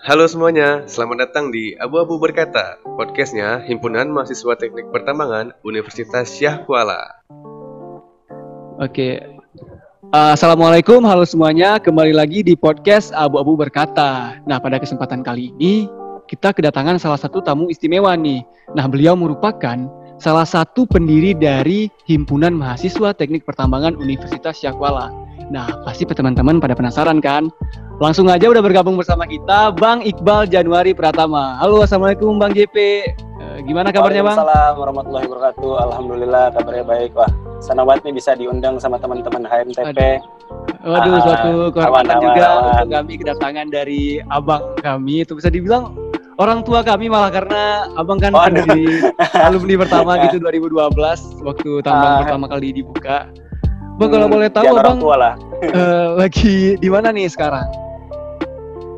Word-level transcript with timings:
Halo 0.00 0.24
semuanya, 0.24 0.88
selamat 0.88 1.28
datang 1.28 1.52
di 1.52 1.76
Abu-Abu 1.76 2.16
Berkata, 2.16 2.80
podcastnya 2.96 3.60
Himpunan 3.60 4.08
Mahasiswa 4.08 4.56
Teknik 4.56 4.88
Pertambangan 4.88 5.52
Universitas 5.60 6.32
Syah 6.32 6.64
Kuala. 6.64 7.20
Oke, 8.80 9.20
Uh, 10.10 10.34
Assalamualaikum, 10.34 11.06
halo 11.06 11.22
semuanya. 11.22 11.78
Kembali 11.78 12.10
lagi 12.10 12.42
di 12.42 12.58
podcast 12.58 13.14
Abu-Abu 13.14 13.54
Berkata. 13.54 14.42
Nah, 14.42 14.58
pada 14.58 14.82
kesempatan 14.82 15.22
kali 15.22 15.54
ini 15.54 15.86
kita 16.26 16.50
kedatangan 16.50 16.98
salah 16.98 17.14
satu 17.14 17.38
tamu 17.38 17.70
istimewa 17.70 18.18
nih. 18.18 18.42
Nah, 18.74 18.90
beliau 18.90 19.14
merupakan 19.14 19.78
salah 20.20 20.44
satu 20.44 20.84
pendiri 20.84 21.32
dari 21.32 21.88
Himpunan 22.04 22.52
Mahasiswa 22.52 23.16
Teknik 23.16 23.48
Pertambangan 23.48 23.96
Universitas 23.96 24.60
Syakwala. 24.60 25.08
Nah, 25.50 25.66
pasti 25.82 26.06
teman-teman 26.06 26.60
pada 26.62 26.76
penasaran 26.76 27.18
kan? 27.18 27.48
Langsung 27.98 28.30
aja 28.30 28.46
udah 28.46 28.62
bergabung 28.62 28.94
bersama 29.00 29.26
kita 29.26 29.74
Bang 29.74 30.04
Iqbal 30.04 30.46
Januari 30.46 30.94
Pratama. 30.94 31.58
Halo, 31.58 31.82
Assalamualaikum 31.82 32.38
Bang 32.38 32.54
JP. 32.54 32.76
Uh, 33.40 33.58
gimana 33.64 33.90
kabarnya 33.90 34.22
Bang? 34.22 34.36
Assalamualaikum 34.38 34.80
warahmatullahi 34.84 35.26
wabarakatuh. 35.26 35.72
Alhamdulillah 35.90 36.44
kabarnya 36.54 36.84
baik. 36.86 37.10
Wah, 37.16 37.30
senang 37.58 37.88
banget 37.88 38.12
nih 38.12 38.14
bisa 38.20 38.30
diundang 38.36 38.76
sama 38.78 39.00
teman-teman 39.00 39.42
HMTP. 39.48 40.20
Waduh, 40.80 41.12
uh, 41.16 41.20
suatu 41.24 41.52
kehormatan 41.74 42.16
juga 42.22 42.44
awan. 42.46 42.62
untuk 42.62 42.88
kami 42.92 43.12
kedatangan 43.18 43.66
dari 43.72 44.02
abang 44.30 44.62
kami. 44.84 45.26
Itu 45.26 45.34
bisa 45.34 45.50
dibilang 45.50 45.96
orang 46.40 46.64
tua 46.64 46.80
kami 46.80 47.12
malah 47.12 47.28
karena 47.28 47.84
abang 48.00 48.16
kan 48.16 48.32
oh, 48.32 48.48
di 48.48 49.04
alumni 49.46 49.84
pertama 49.84 50.16
gitu 50.24 50.40
2012 50.40 51.44
waktu 51.44 51.70
tambang 51.84 52.12
uh, 52.16 52.18
pertama 52.24 52.46
kali 52.48 52.72
dibuka. 52.72 53.28
Bang 54.00 54.08
hmm, 54.08 54.14
kalau 54.16 54.26
boleh 54.32 54.48
tahu 54.48 54.72
abang 54.80 54.96
tua 54.96 55.16
lah. 55.20 55.34
uh, 55.76 56.16
lagi 56.24 56.80
di 56.80 56.88
mana 56.88 57.12
nih 57.12 57.28
sekarang? 57.28 57.68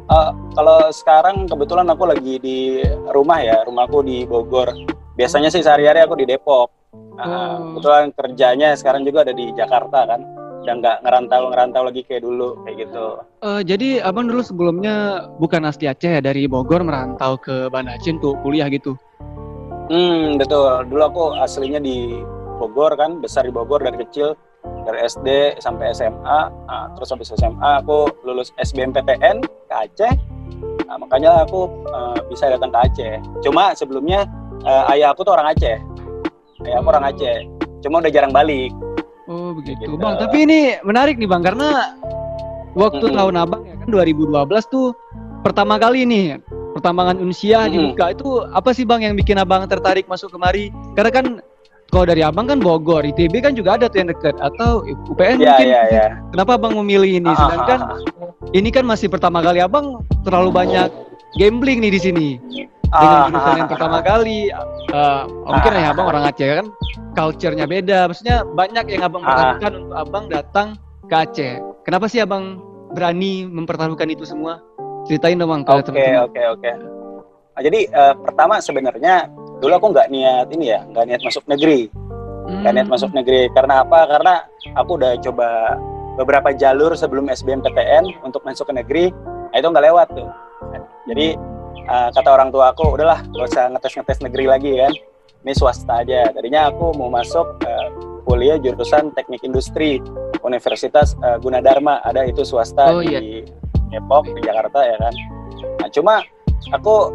Uh, 0.07 0.31
kalau 0.55 0.87
sekarang 0.95 1.51
kebetulan 1.51 1.91
aku 1.91 2.05
lagi 2.07 2.39
di 2.39 2.87
rumah 3.11 3.43
ya, 3.43 3.67
rumahku 3.67 4.07
di 4.07 4.23
Bogor. 4.23 4.71
Biasanya 5.19 5.51
sih 5.51 5.67
sehari-hari 5.67 6.07
aku 6.07 6.15
di 6.15 6.31
Depok. 6.31 6.71
Nah, 7.19 7.59
oh. 7.59 7.77
kebetulan 7.77 8.15
kerjanya 8.15 8.69
sekarang 8.79 9.03
juga 9.03 9.27
ada 9.27 9.35
di 9.37 9.53
Jakarta 9.53 10.09
kan 10.09 10.42
udah 10.63 10.75
nggak 10.79 10.97
ngerantau 11.03 11.43
ngerantau 11.51 11.83
lagi 11.91 12.01
kayak 12.07 12.23
dulu 12.23 12.59
kayak 12.65 12.87
gitu. 12.87 13.07
Uh, 13.43 13.61
jadi 13.63 14.03
abang 14.07 14.31
dulu 14.31 14.43
sebelumnya 14.43 15.27
bukan 15.43 15.67
asli 15.67 15.91
Aceh 15.91 16.19
ya 16.19 16.21
dari 16.23 16.47
Bogor 16.47 16.87
merantau 16.87 17.37
ke 17.39 17.69
Banda 17.69 17.99
Aceh 17.99 18.15
untuk 18.15 18.39
kuliah 18.47 18.71
gitu. 18.71 18.95
Hmm 19.91 20.39
betul. 20.39 20.87
Dulu 20.87 21.03
aku 21.03 21.25
aslinya 21.43 21.83
di 21.83 22.23
Bogor 22.63 22.95
kan 22.95 23.19
besar 23.19 23.43
di 23.45 23.53
Bogor 23.53 23.83
dari 23.83 23.99
kecil 23.99 24.39
dari 24.87 25.03
SD 25.03 25.59
sampai 25.59 25.91
SMA. 25.93 26.41
Nah, 26.49 26.87
terus 26.95 27.11
habis 27.11 27.35
SMA 27.35 27.83
aku 27.83 28.07
lulus 28.23 28.55
SBMPTN 28.63 29.43
ke 29.43 29.75
Aceh. 29.75 30.15
Nah, 30.87 30.97
makanya 30.97 31.43
aku 31.43 31.67
uh, 31.91 32.19
bisa 32.31 32.47
datang 32.47 32.71
ke 32.71 32.79
Aceh. 32.79 33.15
Cuma 33.43 33.75
sebelumnya 33.75 34.31
uh, 34.63 34.93
ayah 34.95 35.11
aku 35.11 35.27
tuh 35.27 35.35
orang 35.35 35.51
Aceh 35.53 35.79
ya 36.67 36.79
aku 36.79 36.89
orang 36.95 37.11
Aceh 37.11 37.39
cuma 37.83 37.99
udah 37.99 38.13
jarang 38.13 38.31
balik 38.31 38.71
oh 39.33 39.51
begitu 39.57 39.81
gitu. 39.89 39.97
bang 39.97 40.15
tapi 40.21 40.37
ini 40.45 40.59
menarik 40.85 41.17
nih 41.17 41.29
bang 41.29 41.43
karena 41.43 41.97
waktu 42.77 43.01
mm 43.01 43.09
-hmm. 43.09 43.19
tahun 43.19 43.35
abang 43.41 43.63
ya 43.65 43.75
kan 43.81 43.89
2012 43.89 44.69
tuh 44.69 44.93
pertama 45.41 45.81
kali 45.81 46.05
nih 46.05 46.25
pertambangan 46.77 47.17
unsia 47.17 47.65
mm 47.65 47.65
-hmm. 47.65 47.73
dibuka 47.73 48.05
itu 48.13 48.29
apa 48.53 48.71
sih 48.77 48.85
bang 48.85 49.01
yang 49.09 49.15
bikin 49.17 49.41
abang 49.41 49.65
tertarik 49.65 50.05
masuk 50.05 50.29
kemari 50.29 50.69
karena 50.93 51.11
kan 51.11 51.27
kalau 51.93 52.09
dari 52.09 52.25
abang 52.25 52.49
kan 52.49 52.57
Bogor, 52.57 53.05
ITB 53.05 53.45
kan 53.45 53.53
juga 53.53 53.77
ada 53.77 53.85
tuh 53.85 54.01
yang 54.01 54.09
dekat 54.09 54.33
atau 54.41 54.81
UPN 55.13 55.37
yeah, 55.37 55.61
mungkin. 55.61 55.67
Yeah, 55.69 55.85
yeah. 55.93 56.11
Kenapa 56.33 56.57
abang 56.57 56.73
memilih 56.81 57.21
ini? 57.21 57.29
Ah, 57.29 57.37
Sedangkan 57.37 57.81
ah, 57.85 58.01
ah. 58.01 58.57
ini 58.57 58.73
kan 58.73 58.89
masih 58.89 59.13
pertama 59.13 59.45
kali 59.45 59.61
abang 59.61 60.01
terlalu 60.25 60.57
banyak 60.57 60.89
gambling 61.37 61.85
nih 61.85 61.93
di 61.93 62.01
sini 62.01 62.29
dengan 62.93 63.17
ah, 63.17 63.25
jurusan 63.33 63.57
yang 63.57 63.71
pertama 63.73 63.99
kali 64.05 64.39
uh, 64.93 65.25
mungkin 65.49 65.73
ya 65.73 65.89
abang 65.97 66.07
orang 66.13 66.29
Aceh 66.29 66.45
kan 66.45 66.67
culture-nya 67.17 67.65
beda. 67.65 68.13
Maksudnya 68.13 68.45
banyak 68.45 68.85
yang 68.93 69.03
abang 69.09 69.23
pertaruhkan 69.25 69.73
untuk 69.81 69.97
abang 69.97 70.25
datang 70.29 70.69
ke 71.09 71.15
Aceh. 71.17 71.53
Kenapa 71.89 72.07
sih 72.13 72.21
abang 72.21 72.61
berani 72.93 73.49
mempertaruhkan 73.49 74.09
itu 74.13 74.29
semua? 74.29 74.61
Ceritain 75.09 75.41
dong 75.41 75.51
bang 75.51 75.65
oke 75.65 76.07
oke 76.29 76.43
oke. 76.59 76.71
Nah, 77.53 77.61
jadi 77.65 77.81
uh, 77.93 78.15
pertama 78.17 78.61
sebenarnya 78.61 79.29
dulu 79.61 79.73
aku 79.77 79.87
nggak 79.93 80.09
niat 80.13 80.47
ini 80.53 80.77
ya 80.77 80.85
nggak 80.93 81.05
niat 81.09 81.23
masuk 81.25 81.45
negeri. 81.49 81.89
Nggak 82.49 82.71
hmm. 82.71 82.77
niat 82.77 82.89
masuk 82.93 83.11
negeri. 83.17 83.49
Karena 83.57 83.83
apa? 83.83 84.05
Karena 84.05 84.35
aku 84.77 85.01
udah 85.01 85.17
coba 85.25 85.81
beberapa 86.21 86.53
jalur 86.53 86.93
sebelum 86.93 87.33
SBMPTN 87.33 88.21
untuk 88.21 88.45
masuk 88.45 88.69
ke 88.69 88.75
negeri. 88.77 89.05
Nah 89.53 89.57
itu 89.57 89.69
nggak 89.69 89.87
lewat 89.89 90.09
tuh. 90.13 90.29
Jadi 91.09 91.35
uh, 91.89 92.09
kata 92.15 92.29
orang 92.31 92.49
tua 92.55 92.71
aku 92.71 92.95
udahlah 92.95 93.23
gak 93.33 93.47
usah 93.49 93.65
ngetes 93.73 93.95
ngetes 93.99 94.19
negeri 94.23 94.45
lagi 94.47 94.73
kan. 94.79 94.93
Ini 95.43 95.53
swasta 95.59 96.07
aja. 96.07 96.31
Tadinya 96.31 96.71
aku 96.71 96.95
mau 96.95 97.11
masuk 97.11 97.47
uh, 97.67 97.89
kuliah 98.23 98.57
jurusan 98.63 99.11
teknik 99.19 99.43
industri 99.43 99.99
Universitas 100.47 101.19
uh, 101.23 101.39
Gunadarma. 101.43 101.99
Ada 102.07 102.31
itu 102.31 102.47
swasta 102.47 102.95
oh, 102.95 103.03
iya. 103.03 103.19
di 103.19 103.43
Depok 103.91 104.31
di 104.31 104.41
Jakarta 104.41 104.87
ya 104.87 104.97
kan. 105.03 105.15
Nah, 105.83 105.89
cuma 105.91 106.15
aku 106.71 107.11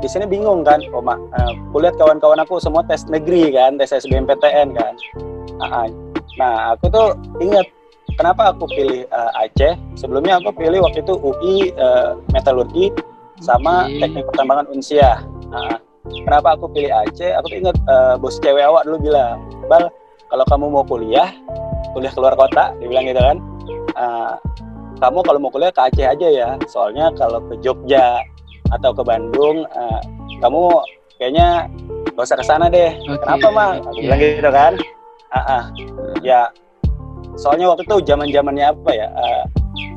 di 0.00 0.08
sini 0.08 0.24
bingung 0.24 0.64
kan 0.64 0.80
oh 0.96 1.04
mak 1.04 1.20
uh, 1.36 1.52
kulihat 1.76 2.00
kawan-kawan 2.00 2.40
aku 2.40 2.56
semua 2.56 2.80
tes 2.88 3.04
negeri 3.12 3.52
kan 3.52 3.76
tes 3.76 3.92
SBMPTN 3.92 4.72
kan. 4.72 4.94
Nah, 5.60 5.86
nah 6.40 6.54
aku 6.72 6.88
tuh 6.88 7.12
ingat 7.44 7.68
kenapa 8.16 8.56
aku 8.56 8.64
pilih 8.72 9.04
uh, 9.12 9.44
Aceh. 9.44 9.76
Sebelumnya 10.00 10.40
aku 10.40 10.56
pilih 10.56 10.80
waktu 10.80 11.04
itu 11.04 11.14
UI 11.20 11.76
uh, 11.76 12.16
metalurgi 12.32 12.88
sama 13.40 13.88
okay. 13.88 14.04
teknik 14.04 14.24
pertambangan 14.30 14.66
unsia. 14.70 15.24
Nah, 15.50 15.80
kenapa 16.28 16.54
aku 16.56 16.70
pilih 16.70 16.92
Aceh? 16.92 17.32
Aku 17.40 17.46
tuh 17.50 17.58
inget 17.58 17.76
uh, 17.88 18.14
bos 18.20 18.36
cewek 18.38 18.64
awak 18.64 18.84
dulu 18.86 19.10
bilang, 19.10 19.40
Bal, 19.66 19.88
kalau 20.30 20.44
kamu 20.46 20.64
mau 20.70 20.84
kuliah, 20.84 21.32
kuliah 21.96 22.12
keluar 22.12 22.36
kota, 22.36 22.76
dia 22.78 22.86
bilang 22.86 23.04
gitu 23.08 23.20
kan. 23.20 23.36
Uh, 23.96 24.32
kamu 25.00 25.18
kalau 25.24 25.38
mau 25.40 25.50
kuliah 25.50 25.72
ke 25.72 25.80
Aceh 25.80 26.06
aja 26.06 26.28
ya, 26.28 26.48
soalnya 26.68 27.08
kalau 27.16 27.40
ke 27.48 27.56
Jogja 27.64 28.20
atau 28.70 28.92
ke 28.92 29.02
Bandung, 29.02 29.66
uh, 29.74 30.00
kamu 30.38 30.60
kayaknya 31.18 31.66
gak 32.14 32.24
usah 32.28 32.38
ke 32.38 32.44
sana 32.44 32.68
deh. 32.68 32.92
Okay. 32.94 33.18
Kenapa 33.24 33.48
mah? 33.50 33.70
Aku 33.80 33.98
yeah. 33.98 34.04
bilang 34.04 34.20
gitu 34.20 34.50
kan. 34.52 34.72
Uh, 35.30 35.38
uh, 35.38 35.62
ya, 36.26 36.40
soalnya 37.38 37.70
waktu 37.70 37.86
itu 37.86 37.96
zaman 38.04 38.28
zamannya 38.34 38.70
apa 38.70 38.90
ya? 38.92 39.08
Uh, 39.14 39.42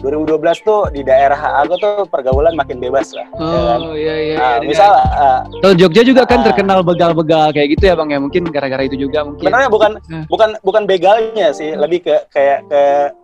2012 0.04 0.68
tuh 0.68 0.82
di 0.92 1.02
daerah 1.02 1.64
aku 1.64 1.76
tuh 1.80 1.96
pergaulan 2.12 2.54
makin 2.56 2.78
bebas 2.82 3.16
lah. 3.16 3.28
Ya 3.34 3.40
oh 3.40 3.48
ya 3.48 3.64
kan? 3.64 3.80
iya 3.96 4.16
iya. 4.16 4.36
Nah, 4.36 4.56
iya. 4.60 4.68
misal 4.68 4.92
uh, 4.94 5.40
kalau 5.64 5.76
Jogja 5.80 6.02
juga 6.04 6.24
kan 6.28 6.40
uh, 6.42 6.46
terkenal 6.52 6.80
begal-begal 6.84 7.56
kayak 7.56 7.78
gitu 7.78 7.84
ya 7.92 7.96
bang 7.96 8.10
ya 8.12 8.20
mungkin 8.20 8.44
gara-gara 8.52 8.84
itu 8.84 8.98
juga 9.00 9.24
mungkin. 9.24 9.46
Sebenarnya 9.48 9.70
bukan 9.72 9.92
uh. 10.00 10.26
bukan 10.28 10.50
bukan 10.62 10.84
begalnya 10.84 11.48
sih, 11.56 11.72
lebih 11.74 12.04
ke 12.04 12.16
kayak 12.34 12.68
ke 12.68 12.82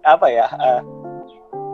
apa 0.07 0.27
ya? 0.31 0.47
Uh, 0.55 0.81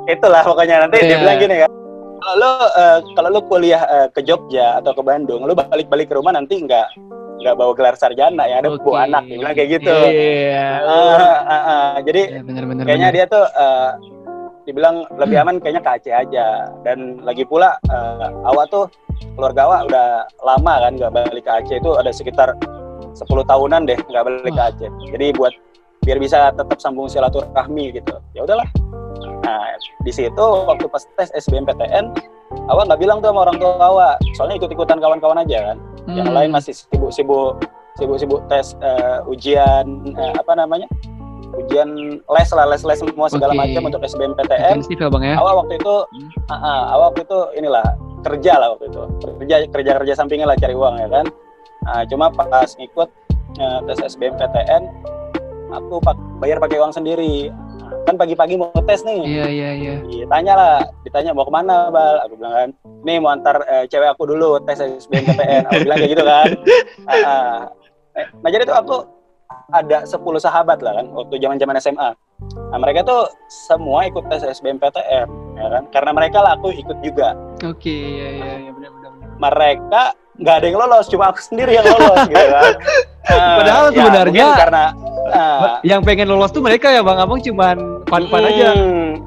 itulah 0.09 0.41
pokoknya 0.41 0.85
nanti 0.85 1.02
yeah. 1.02 1.09
dia 1.13 1.17
bilang 1.22 1.38
gini 1.41 1.56
kan. 1.66 1.69
Kalau 2.16 2.35
lo 2.41 2.50
uh, 2.50 3.00
kalau 3.13 3.29
lo 3.29 3.41
kuliah 3.46 3.81
uh, 3.85 4.07
ke 4.09 4.25
Jogja 4.25 4.81
atau 4.81 4.97
ke 4.97 5.02
Bandung, 5.06 5.46
lo 5.46 5.53
balik-balik 5.53 6.09
ke 6.09 6.16
rumah 6.17 6.34
nanti 6.34 6.57
nggak 6.57 6.88
nggak 7.35 7.56
bawa 7.62 7.72
gelar 7.75 7.96
sarjana 8.00 8.47
ya 8.47 8.63
ada 8.63 8.72
okay. 8.72 8.81
bawa 8.81 9.06
anak 9.06 9.23
dia 9.28 9.38
bilang 9.38 9.53
kayak 9.53 9.69
gitu. 9.78 9.94
Iya. 9.94 10.50
Yeah. 10.50 10.73
Uh, 10.81 11.17
uh, 11.22 11.53
uh, 11.53 11.91
jadi 12.02 12.22
yeah, 12.31 12.44
bener, 12.44 12.63
bener, 12.66 12.84
kayaknya 12.88 13.09
bener. 13.12 13.17
dia 13.22 13.25
tuh 13.29 13.46
uh, 13.46 13.90
dibilang 14.65 15.05
lebih 15.15 15.37
aman 15.41 15.61
kayaknya 15.61 15.81
ke 15.85 15.91
Aceh 16.01 16.13
aja. 16.13 16.69
Dan 16.81 17.21
lagi 17.21 17.45
pula 17.45 17.77
uh, 17.89 18.29
awak 18.49 18.73
tuh 18.73 18.89
keluarga 19.37 19.69
awak 19.69 19.79
udah 19.89 20.07
lama 20.43 20.73
kan 20.81 20.91
nggak 20.97 21.13
balik 21.13 21.43
ke 21.45 21.51
Aceh 21.51 21.78
itu 21.78 21.91
ada 21.95 22.11
sekitar 22.11 22.49
10 23.16 23.23
tahunan 23.23 23.87
deh 23.87 23.97
nggak 24.09 24.23
balik 24.25 24.51
ke 24.51 24.61
Aceh. 24.61 24.90
Jadi 25.13 25.28
buat 25.37 25.53
biar 26.05 26.17
bisa 26.22 26.53
tetap 26.53 26.78
sambung 26.81 27.07
silaturahmi 27.07 27.95
gitu. 27.95 28.17
Ya 28.34 28.43
udahlah. 28.43 28.67
Nah 29.45 29.78
di 30.01 30.11
situ 30.11 30.45
waktu 30.66 30.85
pas 30.90 31.05
tes 31.17 31.29
SBMPTN 31.45 32.13
awak 32.69 32.90
nggak 32.90 33.01
bilang 33.01 33.17
tuh 33.22 33.34
sama 33.34 33.49
orang 33.49 33.57
tua 33.57 33.78
awak 33.78 34.16
soalnya 34.37 34.61
ikut 34.61 34.69
ikutan 34.73 34.97
kawan-kawan 34.97 35.41
aja 35.41 35.73
kan. 35.73 35.78
Hmm. 36.05 36.22
yang 36.22 36.29
lain 36.37 36.53
masih 36.53 36.78
sibuk-sibuk 36.78 37.66
sibuk-sibuk 37.97 38.45
tes 38.45 38.78
uh, 38.85 39.25
ujian 39.25 40.13
uh, 40.13 40.34
apa 40.37 40.53
namanya 40.53 40.85
ujian 41.53 41.89
les 42.21 42.49
lah 42.51 42.65
les 42.65 42.81
les 42.81 42.99
semua 42.99 43.27
segala 43.29 43.53
okay. 43.53 43.61
macam 43.61 43.81
untuk 43.93 44.01
SBMPTN. 44.03 44.75
Ya, 44.85 45.07
bang 45.09 45.23
ya. 45.23 45.35
Awal 45.37 45.53
waktu 45.65 45.73
itu, 45.77 45.95
hmm. 46.09 46.29
uh, 46.49 46.53
uh, 46.53 46.81
awal 46.97 47.05
waktu 47.13 47.21
itu 47.27 47.39
inilah 47.61 47.85
kerja 48.25 48.53
lah 48.57 48.67
waktu 48.73 48.89
itu 48.89 49.01
kerja 49.37 49.55
kerja 49.69 49.91
kerja 50.01 50.13
sampingnya 50.17 50.49
lah 50.49 50.57
cari 50.57 50.73
uang 50.73 50.95
ya 50.97 51.07
kan. 51.09 51.25
Nah, 51.85 52.01
cuma 52.09 52.33
pas 52.33 52.69
ngikut 52.73 53.09
uh, 53.61 53.79
tes 53.85 53.99
SBMPTN, 54.17 54.83
aku 55.69 56.01
pak 56.01 56.17
bayar 56.41 56.57
pakai 56.57 56.81
uang 56.81 56.93
sendiri. 56.93 57.53
kan 58.05 58.17
pagi-pagi 58.21 58.57
mau 58.57 58.69
tes 58.85 59.01
nih. 59.01 59.21
Iya 59.25 59.45
iya 59.49 59.69
iya. 59.77 59.93
Ditanya 60.05 60.53
lah, 60.57 60.77
ditanya 61.05 61.33
mau 61.37 61.45
ke 61.45 61.53
mana 61.53 61.89
bal? 61.89 62.21
Aku 62.25 62.37
bilang 62.37 62.53
kan, 62.53 62.69
nih 63.01 63.17
mau 63.17 63.33
antar 63.33 63.61
uh, 63.65 63.85
cewek 63.89 64.09
aku 64.13 64.29
dulu 64.29 64.61
tes 64.65 64.77
SBMPTN. 64.77 65.69
aku 65.69 65.85
bilang 65.85 65.97
kayak 66.01 66.11
gitu 66.13 66.23
kan. 66.25 66.49
Uh, 67.05 67.13
uh. 67.13 67.57
Nah 68.41 68.49
jadi 68.49 68.65
tuh 68.65 68.77
aku 68.77 68.95
ada 69.73 70.05
10 70.05 70.15
sahabat 70.41 70.79
lah 70.81 71.01
kan 71.01 71.05
waktu 71.13 71.35
zaman 71.41 71.57
zaman 71.61 71.77
SMA 71.81 72.09
Nah, 72.43 72.77
mereka 72.81 73.07
tuh 73.07 73.31
semua 73.47 74.03
ikut 74.11 74.27
tes 74.27 74.43
SBMPTN, 74.43 75.27
ya 75.55 75.67
kan? 75.71 75.83
Karena 75.95 76.11
mereka 76.11 76.43
lah 76.43 76.59
aku 76.59 76.75
ikut 76.75 76.99
juga. 76.99 77.31
Oke, 77.63 77.87
okay, 77.87 78.03
ya, 78.19 78.29
ya, 78.35 78.53
ya, 78.67 78.71
benar, 78.75 78.91
benar, 78.91 79.11
Mereka 79.39 80.03
nggak 80.35 80.55
ada 80.59 80.65
yang 80.67 80.77
lolos, 80.83 81.05
cuma 81.07 81.31
aku 81.31 81.39
sendiri 81.39 81.79
yang 81.79 81.87
lolos, 81.87 82.27
gitu 82.27 82.47
kan. 82.51 82.73
Uh, 83.31 83.55
Padahal 83.63 83.85
ya, 83.87 83.95
sebenarnya 83.95 84.47
karena 84.59 84.83
uh, 85.31 85.79
yang 85.87 86.01
pengen 86.03 86.27
lolos 86.27 86.51
tuh 86.51 86.59
mereka 86.59 86.91
ya 86.91 86.99
bang 86.99 87.17
abang 87.23 87.39
cuman 87.39 87.77
fun-fun 88.11 88.43
hmm, 88.43 88.49
aja. 88.51 88.67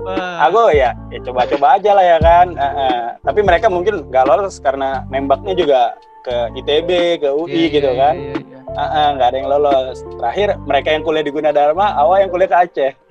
Wah. 0.04 0.36
Aku 0.52 0.60
ya, 0.76 0.90
ya 1.08 1.18
coba-coba 1.24 1.80
aja 1.80 1.90
lah 1.96 2.04
ya 2.04 2.18
kan. 2.20 2.46
Uh, 2.52 2.68
uh. 2.68 3.02
Tapi 3.24 3.40
mereka 3.40 3.72
mungkin 3.72 4.04
nggak 4.12 4.24
lolos 4.28 4.60
karena 4.60 5.08
nembaknya 5.08 5.56
juga 5.56 5.80
ke 6.28 6.36
ITB, 6.60 7.24
ke 7.24 7.28
UI 7.32 7.48
yeah, 7.48 7.68
gitu 7.72 7.88
yeah, 7.88 7.96
kan. 7.96 8.14
Yeah, 8.20 8.28
yeah, 8.36 8.44
yeah. 8.52 8.57
Uh, 8.76 8.82
uh, 8.84 9.06
nggak 9.16 9.28
ada 9.32 9.36
yang 9.36 9.48
lolos. 9.48 9.96
Terakhir 10.20 10.48
mereka 10.68 10.88
yang 10.92 11.02
kuliah 11.06 11.24
di 11.24 11.32
Gunadarma, 11.32 11.96
awal 11.96 12.26
yang 12.26 12.30
kuliah 12.32 12.50
ke 12.50 12.56
Aceh. 12.56 12.92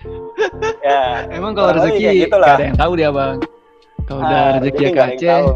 Ya. 0.85 1.25
Emang 1.33 1.57
kalau 1.57 1.73
rezeki 1.73 2.29
gitu 2.29 2.37
gak 2.37 2.61
ada 2.61 2.65
yang 2.69 2.77
tahu 2.77 2.93
dia 2.93 3.09
bang. 3.09 3.41
Kalau 4.05 4.21
udah 4.21 4.37
ah, 4.37 4.49
rezeki 4.61 4.85
ke 4.93 5.01
Aceh 5.01 5.33
tahu, 5.33 5.47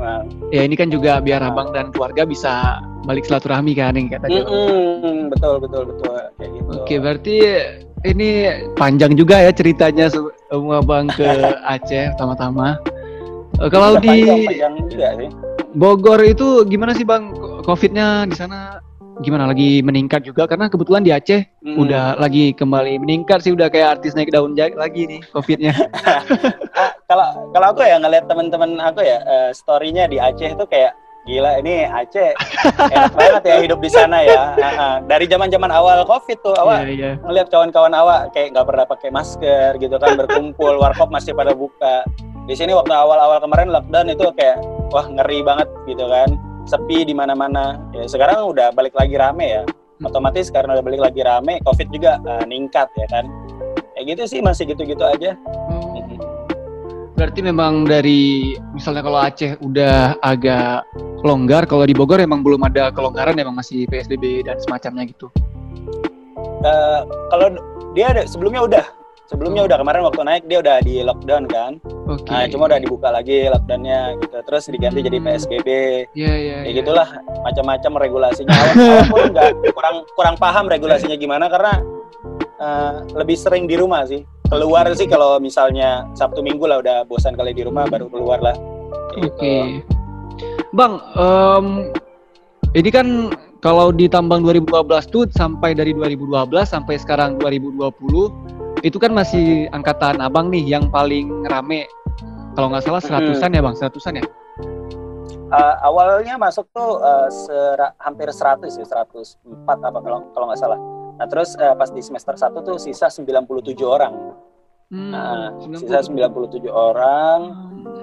ya 0.49 0.61
ini 0.65 0.75
kan 0.75 0.89
juga 0.89 1.21
biar 1.21 1.39
ah. 1.45 1.53
abang 1.53 1.69
dan 1.69 1.93
keluarga 1.93 2.25
bisa 2.25 2.81
balik 3.05 3.29
silaturahmi 3.29 3.77
kan 3.77 3.93
yang 3.93 4.09
kata 4.09 4.25
mm 4.25 4.41
-hmm, 4.41 5.17
betul 5.29 5.61
betul 5.61 5.85
betul. 5.85 6.17
Kayak 6.35 6.51
gitu. 6.57 6.69
Oke 6.81 6.95
berarti 6.97 7.35
ini 8.03 8.29
panjang 8.73 9.13
juga 9.13 9.37
ya 9.37 9.53
ceritanya 9.53 10.09
semua 10.09 10.81
bang 10.81 11.05
ke 11.13 11.29
Aceh 11.77 12.17
pertama-tama. 12.17 12.81
Uh, 13.61 13.69
kalau 13.69 14.01
di 14.01 14.25
panjang, 14.25 14.73
panjang 14.89 15.31
Bogor 15.71 16.19
itu 16.25 16.67
gimana 16.67 16.91
sih 16.91 17.07
bang? 17.07 17.31
Covidnya 17.63 18.27
di 18.27 18.35
sana 18.35 18.81
gimana 19.21 19.45
lagi 19.45 19.85
meningkat 19.85 20.25
juga 20.25 20.49
karena 20.49 20.67
kebetulan 20.67 21.05
di 21.05 21.13
Aceh 21.13 21.45
hmm. 21.61 21.77
udah 21.77 22.17
lagi 22.17 22.51
kembali 22.57 22.97
meningkat 22.99 23.45
sih 23.45 23.53
udah 23.53 23.69
kayak 23.69 24.01
artis 24.01 24.17
naik 24.17 24.33
daun 24.33 24.57
lagi 24.57 25.07
nih 25.07 25.21
covidnya. 25.31 25.73
Ah, 26.71 26.95
kalau 27.03 27.51
kalau 27.51 27.67
aku 27.75 27.83
ya 27.83 27.99
ngeliat 27.99 28.31
teman-teman 28.31 28.79
aku 28.79 29.03
ya 29.03 29.19
uh, 29.27 29.51
storynya 29.51 30.07
di 30.07 30.23
Aceh 30.23 30.55
itu 30.55 30.65
kayak 30.71 30.95
gila 31.27 31.59
ini 31.59 31.83
Aceh 31.83 32.31
enak 32.89 33.11
banget 33.19 33.43
ya 33.43 33.55
hidup 33.59 33.79
di 33.83 33.91
sana 33.91 34.23
ya. 34.23 34.55
Uh, 34.55 34.65
uh, 34.79 34.95
dari 35.03 35.27
zaman-zaman 35.27 35.67
awal 35.67 36.07
covid 36.07 36.39
tuh 36.39 36.55
awal 36.55 36.81
yeah, 36.87 37.11
yeah. 37.11 37.15
ngeliat 37.27 37.51
kawan-kawan 37.51 37.91
awak 37.91 38.31
kayak 38.31 38.55
nggak 38.55 38.65
pernah 38.65 38.85
pakai 38.87 39.09
masker 39.11 39.77
gitu 39.83 39.99
kan 39.99 40.15
berkumpul 40.15 40.79
warkop 40.79 41.11
masih 41.11 41.35
pada 41.35 41.51
buka. 41.51 42.07
Di 42.47 42.55
sini 42.55 42.71
waktu 42.71 42.95
awal-awal 42.95 43.43
kemarin 43.43 43.69
lockdown 43.69 44.07
itu 44.07 44.31
kayak 44.33 44.63
wah 44.95 45.05
ngeri 45.11 45.43
banget 45.43 45.67
gitu 45.91 46.07
kan 46.07 46.50
sepi 46.65 47.07
di 47.07 47.13
mana-mana. 47.15 47.79
Ya 47.95 48.05
sekarang 48.05 48.51
udah 48.51 48.73
balik 48.73 48.93
lagi 48.97 49.15
rame 49.17 49.61
ya. 49.61 49.63
Otomatis 50.01 50.49
karena 50.49 50.81
udah 50.81 50.85
balik 50.85 51.01
lagi 51.01 51.21
rame, 51.21 51.61
Covid 51.61 51.87
juga 51.93 52.17
uh, 52.25 52.43
ningkat 52.49 52.89
ya 52.97 53.07
kan. 53.09 53.25
Ya 53.93 54.01
gitu 54.09 54.25
sih 54.25 54.41
masih 54.41 54.73
gitu-gitu 54.73 55.05
aja. 55.05 55.37
Hmm. 55.37 56.17
Berarti 57.13 57.45
memang 57.45 57.85
dari 57.85 58.57
misalnya 58.73 59.05
kalau 59.05 59.19
Aceh 59.21 59.53
udah 59.61 60.17
agak 60.25 60.89
longgar, 61.21 61.69
kalau 61.69 61.85
di 61.85 61.93
Bogor 61.93 62.17
emang 62.17 62.41
belum 62.41 62.65
ada 62.65 62.89
kelonggaran 62.89 63.37
emang 63.37 63.61
masih 63.61 63.85
PSBB 63.85 64.41
dan 64.49 64.57
semacamnya 64.57 65.05
gitu. 65.05 65.29
Uh, 66.65 67.05
kalau 67.29 67.53
dia 67.93 68.09
ada 68.09 68.25
sebelumnya 68.25 68.65
udah 68.65 68.85
sebelumnya 69.31 69.63
udah 69.63 69.77
kemarin 69.79 70.03
waktu 70.03 70.21
naik 70.27 70.43
dia 70.51 70.59
udah 70.59 70.83
di 70.83 70.99
lockdown 71.07 71.47
kan 71.47 71.79
okay. 72.03 72.27
nah 72.27 72.43
cuma 72.51 72.67
udah 72.67 72.79
dibuka 72.83 73.07
lagi 73.07 73.47
lockdownnya 73.47 74.19
gitu 74.19 74.37
terus 74.43 74.67
diganti 74.67 74.99
hmm. 74.99 75.07
jadi 75.07 75.17
psbb 75.23 75.69
yeah, 76.19 76.35
yeah, 76.35 76.59
ya 76.67 76.71
gitulah 76.83 77.07
macam-macam 77.47 77.91
regulasinya 78.03 78.51
awal 78.51 78.75
pun 79.07 79.23
nggak 79.31 79.49
kurang 79.71 79.95
kurang 80.19 80.35
paham 80.35 80.67
regulasinya 80.67 81.15
gimana 81.15 81.47
karena 81.47 81.79
uh, 82.59 83.07
lebih 83.15 83.39
sering 83.39 83.71
di 83.71 83.79
rumah 83.79 84.03
sih 84.03 84.27
keluar 84.51 84.83
sih 84.91 85.07
kalau 85.07 85.39
misalnya 85.39 86.03
sabtu 86.11 86.43
minggu 86.43 86.67
lah 86.67 86.83
udah 86.83 87.07
bosan 87.07 87.39
kali 87.39 87.55
di 87.55 87.63
rumah 87.63 87.87
baru 87.87 88.11
keluar 88.11 88.43
lah 88.43 88.55
gitu. 89.15 89.31
oke 89.31 89.39
okay. 89.39 89.79
bang 90.75 90.99
um, 91.15 91.87
ini 92.75 92.91
kan 92.91 93.31
kalau 93.63 93.95
di 93.95 94.11
tambang 94.11 94.43
2012 94.43 95.07
tuh 95.07 95.23
sampai 95.31 95.71
dari 95.71 95.95
2012 95.95 96.51
sampai 96.67 96.99
sekarang 96.99 97.39
2020 97.39 98.59
itu 98.81 98.97
kan 98.97 99.13
masih 99.13 99.69
angkatan 99.69 100.17
abang 100.21 100.49
nih 100.49 100.65
yang 100.65 100.89
paling 100.89 101.29
rame. 101.45 101.85
Kalau 102.57 102.67
nggak 102.73 102.83
salah 102.83 103.01
seratusan 103.01 103.49
hmm. 103.53 103.57
ya 103.57 103.61
bang? 103.61 103.75
Seratusan 103.77 104.13
ya? 104.19 104.25
Uh, 105.51 105.75
awalnya 105.83 106.39
masuk 106.39 106.67
tuh 106.71 106.99
uh, 107.03 107.27
sera, 107.27 107.91
hampir 107.99 108.31
100 108.31 108.71
ya 108.71 108.85
104 108.87 109.67
apa 109.67 109.99
kalau 109.99 110.19
kalau 110.33 110.45
nggak 110.49 110.59
salah. 110.59 110.79
Nah 111.19 111.27
terus 111.27 111.53
uh, 111.59 111.75
pas 111.75 111.91
di 111.91 112.01
semester 112.01 112.33
1 112.35 112.55
tuh 112.63 112.77
sisa 112.79 113.07
97 113.11 113.75
orang. 113.83 114.13
Hmm, 114.91 115.11
nah 115.11 115.55
97. 115.59 115.87
sisa 115.87 115.99
97 116.07 116.67
orang. 116.71 117.39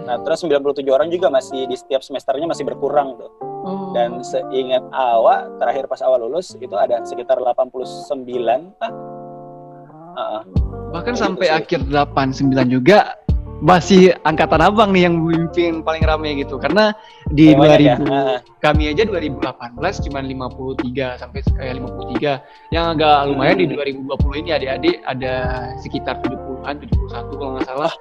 Nah 0.05 0.17
terus 0.25 0.45
97 0.45 0.85
orang 0.89 1.09
juga 1.09 1.29
masih 1.29 1.69
di 1.69 1.77
setiap 1.77 2.01
semesternya 2.05 2.49
masih 2.49 2.65
berkurang 2.65 3.19
tuh. 3.19 3.33
Oh. 3.69 3.93
dan 3.93 4.23
seingat 4.25 4.81
awal 4.95 5.51
terakhir 5.61 5.91
pas 5.91 6.01
awal 6.01 6.25
lulus 6.25 6.57
itu 6.57 6.73
ada 6.79 7.05
sekitar 7.05 7.37
89 7.37 8.25
ah 8.81 9.18
uh, 10.19 10.43
bahkan 10.91 11.15
gitu 11.15 11.23
sampai 11.23 11.47
akhir 11.55 11.87
89 11.87 12.51
juga 12.67 13.15
masih 13.59 14.15
angkatan 14.23 14.63
abang 14.63 14.95
nih 14.95 15.11
yang 15.11 15.19
memimpin 15.19 15.83
paling 15.83 16.07
rame 16.07 16.39
gitu 16.39 16.63
karena 16.63 16.95
di 17.35 17.59
oh, 17.59 17.67
2000 17.67 18.07
ya? 18.07 18.39
kami 18.63 18.95
aja 18.95 19.03
2018 19.03 19.43
cuma 20.07 20.19
53 20.23 21.19
sampai 21.19 21.41
kayak 21.43 21.75
53 21.83 22.71
yang 22.75 22.95
agak 22.95 23.19
lumayan 23.27 23.59
hmm. 23.59 23.63
di 23.67 23.99
2020 24.07 24.43
ini 24.47 24.51
adik-adik 24.55 24.97
ada 25.03 25.35
sekitar 25.83 26.23
70-an 26.23 26.75
71 26.87 27.35
kalau 27.35 27.51
nggak 27.59 27.67
salah 27.67 27.93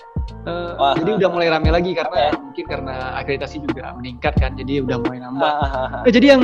uh, 0.46 0.72
Wah. 0.78 0.94
jadi 1.02 1.26
udah 1.26 1.30
mulai 1.34 1.50
rame 1.50 1.70
lagi 1.74 1.92
karena 1.98 2.30
okay. 2.30 2.38
mungkin 2.38 2.66
karena 2.70 2.96
akreditasi 3.18 3.58
juga 3.66 3.98
meningkat 3.98 4.34
kan 4.38 4.54
jadi 4.54 4.86
udah 4.86 4.98
mulai 5.02 5.20
nambah 5.26 5.54
nah, 6.06 6.14
jadi 6.14 6.28
yang 6.38 6.42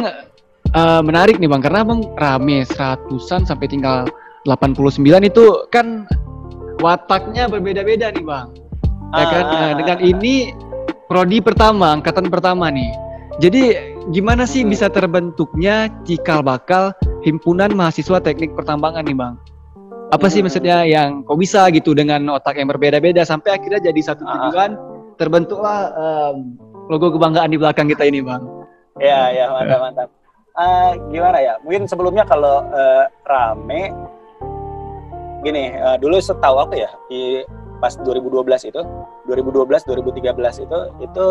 uh, 0.74 1.02
menarik 1.06 1.38
nih 1.38 1.50
bang 1.54 1.62
karena 1.62 1.86
abang 1.86 2.02
rame 2.18 2.66
seratusan 2.66 3.46
sampai 3.46 3.70
tinggal 3.70 4.10
89 4.44 5.00
itu 5.24 5.45
kan 5.72 6.04
wataknya 6.84 7.48
berbeda-beda 7.48 8.12
nih 8.12 8.24
bang. 8.24 8.48
Ya 9.13 9.25
kan? 9.30 9.44
nah, 9.45 9.72
dengan 9.78 9.98
ini 10.04 10.51
prodi 11.07 11.40
pertama 11.40 11.95
angkatan 11.95 12.28
pertama 12.28 12.68
nih. 12.68 12.92
Jadi 13.40 13.78
gimana 14.12 14.44
sih 14.44 14.68
bisa 14.68 14.92
terbentuknya 14.92 15.90
cikal 16.06 16.44
bakal 16.44 16.94
himpunan 17.24 17.72
mahasiswa 17.74 18.20
teknik 18.20 18.51
pertambangan 18.53 19.08
nih 19.08 19.15
bang? 19.15 19.34
Apa 20.12 20.29
sih 20.29 20.46
maksudnya 20.46 20.86
yang 20.86 21.25
kok 21.25 21.39
bisa 21.39 21.65
gitu 21.74 21.98
dengan 21.98 22.22
otak 22.29 22.60
yang 22.60 22.70
berbeda-beda 22.70 23.25
sampai 23.25 23.58
akhirnya 23.58 23.89
jadi 23.89 24.13
satu 24.13 24.22
tujuan 24.22 24.77
terbentuklah 25.17 25.89
um, 25.96 26.53
logo 26.91 27.15
kebanggaan 27.15 27.50
di 27.50 27.58
belakang 27.58 27.88
kita 27.89 28.06
ini 28.06 28.20
bang. 28.22 28.44
Ya 29.01 29.32
ya 29.34 29.50
mantap 29.50 29.79
mantap. 29.82 30.10
Uh, 30.53 30.94
gimana 31.10 31.41
ya? 31.41 31.53
Mungkin 31.65 31.89
sebelumnya 31.89 32.29
kalau 32.29 32.62
uh, 32.70 33.10
rame 33.25 33.89
gini 35.43 35.75
uh, 35.75 36.00
dulu 36.00 36.17
setahu 36.23 36.63
aku 36.63 36.79
ya 36.79 36.91
di 37.12 37.43
pas 37.83 38.00
2012 38.00 38.71
itu 38.71 38.81
2012 39.27 39.67
2013 39.67 40.63
itu 40.63 40.79
itu 41.03 41.25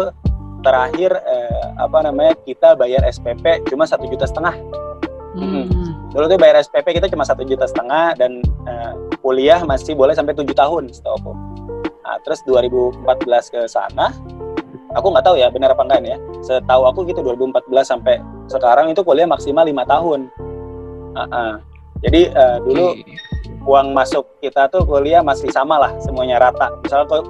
terakhir 0.63 1.11
eh, 1.25 1.65
apa 1.81 2.05
namanya 2.05 2.37
kita 2.45 2.77
bayar 2.79 3.03
SPP 3.09 3.67
cuma 3.73 3.89
satu 3.89 4.05
juta 4.05 4.29
setengah. 4.29 4.53
Hmm. 5.33 5.65
dulu 6.13 6.29
tuh 6.29 6.37
bayar 6.37 6.61
SPP 6.61 7.01
kita 7.01 7.09
cuma 7.09 7.25
satu 7.25 7.41
juta 7.41 7.65
setengah 7.65 8.13
dan 8.21 8.45
eh, 8.69 8.93
kuliah 9.25 9.65
masih 9.65 9.97
boleh 9.97 10.13
sampai 10.13 10.37
tujuh 10.37 10.53
tahun 10.53 10.93
setahu 10.93 11.17
aku. 11.25 11.33
Nah, 12.05 12.21
terus 12.21 12.45
2014 12.45 13.01
ke 13.49 13.61
sana 13.65 14.13
aku 14.93 15.09
nggak 15.09 15.25
tahu 15.25 15.41
ya 15.41 15.49
benar 15.49 15.73
apa 15.73 15.83
enggak 15.89 16.01
ini 16.05 16.11
ya. 16.13 16.19
Setahu 16.45 16.85
aku 16.85 17.09
gitu 17.09 17.25
2014 17.25 17.65
sampai 17.81 18.21
sekarang 18.53 18.93
itu 18.93 19.01
kuliah 19.01 19.25
maksimal 19.25 19.65
lima 19.65 19.89
tahun. 19.89 20.29
Uh 21.13 21.25
-uh. 21.29 21.53
jadi 22.05 22.33
uh, 22.33 22.57
dulu 22.65 22.97
okay 22.97 23.32
uang 23.67 23.95
masuk 23.95 24.27
kita 24.43 24.67
tuh 24.71 24.83
kuliah 24.87 25.23
masih 25.23 25.49
sama 25.55 25.79
lah 25.79 25.93
semuanya 26.03 26.43
rata 26.43 26.71
misalnya 26.83 27.07
kok 27.09 27.23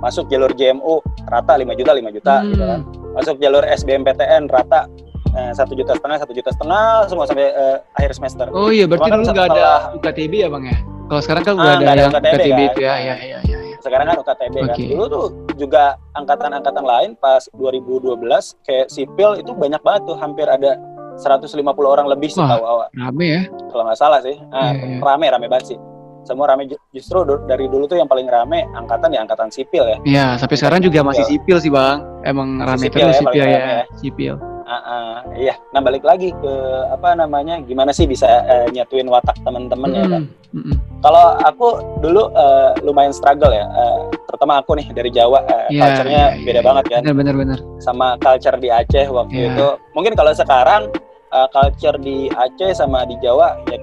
masuk 0.00 0.26
jalur 0.32 0.50
JMU 0.56 1.04
rata 1.28 1.52
5 1.54 1.66
juta 1.76 1.92
5 1.92 2.16
juta 2.16 2.34
hmm. 2.40 2.48
gitu 2.54 2.64
kan 2.64 2.80
masuk 3.14 3.36
jalur 3.42 3.62
SBMPTN 3.68 4.48
rata 4.48 4.88
eh, 5.36 5.52
satu 5.52 5.76
juta 5.76 5.92
setengah 5.94 6.16
satu 6.22 6.32
juta 6.32 6.50
setengah 6.50 6.84
semua 7.06 7.24
sampai 7.28 7.52
uh, 7.52 7.76
akhir 8.00 8.16
semester 8.16 8.46
oh 8.50 8.72
iya 8.72 8.88
berarti 8.88 9.10
kan 9.12 9.20
dulu 9.20 9.32
nggak 9.34 9.48
ada 9.52 9.68
UKTB 10.00 10.32
ya 10.46 10.48
bang 10.48 10.64
ya 10.72 10.78
kalau 11.10 11.22
sekarang 11.26 11.42
kan 11.42 11.54
udah 11.58 11.66
ah, 11.66 11.74
ada, 11.74 11.90
ada 11.90 12.00
yang 12.00 12.12
UKTB, 12.14 12.30
UKTB 12.30 12.58
kan? 12.58 12.70
itu 12.70 12.80
ya 12.80 12.94
ya 12.96 13.14
ya 13.18 13.38
ya, 13.44 13.58
sekarang 13.80 14.06
kan 14.12 14.16
UKTB 14.22 14.54
okay. 14.56 14.68
kan 14.68 14.76
dulu 14.94 15.04
tuh 15.08 15.26
juga 15.60 15.84
angkatan-angkatan 16.16 16.84
lain 16.84 17.10
pas 17.20 17.42
2012 17.56 18.16
kayak 18.64 18.86
sipil 18.88 19.30
itu 19.36 19.52
banyak 19.52 19.80
banget 19.84 20.02
tuh 20.08 20.16
hampir 20.16 20.46
ada 20.48 20.80
150 21.20 21.60
orang 21.84 22.06
lebih 22.08 22.32
sih 22.32 22.40
tahu 22.40 22.64
awak. 22.64 22.88
Rame 22.96 23.26
ya? 23.28 23.42
Kalau 23.70 23.82
nggak 23.86 23.98
salah 24.00 24.20
sih. 24.24 24.36
Nah, 24.50 24.72
yeah, 24.72 24.98
yeah. 24.98 25.04
Rame, 25.04 25.26
rame 25.28 25.46
banget 25.46 25.76
sih. 25.76 25.78
Semua 26.24 26.52
rame 26.52 26.68
justru 26.92 27.24
dari 27.48 27.64
dulu 27.68 27.88
tuh 27.88 27.96
yang 27.96 28.08
paling 28.08 28.28
rame 28.28 28.68
angkatan 28.76 29.12
ya 29.12 29.24
angkatan 29.24 29.48
sipil 29.48 29.84
ya. 29.88 29.98
Iya, 30.04 30.26
sampai 30.36 30.56
sekarang 30.60 30.80
juga 30.84 31.00
masih 31.00 31.24
sipil 31.24 31.56
sih 31.60 31.72
bang. 31.72 32.04
Emang 32.24 32.60
masih 32.60 32.68
rame 32.68 32.84
sipil 32.88 33.00
terus 33.00 33.16
ya, 33.16 33.20
sipil 33.24 33.44
ya, 33.44 33.58
ya. 33.60 33.82
Sipil. 34.00 34.34
Uh, 34.70 34.76
uh, 34.86 35.14
iya, 35.34 35.58
nah 35.74 35.82
balik 35.82 36.06
lagi 36.06 36.30
ke 36.30 36.54
apa 36.94 37.18
namanya, 37.18 37.58
gimana 37.66 37.90
sih 37.90 38.06
bisa 38.06 38.46
uh, 38.46 38.70
nyatuin 38.70 39.10
watak 39.10 39.34
teman-teman 39.42 39.90
mm 39.90 39.98
ya 39.98 40.04
kan? 40.06 40.22
Mm 40.54 40.76
kalau 41.00 41.40
aku 41.42 41.80
dulu 42.04 42.28
uh, 42.36 42.76
lumayan 42.84 43.10
struggle 43.10 43.50
ya, 43.50 43.64
uh, 43.72 44.04
terutama 44.28 44.60
aku 44.60 44.76
nih 44.76 44.86
dari 44.92 45.08
Jawa, 45.08 45.40
uh, 45.48 45.66
yeah, 45.72 45.80
culture-nya 45.80 46.24
yeah, 46.36 46.44
beda 46.44 46.60
yeah, 46.60 46.64
banget 46.64 46.84
kan. 46.92 47.00
Benar, 47.08 47.58
Sama 47.80 48.20
culture 48.20 48.56
di 48.60 48.68
Aceh 48.68 49.08
waktu 49.08 49.32
yeah. 49.32 49.48
itu. 49.56 49.68
Mungkin 49.96 50.12
kalau 50.12 50.36
sekarang 50.36 50.92
uh, 51.32 51.48
culture 51.50 51.96
di 51.98 52.30
Aceh 52.30 52.78
sama 52.78 53.06
di 53.06 53.16
Jawa 53.22 53.58
ya 53.70 53.78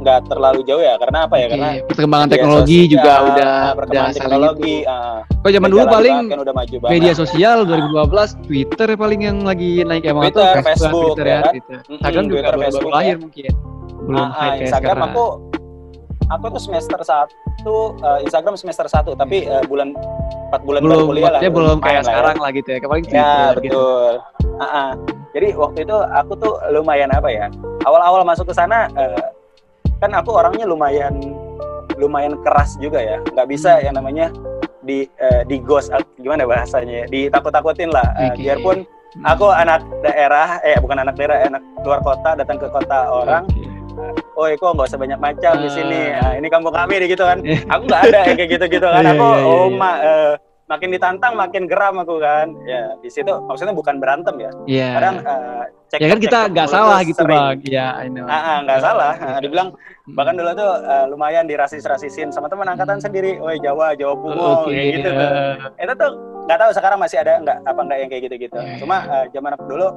nggak 0.00 0.18
terlalu 0.32 0.60
jauh 0.64 0.80
ya 0.80 0.96
karena 0.96 1.28
apa 1.28 1.36
ya 1.36 1.46
okay. 1.46 1.52
karena 1.52 1.68
perkembangan 1.84 2.28
teknologi 2.32 2.78
sosial, 2.80 2.92
juga 2.96 3.12
udah 3.20 3.54
perkembangan 3.76 4.10
udah 4.10 4.16
teknologi 4.16 4.76
gitu. 4.80 4.88
uh, 4.90 5.18
kalau 5.28 5.52
zaman 5.52 5.68
dulu 5.68 5.84
paling 5.84 6.16
kan 6.24 6.40
udah 6.40 6.54
maju 6.56 6.76
banget. 6.80 6.92
media 6.96 7.12
sosial 7.12 7.58
2012 7.68 8.46
Twitter 8.48 8.88
paling 8.96 9.20
yang 9.20 9.38
lagi 9.44 9.70
naik 9.84 10.04
emang 10.08 10.24
Twitter, 10.32 10.52
Facebook, 10.64 10.64
Facebook 10.64 11.04
Twitter 11.04 11.26
ya, 11.28 11.30
ya 11.30 11.40
kan? 11.40 11.52
Twitter. 11.52 11.78
Instagram 11.92 12.24
juga 12.24 12.32
Twitter, 12.32 12.52
baru, 12.56 12.64
Facebook, 12.64 12.80
baru 12.88 12.96
lahir 12.96 13.12
ya. 13.12 13.20
mungkin 13.20 13.50
belum 14.00 14.24
uh, 14.24 14.40
uh, 14.40 14.52
Instagram 14.56 14.96
sekarang. 14.96 15.12
aku 15.12 15.24
aku 16.30 16.44
tuh 16.56 16.62
semester 16.62 17.00
satu 17.04 17.76
uh, 18.00 18.18
Instagram 18.24 18.54
semester 18.56 18.86
satu 18.88 19.12
tapi 19.12 19.44
uh, 19.44 19.62
bulan 19.68 19.92
empat 20.48 20.60
bulan 20.64 20.80
belum, 20.80 20.96
baru 20.96 21.10
kuliah 21.12 21.30
lah 21.36 21.40
belum 21.44 21.76
kayak 21.84 22.02
sekarang 22.08 22.36
ya. 22.40 22.42
lah 22.42 22.50
gitu 22.56 22.68
ya 22.72 22.78
paling 22.88 23.04
ya 23.04 23.32
betul 23.52 23.62
gitu. 23.68 23.84
uh, 24.56 24.64
uh. 24.64 24.90
Jadi 25.30 25.54
waktu 25.54 25.86
itu 25.86 25.96
aku 25.96 26.32
tuh 26.38 26.54
lumayan 26.74 27.10
apa 27.14 27.28
ya 27.30 27.46
awal-awal 27.86 28.26
masuk 28.26 28.50
ke 28.50 28.54
sana 28.54 28.90
uh, 28.98 29.30
kan 30.00 30.10
aku 30.16 30.32
orangnya 30.32 30.64
lumayan 30.64 31.20
lumayan 32.00 32.40
keras 32.40 32.80
juga 32.80 32.98
ya. 33.04 33.20
Nggak 33.36 33.48
bisa 33.52 33.76
hmm. 33.76 33.84
yang 33.84 33.94
namanya 34.00 34.26
di 34.80 35.04
uh, 35.20 35.44
di 35.44 35.60
ghost 35.60 35.92
gimana 36.16 36.48
bahasanya 36.48 37.04
ditakut-takutin 37.12 37.92
lah. 37.92 38.08
Uh, 38.16 38.32
okay. 38.32 38.48
biarpun 38.48 38.88
hmm. 38.88 39.24
aku 39.28 39.52
anak 39.52 39.84
daerah 40.00 40.56
eh 40.64 40.80
bukan 40.80 41.04
anak 41.04 41.14
daerah 41.20 41.44
anak 41.44 41.62
luar 41.84 42.00
kota 42.00 42.32
datang 42.40 42.56
ke 42.56 42.66
kota 42.72 43.12
orang 43.12 43.44
okay 43.44 43.68
oh 44.40 44.48
kok 44.56 44.72
nggak 44.72 44.88
usah 44.88 45.00
banyak 45.00 45.20
macam 45.20 45.52
uh, 45.52 45.60
di 45.60 45.68
sini. 45.68 46.00
Nah, 46.16 46.32
ini 46.40 46.48
kampung 46.48 46.72
kami 46.72 47.04
gitu 47.04 47.20
kan. 47.20 47.44
Aku 47.76 47.82
nggak 47.84 48.02
ada 48.08 48.20
kayak 48.32 48.48
gitu 48.48 48.64
gitu 48.72 48.86
kan. 48.88 49.04
Iya, 49.04 49.12
aku 49.12 49.26
iya, 49.28 49.36
iya, 49.36 49.44
oh 49.44 49.68
uh, 49.68 50.32
makin 50.70 50.88
ditantang 50.94 51.34
makin 51.34 51.66
geram 51.66 51.98
aku 51.98 52.22
kan. 52.22 52.54
Ya 52.62 52.94
di 53.02 53.10
situ 53.10 53.34
maksudnya 53.50 53.74
bukan 53.74 53.98
berantem 53.98 54.38
ya. 54.38 54.50
Yeah. 54.70 54.94
kadang 54.94 55.16
uh, 55.26 55.64
cek 55.90 55.98
ya 55.98 56.06
kan 56.06 56.20
kita 56.22 56.38
nggak 56.54 56.68
salah 56.70 56.98
gitu 57.02 57.22
bang. 57.26 57.58
Ya 57.66 57.98
ini 58.06 58.22
ah, 58.22 58.62
nggak 58.62 58.78
salah. 58.78 59.12
Nah, 59.18 59.40
dibilang 59.44 59.74
bahkan 60.14 60.38
dulu 60.38 60.50
tuh 60.54 60.70
uh, 60.86 61.04
lumayan 61.10 61.50
dirasis-rasisin 61.50 62.30
sama 62.30 62.46
teman 62.46 62.70
angkatan 62.70 63.02
sendiri. 63.02 63.42
Oh 63.42 63.50
Jawa 63.50 63.98
Jawa 63.98 64.14
Bungo 64.14 64.70
okay, 64.70 64.70
kayak 64.70 64.88
gitu 65.02 65.08
tuh. 65.10 65.28
Itu 65.74 65.92
tuh 65.98 66.10
nggak 66.46 66.58
tahu 66.62 66.70
sekarang 66.70 66.98
masih 67.02 67.18
ada 67.18 67.32
nggak 67.42 67.58
apa 67.66 67.80
nggak 67.82 67.98
yang 67.98 68.08
kayak 68.14 68.22
gitu-gitu. 68.30 68.58
Yeah. 68.62 68.78
cuma 68.78 68.96
uh, 69.10 69.26
zaman 69.34 69.50
aku 69.58 69.64
dulu 69.66 69.88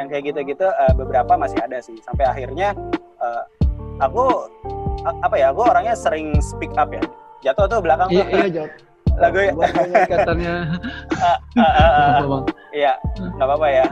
yang 0.00 0.08
kayak 0.08 0.32
gitu-gitu 0.32 0.64
uh, 0.64 0.92
beberapa 0.96 1.36
masih 1.36 1.60
ada 1.60 1.76
sih. 1.84 2.00
Sampai 2.00 2.24
akhirnya 2.24 2.72
uh, 3.20 3.44
aku 4.00 4.48
apa 5.04 5.36
ya 5.36 5.52
aku 5.52 5.60
orangnya 5.68 5.92
sering 5.92 6.40
speak 6.40 6.72
up 6.80 6.88
ya. 6.88 7.04
Jatuh 7.42 7.66
tuh 7.66 7.82
belakang 7.82 8.06
iya, 8.08 8.22
tuh 8.22 8.38
iya 8.38 8.48
jatuh 8.48 8.91
lagu 9.20 9.38
ya. 9.40 9.52
Katanya 10.08 10.54
iya 12.78 12.92
nggak 13.18 13.46
apa-apa 13.46 13.68
ya. 13.68 13.86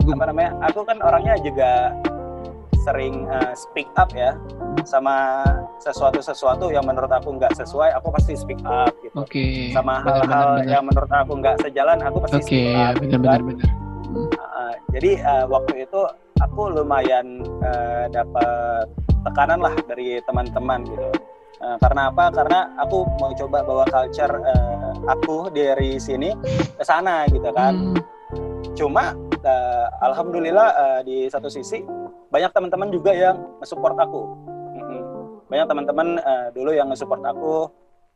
Apa 0.00 0.24
namanya? 0.32 0.50
Aku 0.72 0.80
kan 0.84 0.98
orangnya 1.00 1.34
juga 1.40 1.94
sering 2.80 3.28
uh, 3.28 3.52
speak 3.52 3.88
up 4.00 4.10
ya. 4.16 4.36
Sama 4.88 5.44
sesuatu 5.80 6.20
sesuatu 6.24 6.72
yang 6.72 6.84
menurut 6.88 7.12
aku 7.12 7.36
nggak 7.36 7.52
sesuai 7.56 7.92
aku 7.96 8.08
pasti 8.12 8.32
speak 8.36 8.60
up 8.64 8.92
gitu. 9.04 9.14
Okay. 9.24 9.72
sama 9.72 10.00
hal-hal 10.04 10.64
yang 10.64 10.84
menurut 10.88 11.10
aku 11.12 11.36
nggak 11.40 11.60
sejalan 11.60 12.00
aku 12.00 12.24
pasti 12.24 12.36
okay, 12.40 12.46
speak 12.48 12.76
up 12.76 12.94
benar, 12.96 13.02
gitu 13.04 13.16
benar, 13.20 13.40
kan. 13.40 13.48
benar. 13.48 13.68
Uh, 14.40 14.74
jadi 14.96 15.10
uh, 15.22 15.44
waktu 15.46 15.74
itu 15.86 16.00
aku 16.40 16.62
lumayan 16.72 17.44
uh, 17.62 18.08
dapat 18.08 18.88
tekanan 19.28 19.60
lah 19.60 19.74
dari 19.84 20.18
teman-teman 20.24 20.80
gitu. 20.88 21.08
Uh, 21.60 21.76
karena 21.76 22.08
apa? 22.08 22.32
Karena 22.32 22.60
aku 22.80 23.04
mau 23.20 23.32
coba 23.36 23.60
bawa 23.60 23.84
culture 23.84 24.32
uh, 24.32 24.92
aku 25.12 25.52
dari 25.52 26.00
sini 26.00 26.32
ke 26.76 26.84
sana 26.84 27.28
gitu 27.28 27.52
kan. 27.52 27.76
Hmm. 27.76 28.00
Cuma 28.72 29.12
uh, 29.44 29.86
alhamdulillah 30.00 30.68
uh, 30.72 31.00
di 31.04 31.28
satu 31.28 31.52
sisi 31.52 31.84
banyak 32.32 32.48
teman-teman 32.56 32.88
juga 32.88 33.12
yang 33.12 33.36
support 33.60 33.96
aku. 34.00 34.24
Banyak 35.50 35.66
teman-teman 35.66 36.08
uh, 36.22 36.48
dulu 36.54 36.70
yang 36.70 36.88
support 36.94 37.20
aku 37.26 37.66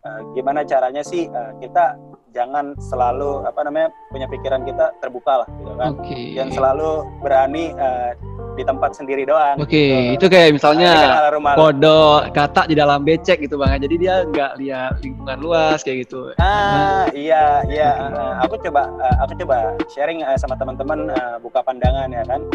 uh, 0.07 0.21
gimana 0.39 0.63
caranya 0.63 1.03
sih 1.03 1.27
uh, 1.27 1.51
kita 1.59 1.99
jangan 2.35 2.75
selalu 2.83 3.47
apa 3.47 3.61
namanya 3.63 3.89
punya 4.11 4.27
pikiran 4.27 4.67
kita 4.67 4.91
terbuka 4.99 5.47
lah 5.47 5.49
gitu 5.63 5.73
kan 5.79 5.91
okay. 5.95 6.35
dan 6.35 6.51
selalu 6.51 7.07
berani 7.23 7.71
uh, 7.79 8.13
di 8.55 8.63
tempat 8.63 8.95
sendiri 8.95 9.27
doang. 9.27 9.59
Oke, 9.59 9.67
okay. 9.67 9.91
gitu. 10.15 10.27
itu 10.27 10.27
kayak 10.31 10.51
misalnya 10.55 10.91
nah, 11.27 11.55
kode 11.59 12.31
kata 12.31 12.71
di 12.71 12.75
dalam 12.79 13.03
becek 13.03 13.43
gitu 13.43 13.59
bang. 13.59 13.83
Jadi 13.83 13.95
dia 13.99 14.23
nggak 14.25 14.53
lihat 14.63 15.03
lingkungan 15.03 15.39
luas 15.43 15.83
kayak 15.83 16.07
gitu. 16.07 16.31
Ah, 16.39 17.05
hmm. 17.11 17.19
iya, 17.19 17.67
iya. 17.67 17.91
Okay. 17.99 18.15
Uh, 18.15 18.35
aku 18.47 18.55
coba, 18.71 18.83
uh, 19.03 19.17
aku 19.27 19.33
coba 19.43 19.57
sharing 19.91 20.23
uh, 20.23 20.39
sama 20.39 20.55
teman-teman 20.55 21.11
uh, 21.11 21.37
buka 21.43 21.67
pandangan 21.67 22.15
ya 22.15 22.23
kan 22.25 22.47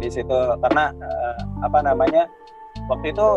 di 0.00 0.08
situ 0.12 0.38
karena 0.60 0.92
uh, 1.00 1.36
apa 1.64 1.84
namanya 1.84 2.28
waktu 2.88 3.12
itu 3.12 3.28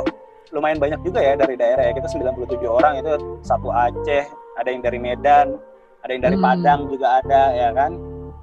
lumayan 0.51 0.81
banyak 0.81 0.99
juga 1.05 1.19
ya 1.21 1.33
dari 1.37 1.55
daerah 1.55 1.89
ya. 1.89 1.93
Kita 1.95 2.07
97 2.09 2.65
orang 2.65 3.01
itu 3.01 3.11
satu 3.45 3.69
Aceh 3.69 4.25
ada 4.59 4.69
yang 4.69 4.81
dari 4.83 4.99
Medan 4.99 5.57
ada 6.03 6.11
yang 6.15 6.23
dari 6.23 6.37
hmm. 6.39 6.45
Padang 6.45 6.79
juga 6.87 7.07
ada 7.23 7.41
ya 7.51 7.69
kan? 7.75 7.91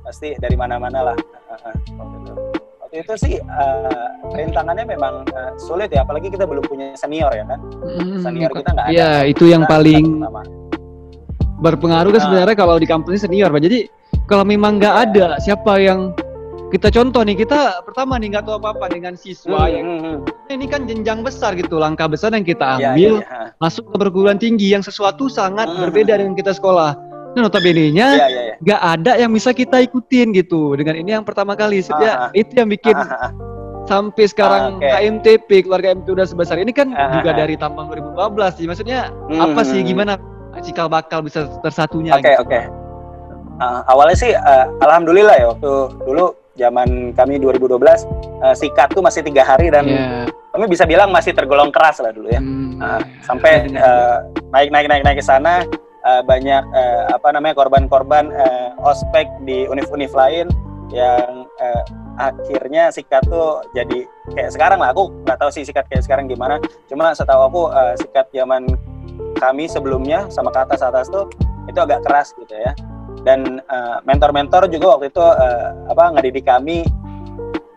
Pasti 0.05 0.37
dari 0.39 0.55
mana-mana 0.55 1.13
lah. 1.13 1.17
Waktu 2.87 2.97
itu 3.03 3.15
sih 3.19 3.35
uh, 3.43 4.09
rintangannya 4.31 4.87
memang 4.87 5.27
uh, 5.35 5.53
sulit 5.59 5.91
ya 5.91 6.07
apalagi 6.07 6.31
kita 6.31 6.47
belum 6.47 6.63
punya 6.69 6.95
senior 6.95 7.33
ya 7.35 7.45
kan? 7.49 7.61
Hmm, 7.83 8.23
senior 8.23 8.51
kita 8.55 8.71
nggak 8.71 8.87
ada. 8.87 8.95
ya 8.95 9.11
itu 9.27 9.51
yang 9.51 9.67
paling 9.67 10.23
berpengaruh 11.59 12.13
kan 12.13 12.21
nah. 12.21 12.25
sebenarnya 12.29 12.57
kalau 12.57 12.77
di 12.79 12.87
kampus 12.87 13.25
senior 13.25 13.51
pak. 13.51 13.65
Jadi 13.65 13.89
kalau 14.31 14.45
memang 14.47 14.79
nggak 14.79 14.97
ada 15.11 15.27
siapa 15.43 15.81
yang 15.83 16.15
kita 16.67 16.91
contoh 16.91 17.23
nih 17.23 17.37
kita 17.47 17.87
pertama 17.87 18.19
nih 18.19 18.35
nggak 18.35 18.45
tahu 18.51 18.59
apa 18.59 18.75
apa 18.75 18.87
dengan 18.91 19.15
siswa 19.15 19.71
hmm, 19.71 19.75
yang 19.75 19.87
hmm, 19.87 20.01
hmm. 20.03 20.51
ini 20.51 20.67
kan 20.67 20.83
jenjang 20.91 21.23
besar 21.23 21.55
gitu 21.55 21.79
langkah 21.79 22.11
besar 22.11 22.35
yang 22.35 22.43
kita 22.43 22.83
iya, 22.83 22.91
ambil 22.91 23.13
ya, 23.23 23.23
ya, 23.23 23.39
ya. 23.39 23.49
masuk 23.63 23.85
ke 23.95 23.97
perguruan 24.03 24.39
tinggi 24.39 24.75
yang 24.75 24.83
sesuatu 24.83 25.31
sangat 25.31 25.71
hmm. 25.71 25.79
berbeda 25.87 26.19
dengan 26.19 26.35
kita 26.35 26.51
sekolah 26.51 26.99
nah 27.37 27.41
notabene-nya 27.45 28.09
iya, 28.17 28.27
iya, 28.33 28.55
nggak 28.65 28.81
ada 28.81 29.13
yang 29.21 29.31
bisa 29.31 29.53
kita 29.53 29.79
ikutin 29.85 30.33
gitu 30.33 30.73
dengan 30.75 30.97
ini 30.97 31.15
yang 31.21 31.23
pertama 31.23 31.53
kali 31.53 31.85
ya 31.85 32.33
itu 32.33 32.51
yang 32.57 32.73
bikin 32.73 32.97
sampai 33.87 34.25
sekarang 34.27 34.83
okay. 34.83 34.91
KMTP 34.91 35.69
keluarga 35.69 35.95
MT 35.95 36.11
udah 36.11 36.27
sebesar 36.27 36.59
ini 36.59 36.75
kan 36.75 36.91
juga 36.91 37.31
dari 37.37 37.55
tahun 37.55 37.93
2012 38.17 38.17
sih 38.59 38.67
maksudnya 38.67 39.13
hmm. 39.31 39.39
apa 39.39 39.61
sih 39.63 39.85
gimana 39.85 40.19
cikal 40.65 40.89
bakal 40.89 41.21
bisa 41.21 41.47
tersatunya 41.61 42.17
oke 42.17 42.25
okay, 42.25 42.35
gitu. 42.35 42.43
oke 42.43 42.51
okay. 42.51 42.65
uh, 43.61 43.85
awalnya 43.93 44.17
sih 44.17 44.33
uh, 44.33 44.67
alhamdulillah 44.81 45.37
ya 45.37 45.47
waktu 45.53 45.71
dulu 46.09 46.46
zaman 46.57 47.13
kami 47.13 47.39
2012 47.39 47.77
uh, 48.43 48.55
sikat 48.57 48.93
tuh 48.93 49.05
masih 49.05 49.23
tiga 49.23 49.45
hari 49.45 49.69
dan 49.69 49.85
yeah. 49.87 50.25
kami 50.53 50.67
bisa 50.67 50.89
bilang 50.89 51.13
masih 51.13 51.37
tergolong 51.37 51.69
keras 51.71 52.01
lah 52.01 52.11
dulu 52.11 52.33
ya. 52.33 52.41
Hmm. 52.41 52.81
uh, 52.81 53.01
sampai 53.23 53.69
uh, 53.77 54.25
naik 54.51 54.73
naik 54.73 54.89
naik 54.89 55.03
naik 55.05 55.17
ke 55.21 55.25
sana 55.25 55.63
uh, 56.05 56.23
banyak 56.25 56.65
uh, 56.73 57.13
apa 57.13 57.29
namanya 57.37 57.55
korban-korban 57.57 58.33
uh, 58.33 58.73
ospek 58.89 59.29
di 59.45 59.69
univ-univ 59.69 60.11
lain 60.17 60.49
yang 60.95 61.45
uh, 61.61 61.83
akhirnya 62.17 62.89
sikat 62.89 63.27
tuh 63.29 63.61
jadi 63.77 64.09
kayak 64.33 64.51
sekarang 64.55 64.79
lah. 64.81 64.97
Aku 64.97 65.13
nggak 65.27 65.39
tahu 65.39 65.51
sih 65.53 65.67
sikat 65.67 65.85
kayak 65.93 66.07
sekarang 66.07 66.31
gimana. 66.31 66.57
Cuma 66.89 67.13
setahu 67.13 67.43
aku 67.47 67.63
uh, 67.69 67.93
sikat 67.99 68.31
zaman 68.33 68.65
kami 69.37 69.69
sebelumnya 69.69 70.25
sama 70.33 70.49
ke 70.49 70.61
atas 70.65 70.81
atas 70.81 71.07
tuh 71.13 71.29
itu 71.67 71.79
agak 71.83 72.01
keras 72.07 72.33
gitu 72.39 72.55
ya 72.55 72.73
dan 73.23 73.63
uh, 73.71 74.03
mentor-mentor 74.05 74.69
juga 74.69 74.99
waktu 74.99 75.09
itu 75.09 75.23
uh, 75.23 75.71
apa 75.89 76.05
ngedidik 76.19 76.45
kami 76.45 76.85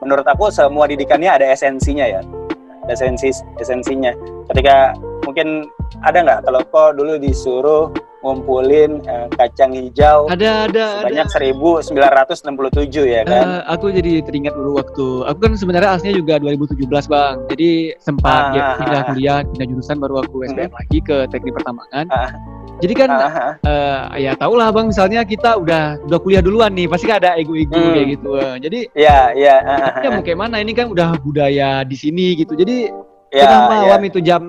menurut 0.04 0.26
aku 0.26 0.50
semua 0.50 0.88
didikannya 0.90 1.30
ada 1.30 1.46
esensinya 1.48 2.06
ya. 2.08 2.22
Ada 2.88 2.92
esensi 2.96 3.30
esensinya. 3.62 4.12
Ketika 4.50 4.98
mungkin 5.28 5.70
ada 6.02 6.18
nggak 6.26 6.40
kalau 6.48 6.62
kok 6.66 6.90
dulu 6.98 7.20
disuruh 7.22 7.94
ngumpulin 8.20 9.00
uh, 9.08 9.32
kacang 9.40 9.72
hijau 9.72 10.28
ada 10.28 10.68
ada 10.68 11.08
sebanyak 11.08 11.28
ada. 11.32 12.36
1967 12.36 13.08
ya 13.08 13.22
kan? 13.24 13.46
Uh, 13.48 13.62
aku 13.72 13.96
jadi 13.96 14.20
teringat 14.24 14.54
dulu 14.60 14.76
waktu 14.76 15.08
aku 15.24 15.40
kan 15.40 15.54
sebenarnya 15.56 15.96
aslinya 15.96 16.16
juga 16.20 16.34
2017 16.44 16.84
bang. 17.08 17.36
Jadi 17.48 17.70
sempat 18.04 18.44
ah, 18.52 18.56
ya, 18.56 18.66
pindah 18.76 19.02
kuliah 19.14 19.40
pindah 19.48 19.68
jurusan 19.72 19.98
baru 20.04 20.16
aku 20.24 20.44
SPM 20.52 20.68
hmm. 20.68 20.80
lagi 20.84 21.00
ke 21.00 21.18
teknik 21.32 21.54
pertambangan. 21.56 22.06
Ah, 22.12 22.30
jadi 22.80 22.94
kan 22.96 23.10
uh, 23.12 23.38
uh, 23.64 24.00
ya 24.16 24.32
tau 24.40 24.56
lah 24.56 24.72
bang 24.72 24.88
misalnya 24.88 25.22
kita 25.28 25.60
udah 25.60 26.00
udah 26.08 26.20
kuliah 26.24 26.40
duluan 26.40 26.72
nih 26.72 26.88
pasti 26.88 27.06
kan 27.12 27.20
ada 27.20 27.36
ego-ego 27.36 27.76
hmm. 27.76 27.94
kayak 27.94 28.08
gitu. 28.16 28.30
Uh. 28.36 28.56
Jadi 28.60 28.80
ya 28.96 29.36
ya 29.36 29.56
ya 30.00 30.10
mau 30.10 30.24
kayak 30.24 30.40
mana 30.40 30.64
ini 30.64 30.72
kan 30.72 30.88
udah 30.88 31.20
budaya 31.20 31.84
di 31.84 31.96
sini 32.00 32.40
gitu. 32.40 32.56
Jadi 32.56 32.88
ya, 33.36 33.46
tengah 33.46 33.68
malam 33.68 34.02
ya. 34.04 34.08
itu 34.08 34.20
jam 34.24 34.44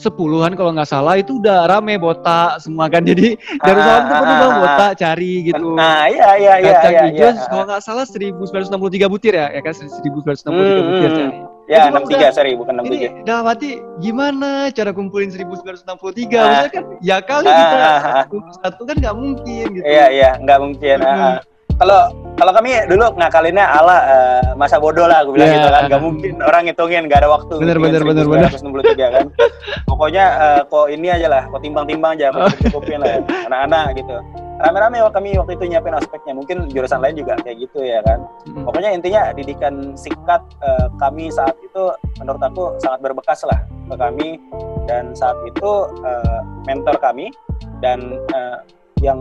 sepuluhan 0.00 0.56
kalau 0.56 0.72
nggak 0.72 0.88
salah 0.88 1.20
itu 1.20 1.36
udah 1.36 1.68
rame 1.68 2.00
botak 2.00 2.58
semua 2.64 2.88
kan 2.88 3.04
jadi 3.10 3.36
Darussalam 3.60 4.02
tuh 4.08 4.16
penuh 4.24 4.36
bang 4.40 4.54
botak 4.56 4.92
cari 4.96 5.34
gitu 5.52 5.68
nah 5.76 6.08
iya 6.08 6.30
iya 6.40 6.54
iya 6.64 6.72
kacang 6.80 6.92
iya, 6.92 7.02
hijau 7.12 7.28
iya. 7.28 7.44
kalau 7.48 7.64
nggak 7.68 7.82
salah 7.84 8.04
1963 8.08 9.12
butir 9.12 9.32
ya 9.36 9.46
ya 9.52 9.60
kan 9.60 9.74
1963 9.76 10.48
Hmm, 10.48 10.80
butir 10.88 11.10
hmm, 11.12 11.18
cari. 11.20 11.38
Ya 11.66 11.88
enam 11.88 12.04
tiga 12.04 12.28
sorry 12.30 12.54
bukan 12.54 12.74
enam 12.74 12.86
tiga 12.86 13.08
dalam 13.22 13.44
hati 13.46 13.78
gimana 13.98 14.70
cara 14.70 14.90
kumpulin 14.90 15.30
1963 15.30 15.78
Ah. 15.78 15.86
maksudnya 15.86 16.68
kan 16.68 16.84
ya 17.00 17.16
kali 17.22 17.46
Ah, 17.46 17.54
kita 17.54 17.76
ah, 17.78 18.24
satu 18.60 18.82
kan 18.82 18.96
nggak 18.98 19.16
mungkin 19.16 19.66
gitu 19.78 19.84
iya 19.84 20.06
iya 20.10 20.30
nggak 20.38 20.58
mungkin 20.58 20.96
Hmm. 20.98 21.08
ah. 21.08 21.38
kalau 21.78 22.00
kalau 22.42 22.58
kami 22.58 22.74
dulu 22.90 23.06
ngakalinnya 23.22 23.66
ala 23.70 23.96
eh, 24.02 24.42
masa 24.58 24.82
bodoh 24.82 25.06
lah 25.06 25.22
aku 25.22 25.38
bilang 25.38 25.46
Ya. 25.46 25.56
gitu 25.62 25.70
kan. 25.70 25.82
Nggak 25.86 26.02
mungkin 26.02 26.32
orang 26.42 26.62
ngitungin 26.66 27.02
nggak 27.06 27.20
ada 27.22 27.30
waktu. 27.30 27.54
Bener, 27.54 27.78
bener, 27.78 28.02
bener, 28.02 28.26
1963 28.50 29.14
kan. 29.14 29.26
Pokoknya 29.86 30.24
eh, 30.42 30.60
kok 30.66 30.86
ini 30.90 31.06
aja 31.06 31.30
lah 31.30 31.42
kok 31.46 31.62
timbang-timbang 31.62 32.18
aja 32.18 32.34
kok 32.34 32.50
cukupin 32.66 32.98
lah 32.98 33.14
ya. 33.14 33.18
anak-anak 33.46 33.94
gitu. 33.94 34.18
Rame-rame 34.58 34.98
kami 35.14 35.38
waktu 35.38 35.54
itu 35.54 35.64
nyiapin 35.70 35.94
aspeknya. 35.94 36.34
Mungkin 36.34 36.66
jurusan 36.74 36.98
lain 36.98 37.14
juga 37.14 37.38
kayak 37.46 37.62
gitu 37.62 37.78
ya 37.78 38.02
kan. 38.02 38.26
Mm. 38.50 38.66
pokoknya 38.66 38.90
intinya 38.90 39.22
didikan 39.30 39.94
singkat 39.94 40.42
eh, 40.66 40.86
kami 40.98 41.30
saat 41.30 41.54
itu 41.62 41.94
menurut 42.18 42.42
aku 42.42 42.74
sangat 42.82 43.06
berbekas 43.06 43.46
lah 43.46 43.62
ke 43.86 43.94
kami. 43.94 44.42
Dan 44.90 45.14
saat 45.14 45.38
itu 45.46 45.70
eh, 46.02 46.40
mentor 46.66 46.98
kami 46.98 47.30
dan 47.78 48.18
eh, 48.34 48.58
yang 48.98 49.18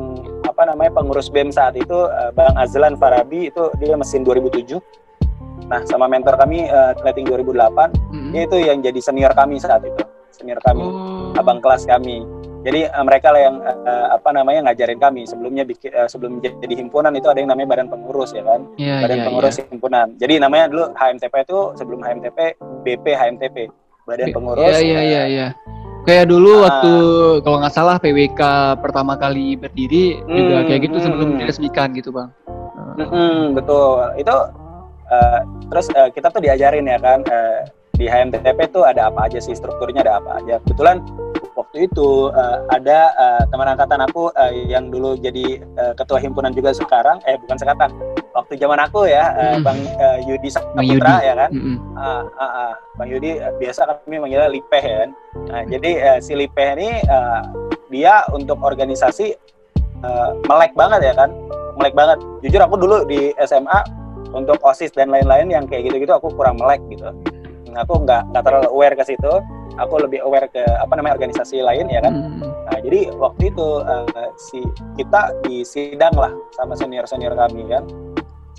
apa 0.51 0.67
namanya 0.67 0.91
pengurus 0.93 1.31
BEM 1.31 1.49
saat 1.49 1.73
itu 1.73 1.95
eh, 2.07 2.29
Bang 2.35 2.53
Azlan 2.55 2.99
Farabi 2.99 3.47
itu 3.47 3.71
dia 3.79 3.95
mesin 3.95 4.21
2007 4.21 4.77
nah 5.65 5.79
sama 5.87 6.03
mentor 6.05 6.35
kami 6.35 6.67
Kleting 6.99 7.31
2008 7.31 8.11
Mm. 8.11 8.31
dia 8.35 8.43
itu 8.43 8.57
yang 8.59 8.83
jadi 8.83 8.99
senior 8.99 9.31
kami 9.31 9.55
saat 9.55 9.79
itu 9.81 10.03
senior 10.31 10.59
kami 10.59 10.83
Oh. 10.83 11.31
abang 11.37 11.63
kelas 11.63 11.87
kami. 11.87 12.23
Jadi 12.61 12.85
eh, 12.85 13.03
mereka 13.03 13.33
lah 13.33 13.41
yang 13.41 13.55
eh, 13.63 14.07
apa 14.11 14.29
namanya 14.29 14.69
ngajarin 14.69 14.99
kami 14.99 15.25
sebelumnya 15.25 15.63
bikin 15.63 15.89
eh, 15.91 16.05
sebelum 16.05 16.37
jadi 16.43 16.75
himpunan 16.77 17.09
itu 17.15 17.25
ada 17.25 17.39
yang 17.39 17.49
namanya 17.49 17.73
badan 17.73 17.87
pengurus 17.89 18.35
ya 18.35 18.43
kan, 18.43 18.61
Iya, 18.77 19.01
badan 19.01 19.17
iya, 19.17 19.25
pengurus 19.25 19.55
iya. 19.57 19.63
himpunan. 19.65 20.07
Jadi 20.19 20.33
namanya 20.37 20.65
dulu 20.69 20.83
HMTP 20.93 21.35
itu 21.41 21.59
sebelum 21.73 21.99
HMTP 22.03 22.37
BP 22.83 23.05
HMTP 23.15 23.57
badan 24.05 24.27
pengurus. 24.29 24.61
Iya 24.61 24.77
iya 24.77 24.99
eh, 24.99 25.05
iya 25.07 25.23
iya. 25.25 25.47
Kayak 26.01 26.33
dulu 26.33 26.51
Ah. 26.59 26.61
waktu 26.65 26.93
kalau 27.45 27.57
nggak 27.61 27.75
salah 27.75 27.97
PWK 28.01 28.41
pertama 28.81 29.13
kali 29.15 29.53
berdiri 29.53 30.17
juga 30.25 30.55
Hmm, 30.57 30.65
kayak 30.65 30.81
gitu 30.89 30.97
sebelum 30.97 31.27
hmm. 31.33 31.39
diresmikan 31.39 31.93
gitu 31.93 32.09
bang. 32.09 32.29
Mm-mm, 32.97 33.53
betul. 33.53 34.01
Itu 34.17 34.35
eh, 35.07 35.39
terus 35.69 35.87
eh, 35.93 36.09
kita 36.09 36.27
tuh 36.27 36.41
diajarin 36.41 36.89
ya 36.89 36.97
kan 36.97 37.21
eh, 37.23 37.69
di 37.93 38.09
HMTP 38.09 38.73
tuh 38.73 38.81
ada 38.81 39.07
apa 39.07 39.29
aja 39.29 39.37
sih 39.37 39.53
strukturnya 39.53 40.01
ada 40.01 40.17
apa 40.17 40.41
aja. 40.41 40.57
Kebetulan 40.65 41.05
waktu 41.53 41.85
itu 41.85 42.33
eh, 42.33 42.57
ada 42.73 42.99
eh, 43.13 43.41
teman 43.47 43.69
angkatan 43.69 44.01
aku 44.01 44.33
eh, 44.33 44.67
yang 44.67 44.89
dulu 44.89 45.13
jadi 45.15 45.61
eh, 45.61 45.93
ketua 45.93 46.17
himpunan 46.17 46.49
juga 46.49 46.73
sekarang 46.73 47.21
eh 47.23 47.37
bukan 47.37 47.55
sekarang 47.55 47.93
waktu 48.31 48.53
zaman 48.55 48.79
aku 48.79 49.05
ya 49.05 49.25
Hmm. 49.31 49.61
Bang 49.61 49.77
eh, 49.77 50.17
Yudi 50.23 50.47
Saputra 50.47 50.83
Yudi. 50.83 51.27
ya 51.27 51.33
kan 51.35 51.49
Mm-mm. 51.51 51.75
Ah, 51.93 52.23
ah, 52.35 52.43
ah. 52.43 52.73
Bang 52.95 53.07
Yudi 53.07 53.35
eh, 53.35 53.53
biasa 53.55 53.81
kami 53.85 54.17
manggilnya 54.17 54.47
Lipeh 54.47 54.79
ya 54.81 54.95
kan. 55.01 55.09
Nah, 55.47 55.61
jadi 55.65 55.91
eh, 55.99 56.19
si 56.19 56.33
Lipeh 56.33 56.69
ini 56.75 56.89
eh, 56.99 57.41
dia 57.87 58.23
untuk 58.29 58.57
organisasi 58.57 59.27
eh, 60.01 60.29
melek 60.43 60.71
banget 60.73 61.03
ya 61.03 61.13
kan, 61.13 61.29
melek 61.75 61.91
banget. 61.91 62.17
Jujur 62.41 62.61
aku 62.61 62.75
dulu 62.75 63.03
di 63.03 63.31
SMA 63.41 63.79
untuk 64.31 64.57
osis 64.61 64.89
dan 64.89 65.11
lain-lain 65.11 65.47
yang 65.47 65.65
kayak 65.65 65.85
gitu-gitu 65.85 66.11
aku 66.11 66.31
kurang 66.31 66.55
melek 66.55 66.79
gitu. 66.87 67.11
Nah, 67.67 67.83
Aku 67.83 67.99
nggak 67.99 68.31
nggak 68.31 68.43
terlalu 68.43 68.67
aware 68.69 68.95
ke 68.95 69.03
situ. 69.05 69.33
Aku 69.77 69.95
lebih 69.97 70.19
aware 70.21 70.47
ke 70.47 70.59
apa 70.59 70.91
namanya 70.93 71.15
organisasi 71.15 71.59
lain 71.59 71.87
ya 71.87 71.99
kan. 71.99 72.11
Mm-mm. 72.13 72.43
Nah, 72.43 72.79
jadi 72.81 73.07
waktu 73.13 73.49
itu 73.49 73.67
eh, 73.81 74.29
si 74.37 74.59
kita 74.95 75.31
di 75.41 75.63
sidang 75.63 76.11
lah 76.13 76.31
sama 76.51 76.75
senior-senior 76.75 77.31
kami 77.33 77.67
kan. 77.67 77.83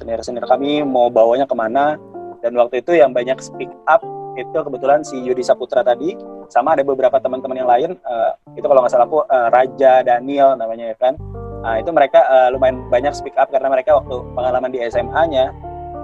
Senior-senior 0.02 0.50
kami 0.50 0.82
mau 0.82 1.06
bawanya 1.06 1.46
ke 1.46 1.54
mana 1.54 1.94
dan 2.42 2.58
waktu 2.58 2.82
itu 2.82 2.98
yang 2.98 3.14
banyak 3.14 3.38
speak 3.38 3.70
up 3.86 4.02
itu 4.34 4.58
kebetulan 4.58 5.06
si 5.06 5.14
Yudi 5.22 5.46
Saputra 5.46 5.86
tadi 5.86 6.18
sama 6.50 6.74
ada 6.74 6.82
beberapa 6.82 7.22
teman-teman 7.22 7.56
yang 7.62 7.70
lain 7.70 7.90
eh, 7.94 8.30
itu 8.58 8.66
kalau 8.66 8.82
nggak 8.82 8.92
salah 8.92 9.06
aku 9.06 9.22
eh, 9.24 9.48
Raja 9.54 10.02
Daniel 10.02 10.58
namanya 10.58 10.90
ya 10.90 10.96
kan. 10.98 11.14
Nah, 11.62 11.78
itu 11.78 11.94
mereka 11.94 12.26
eh, 12.26 12.48
lumayan 12.50 12.82
banyak 12.90 13.14
speak 13.14 13.38
up 13.38 13.48
karena 13.54 13.70
mereka 13.70 13.94
waktu 13.94 14.26
pengalaman 14.34 14.74
di 14.74 14.82
SMA-nya 14.90 15.54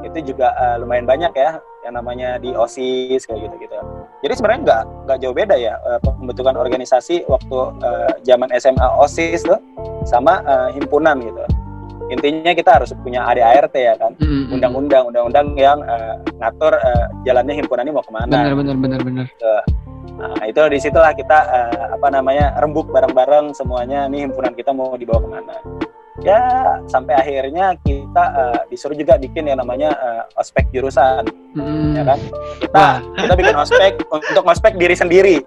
itu 0.07 0.31
juga 0.31 0.55
eh, 0.55 0.77
lumayan 0.79 1.05
banyak 1.09 1.35
ya 1.35 1.59
yang 1.83 1.95
namanya 1.99 2.39
di 2.39 2.55
OSIS 2.55 3.27
kayak 3.27 3.49
gitu-gitu. 3.49 3.77
Jadi 4.23 4.33
sebenarnya 4.37 4.61
nggak 4.63 4.83
nggak 5.09 5.19
jauh 5.25 5.35
beda 5.35 5.57
ya 5.59 5.75
eh, 5.75 5.99
pembentukan 6.05 6.55
organisasi 6.55 7.27
waktu 7.27 7.59
eh, 7.83 8.13
zaman 8.23 8.49
SMA 8.61 8.87
OSIS 9.03 9.43
tuh 9.43 9.59
sama 10.07 10.45
eh, 10.45 10.79
himpunan 10.79 11.19
gitu. 11.19 11.45
Intinya 12.09 12.53
kita 12.57 12.81
harus 12.81 12.91
punya 13.05 13.29
ADART 13.29 13.75
ya 13.77 13.93
kan, 14.01 14.17
Mm-mm. 14.17 14.57
undang-undang, 14.57 15.13
undang-undang 15.13 15.53
yang 15.61 15.79
eh, 15.85 16.17
ngatur 16.41 16.73
eh, 16.77 17.07
jalannya 17.29 17.61
himpunan 17.61 17.85
ini 17.85 17.93
mau 17.93 18.05
ke 18.05 18.13
mana. 18.13 18.33
Bener 18.33 18.55
bener 18.57 18.77
bener 18.81 19.01
bener. 19.05 19.27
Nah, 20.19 20.35
itu 20.51 20.59
di 20.67 20.79
situlah 20.83 21.15
kita 21.15 21.39
eh, 21.47 21.85
apa 21.95 22.09
namanya 22.11 22.57
rembuk 22.59 22.91
bareng-bareng 22.91 23.55
semuanya 23.55 24.11
nih 24.11 24.27
himpunan 24.27 24.51
kita 24.57 24.75
mau 24.75 24.97
dibawa 24.99 25.23
ke 25.23 25.31
mana. 25.31 25.55
Ya 26.19 26.43
sampai 26.91 27.15
akhirnya 27.15 27.79
kita 27.87 28.25
eh, 28.35 28.61
disuruh 28.73 28.99
juga 28.99 29.15
bikin 29.21 29.47
yang 29.47 29.63
namanya 29.63 29.95
eh, 29.95 30.41
ospek 30.41 30.67
jurusan, 30.75 31.23
Mm-mm. 31.55 31.95
ya 31.95 32.03
kan? 32.03 32.19
Kita 32.59 32.75
Wah. 32.75 32.97
kita 33.15 33.35
bikin 33.39 33.57
ospek 33.57 33.93
untuk 34.11 34.45
ospek 34.49 34.75
diri 34.75 34.97
sendiri. 34.99 35.37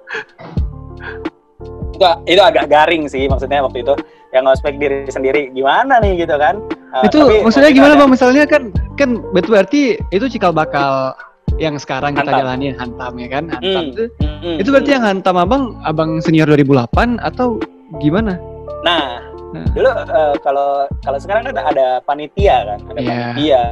Itu, 2.01 2.09
itu 2.25 2.41
agak 2.41 2.65
garing 2.65 3.05
sih 3.05 3.29
maksudnya 3.29 3.61
waktu 3.61 3.85
itu 3.85 3.93
yang 4.31 4.47
ospek 4.47 4.79
diri 4.79 5.07
sendiri 5.07 5.51
gimana 5.51 5.99
nih 5.99 6.23
gitu 6.23 6.35
kan? 6.35 6.59
Eh, 6.99 7.07
itu 7.07 7.17
tapi 7.19 7.35
maksudnya 7.43 7.71
gimana 7.71 7.93
bang? 7.95 8.09
Misalnya 8.09 8.43
kan 8.47 8.63
kan 8.95 9.09
betul 9.31 9.55
berarti 9.55 9.81
itu 10.09 10.25
cikal 10.27 10.51
bakal 10.51 11.15
yang 11.59 11.75
sekarang 11.75 12.15
kita 12.15 12.31
Hantam. 12.31 12.41
jalanin 12.41 12.73
hantam 12.75 13.13
ya 13.19 13.27
kan? 13.27 13.43
Hantam 13.51 13.83
Hmm, 13.83 13.91
itu 13.91 14.03
hmm, 14.23 14.57
itu 14.57 14.69
berarti 14.71 14.89
hmm. 14.89 14.97
yang 14.97 15.05
hantam 15.05 15.35
abang 15.35 15.63
abang 15.83 16.09
senior 16.19 16.47
2008 16.47 17.19
atau 17.19 17.59
gimana? 17.99 18.39
Nah, 18.81 19.19
Nah. 19.51 19.67
dulu 19.75 19.89
eh, 19.91 20.33
kalau 20.39 20.87
kalau 21.03 21.19
sekarang 21.19 21.43
kan 21.43 21.59
ada 21.59 21.99
panitia 22.01 22.63
kan, 22.63 22.79
ada 22.87 22.99
Iya. 23.03 23.11
panitia, 23.11 23.63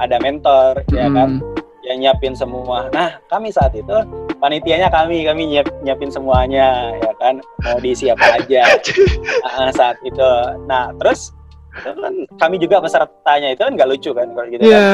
ada 0.00 0.16
mentor, 0.24 0.72
ya 0.88 1.06
kan, 1.12 1.30
Mm. 1.36 1.57
Yang 1.88 1.98
nyiapin 1.98 2.36
semua. 2.36 2.92
Nah, 2.92 3.16
kami 3.26 3.48
saat 3.48 3.72
itu 3.72 3.96
panitianya 4.36 4.92
kami, 4.92 5.24
kami 5.24 5.48
nyiap, 5.48 5.66
nyiapin 5.80 6.12
semuanya, 6.12 6.92
ya 6.94 7.12
kan, 7.16 7.40
mau 7.64 7.80
diisi 7.80 8.12
apa 8.12 8.36
aja 8.36 8.76
Ah, 9.48 9.72
saat 9.72 9.96
itu. 10.04 10.30
Nah, 10.68 10.92
terus 11.00 11.32
itu 11.72 11.90
kan 11.96 12.14
kami 12.36 12.56
juga 12.60 12.84
pesertanya 12.84 13.54
itu 13.54 13.62
kan 13.64 13.72
nggak 13.72 13.88
lucu 13.88 14.10
kan 14.12 14.28
kalau 14.30 14.46
gitu 14.46 14.62
kan. 14.62 14.68
Iya. 14.68 14.88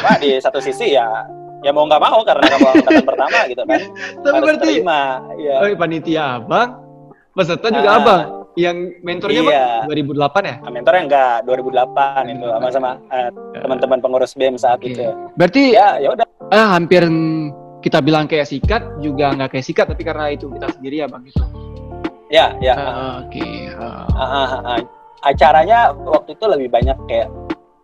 Wah, 0.00 0.16
di 0.16 0.30
satu 0.40 0.58
sisi 0.58 0.94
ya 0.94 1.06
ya 1.60 1.76
mau 1.76 1.84
nggak 1.84 2.00
mau 2.00 2.24
karena 2.24 2.40
kamu 2.48 2.66
angkatan 2.72 3.04
pertama 3.12 3.38
gitu 3.44 3.62
kan. 3.68 3.80
Tapi 4.24 4.32
Harus 4.32 4.44
berarti 4.48 4.64
terima, 4.80 5.00
ya. 5.36 5.56
oh, 5.60 5.68
panitia 5.76 6.22
abang, 6.40 6.68
peserta 7.36 7.68
juga 7.68 7.90
Ah. 7.92 7.98
abang. 8.00 8.22
Yang 8.58 8.76
mentornya 9.00 9.40
Iya. 9.40 9.64
bang 9.86 9.88
2008 9.88 10.42
ya? 10.42 10.56
Nah, 10.58 10.70
mentornya 10.70 11.02
enggak 11.06 11.34
2008 11.46 12.22
itu 12.28 12.46
sama-sama 12.46 12.90
eh, 13.08 13.30
teman-teman 13.56 13.98
pengurus 14.02 14.32
BEM 14.34 14.58
saat 14.58 14.78
Oke. 14.78 14.90
itu. 14.90 15.06
Berarti 15.38 15.64
Ya, 15.72 15.98
ya 15.98 16.08
udah. 16.10 16.26
ah, 16.50 16.74
hampir 16.74 17.06
kita 17.80 18.02
bilang 18.02 18.26
kayak 18.26 18.44
sikat 18.44 18.82
juga 18.98 19.32
nggak 19.32 19.54
kayak 19.54 19.64
sikat 19.64 19.86
tapi 19.88 20.02
karena 20.02 20.28
itu 20.28 20.50
kita 20.50 20.66
sendiri 20.74 20.96
ya 21.00 21.06
bang 21.06 21.22
gitu. 21.24 21.42
Ya, 22.28 22.46
ya. 22.58 22.74
Ah, 22.74 23.14
Oke. 23.22 23.70
ah, 23.74 24.06
ah, 24.18 24.50
ah. 24.66 24.80
Acaranya 25.20 25.92
waktu 25.94 26.32
itu 26.32 26.44
lebih 26.46 26.68
banyak 26.70 26.96
kayak 27.06 27.28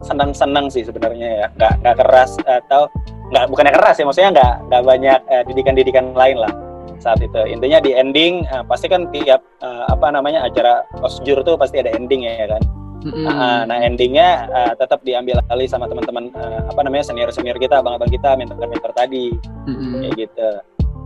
senang-senang 0.00 0.66
sih 0.66 0.82
sebenarnya 0.82 1.28
ya. 1.36 1.46
Nggak 1.54 1.72
nggak 1.80 1.96
keras 2.00 2.30
atau 2.42 2.90
nggak 3.26 3.44
bukannya 3.50 3.72
keras 3.72 3.96
ya 3.98 4.04
maksudnya 4.06 4.30
nggak 4.32 4.52
nggak 4.66 4.82
banyak 4.82 5.20
eh, 5.26 5.42
didikan-didikan 5.46 6.14
lain 6.14 6.38
lah 6.38 6.52
saat 7.00 7.20
itu. 7.22 7.40
Intinya 7.46 7.78
di 7.80 7.94
ending 7.94 8.44
eh, 8.46 8.64
pasti 8.66 8.86
kan 8.90 9.08
tiap 9.12 9.40
eh, 9.62 9.84
apa 9.88 10.08
namanya 10.12 10.44
acara 10.46 10.84
osjur 11.00 11.40
tuh 11.46 11.56
pasti 11.56 11.80
ada 11.80 11.92
ending 11.94 12.26
ya 12.26 12.46
kan. 12.50 12.62
Mm-mm. 13.06 13.22
Nah, 13.22 13.62
nah 13.70 13.78
endingnya 13.78 14.50
eh, 14.50 14.72
tetap 14.74 15.04
diambil 15.06 15.38
alih 15.52 15.70
sama 15.70 15.86
teman-teman 15.86 16.32
eh, 16.34 16.60
apa 16.66 16.80
namanya 16.82 17.06
senior-senior 17.06 17.54
kita, 17.60 17.78
abang-abang 17.78 18.10
kita, 18.10 18.34
mentor-mentor 18.34 18.90
tadi 18.96 19.30
Mm-mm. 19.70 20.02
kayak 20.02 20.26
gitu. 20.26 20.50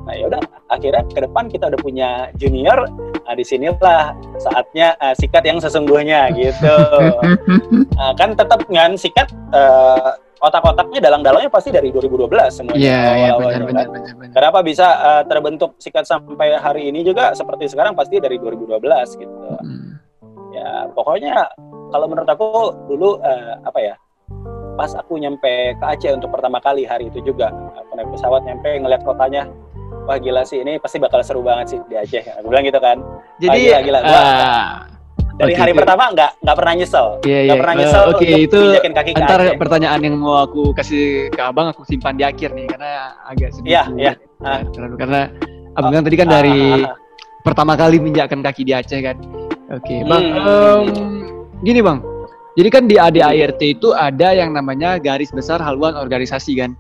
Nah 0.09 0.15
ya 0.17 0.25
udah 0.33 0.43
akhirnya 0.73 1.03
ke 1.07 1.21
depan 1.29 1.45
kita 1.53 1.69
udah 1.69 1.81
punya 1.85 2.11
junior. 2.41 2.89
Nah 2.97 3.35
di 3.37 3.45
sinilah 3.45 4.17
saatnya 4.41 4.97
eh, 4.97 5.15
sikat 5.19 5.45
yang 5.45 5.61
sesungguhnya 5.61 6.33
gitu. 6.33 6.77
Nah, 7.95 8.13
kan 8.21 8.33
tetap 8.33 8.65
kan 8.65 8.97
sikat 8.97 9.29
eh, 9.53 10.11
otak-otaknya 10.41 11.01
dalang-dalangnya 11.05 11.53
pasti 11.53 11.69
dari 11.69 11.93
2012 11.93 12.49
semuanya. 12.49 12.81
Iya, 12.81 13.01
iya 13.13 13.31
benar 13.37 13.53
kan. 13.53 13.69
benar 13.69 13.87
benar 13.93 14.15
benar. 14.17 14.33
Kenapa 14.33 14.59
bisa 14.65 14.87
eh, 14.89 15.23
terbentuk 15.29 15.71
sikat 15.77 16.05
sampai 16.09 16.57
hari 16.57 16.89
ini 16.89 17.05
juga 17.05 17.37
seperti 17.37 17.69
sekarang 17.69 17.93
pasti 17.93 18.17
dari 18.19 18.41
2012 18.41 19.21
gitu 19.21 19.39
Mm. 19.61 19.93
ya 20.57 20.89
pokoknya 20.97 21.47
kalau 21.93 22.07
menurut 22.09 22.29
aku 22.31 22.49
dulu 22.89 23.21
eh, 23.21 23.55
apa 23.61 23.79
ya 23.79 23.95
pas 24.75 24.89
aku 24.97 25.21
nyampe 25.21 25.77
ke 25.77 25.85
Aceh 25.85 26.09
untuk 26.17 26.33
pertama 26.33 26.57
kali 26.63 26.89
hari 26.89 27.13
itu 27.13 27.21
juga 27.21 27.53
aku 27.77 27.93
naik 27.93 28.09
pesawat 28.17 28.41
nyampe 28.49 28.71
ngeliat 28.81 29.03
kotanya 29.05 29.45
wah 30.09 30.17
gila 30.17 30.43
sih 30.43 30.65
ini 30.65 30.81
pasti 30.81 30.97
bakal 30.97 31.21
seru 31.21 31.45
banget 31.45 31.77
sih 31.77 31.81
di 31.87 31.95
Aceh. 31.95 32.25
Aku 32.41 32.49
bilang 32.49 32.65
gitu 32.65 32.81
kan. 32.81 32.99
Jadi 33.39 33.59
gila, 33.69 33.79
gila. 33.85 33.99
Gua, 34.01 34.17
uh, 34.17 34.71
dari 35.41 35.57
okay, 35.57 35.61
hari 35.65 35.73
okay. 35.73 35.81
pertama 35.81 36.05
nggak 36.13 36.31
nggak 36.45 36.57
pernah 36.61 36.73
nyesel. 36.77 37.07
Iya, 37.25 37.33
yeah, 37.33 37.41
Nggak 37.41 37.49
yeah. 37.49 37.63
pernah 37.65 37.75
nyesel 37.81 38.01
Uh, 38.01 38.11
Oke, 38.13 38.27
untuk 38.29 38.45
itu 38.45 38.61
kaki 38.93 39.11
ke 39.17 39.23
antar 39.25 39.41
pertanyaan 39.57 40.01
yang 40.05 40.15
mau 40.21 40.37
aku 40.45 40.63
kasih 40.77 41.05
ke 41.33 41.41
Abang 41.41 41.67
aku 41.73 41.83
simpan 41.89 42.15
di 42.21 42.25
akhir 42.29 42.53
nih 42.53 42.67
karena 42.69 43.17
agak 43.25 43.49
sedikit. 43.57 43.73
Iya, 43.73 43.83
iya. 43.97 44.13
Nah, 44.45 44.61
karena- 44.69 44.97
Karena 45.01 45.21
Abang 45.81 45.93
kan 45.97 46.03
tadi 46.05 46.17
kan 46.21 46.29
dari 46.29 46.59
Ah, 46.61 46.77
ah, 46.77 46.93
ah. 46.93 46.97
pertama 47.41 47.73
kali 47.79 47.97
menginjakkan 48.03 48.41
kaki 48.45 48.63
di 48.69 48.73
Aceh 48.77 49.01
kan. 49.01 49.17
Oke, 49.73 50.03
Bang. 50.05 50.25
Hmm. 50.29 50.45
em, 50.45 50.83
gini, 51.65 51.81
Bang. 51.81 52.05
Jadi 52.59 52.69
kan 52.69 52.85
di 52.91 52.97
ADART 52.99 53.63
itu 53.63 53.95
ada 53.95 54.35
yang 54.35 54.51
namanya 54.53 54.99
garis 54.99 55.31
besar 55.31 55.63
haluan 55.63 55.95
organisasi 55.95 56.59
kan. 56.59 56.75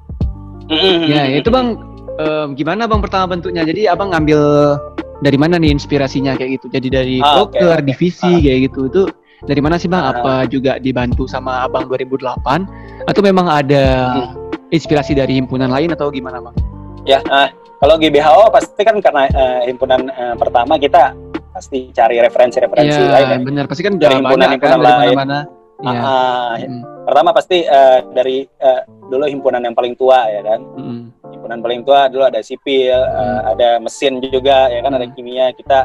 Mm-mm. 0.66 1.06
Ya, 1.06 1.30
itu 1.32 1.48
Bang 1.48 1.78
em, 2.18 2.58
gimana 2.58 2.84
Bang 2.90 3.00
pertama 3.00 3.38
bentuknya? 3.38 3.62
Jadi 3.64 3.86
Abang 3.86 4.10
ngambil 4.12 4.76
dari 5.20 5.36
mana 5.36 5.56
nih 5.56 5.70
inspirasinya 5.70 6.34
kayak 6.34 6.50
gitu? 6.56 6.66
Jadi 6.68 6.88
dari 6.88 7.16
Ah, 7.18 7.40
oke, 7.40 7.54
poker, 7.54 7.76
oke. 7.76 7.86
divisi 7.86 8.26
Ah. 8.26 8.40
kayak 8.40 8.60
gitu. 8.66 8.80
Itu 8.86 9.02
dari 9.42 9.60
mana 9.60 9.76
sih 9.76 9.86
Bang? 9.86 10.02
Ah. 10.02 10.12
Apa 10.12 10.32
juga 10.46 10.76
dibantu 10.76 11.24
sama 11.24 11.62
Abang 11.62 11.86
2008 11.86 12.66
atau 13.04 13.20
memang 13.20 13.46
ada 13.46 13.84
Hmm. 14.10 14.36
inspirasi 14.68 15.12
dari 15.12 15.36
himpunan 15.36 15.68
lain 15.68 15.90
atau 15.90 16.08
gimana 16.08 16.40
Bang? 16.40 16.56
Ya, 17.02 17.20
ah, 17.26 17.48
kalau 17.78 17.96
GBHO 17.96 18.48
pasti 18.50 18.80
kan 18.80 18.96
karena 18.98 19.24
eh, 19.26 19.60
himpunan 19.66 20.06
eh, 20.06 20.34
pertama 20.36 20.76
kita 20.76 21.16
pasti 21.50 21.90
cari 21.90 22.20
referensi-referensi 22.20 23.00
lain 23.02 23.26
ya. 23.26 23.38
Benar. 23.40 23.64
Pasti 23.66 23.82
kan 23.82 23.96
Dari 23.96 24.06
banyak 24.06 24.20
kan 24.20 24.24
himpunan-himpunan 24.24 24.78
dari 24.78 24.86
lain. 24.86 25.16
mana-mana. 25.16 25.38
Iya. 25.80 25.96
Ah, 25.98 26.52
Mm, 26.60 26.82
pertama 27.08 27.30
pasti 27.32 27.56
eh, 27.60 27.98
dari 28.12 28.44
eh, 28.44 28.80
dulu 29.08 29.24
himpunan 29.24 29.64
yang 29.64 29.72
paling 29.72 29.96
tua 29.96 30.28
ya 30.28 30.44
kan. 30.44 30.60
mm, 30.60 31.19
Himpunan 31.50 31.66
paling 31.66 31.82
tua 31.82 32.06
dulu 32.06 32.22
ada 32.30 32.38
sipil, 32.46 32.94
Hmm. 32.94 33.58
ada 33.58 33.82
mesin 33.82 34.22
juga 34.22 34.70
ya 34.70 34.86
kan, 34.86 34.94
ada 34.94 35.02
Hmm. 35.02 35.18
kimia. 35.18 35.50
Kita 35.50 35.82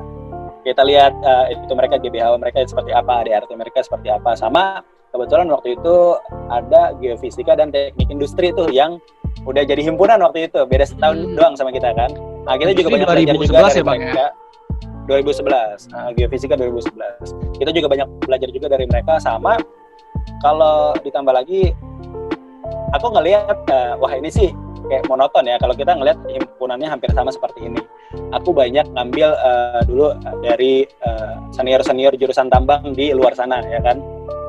kita 0.61 0.85
lihat 0.85 1.17
eh, 1.17 1.57
itu 1.57 1.73
mereka 1.73 1.97
GBHO 1.97 2.37
mereka 2.37 2.61
seperti 2.69 2.93
apa, 2.93 3.25
ADRT 3.25 3.49
mereka 3.57 3.81
seperti 3.81 4.13
apa. 4.13 4.37
Sama 4.37 4.85
kebetulan 5.09 5.49
waktu 5.49 5.73
itu 5.73 6.21
ada 6.53 6.93
geofisika 7.01 7.57
dan 7.57 7.73
teknik 7.73 8.13
industri 8.13 8.53
tuh 8.53 8.69
yang 8.69 9.01
udah 9.41 9.65
jadi 9.65 9.81
himpunan 9.81 10.21
waktu 10.21 10.53
itu. 10.53 10.61
Beda 10.69 10.85
setahun 10.85 11.17
Hmm. 11.17 11.33
doang 11.33 11.53
sama 11.57 11.73
kita 11.73 11.97
kan. 11.97 12.13
Nah, 12.45 12.61
kita 12.61 12.77
juga 12.77 13.01
banyak 13.01 13.07
belajar 13.09 13.25
2011 13.25 13.49
juga 13.49 13.57
dari 13.65 13.73
ya, 13.73 13.81
Bang, 13.81 13.97
ya? 13.97 14.05
mereka. 14.05 14.25
2011, 15.09 15.79
nah, 15.89 16.13
geofisika 16.13 16.53
2011. 16.53 17.25
Kita 17.57 17.73
juga 17.73 17.87
banyak 17.89 18.07
belajar 18.21 18.49
juga 18.53 18.67
dari 18.69 18.85
mereka 18.85 19.17
sama 19.17 19.57
kalau 20.45 20.93
ditambah 21.01 21.33
lagi 21.33 21.73
aku 22.93 23.07
ngelihat 23.17 23.57
eh, 23.65 23.93
wah 23.97 24.13
ini 24.13 24.29
sih 24.29 24.49
kayak 24.87 25.03
monoton 25.07 25.45
ya 25.45 25.57
kalau 25.57 25.73
kita 25.73 25.91
ngelihat 25.93 26.17
himpunannya 26.27 26.87
hampir 26.87 27.09
sama 27.11 27.29
seperti 27.29 27.65
ini. 27.65 27.81
Aku 28.31 28.51
banyak 28.51 28.85
ngambil 28.91 29.29
eh, 29.35 29.81
dulu 29.85 30.13
eh, 30.13 30.35
dari 30.41 30.73
senior 31.51 31.81
senior 31.81 32.13
jurusan 32.15 32.47
tambang 32.47 32.93
di 32.93 33.11
luar 33.11 33.33
sana 33.33 33.59
ya 33.65 33.81
kan. 33.81 33.97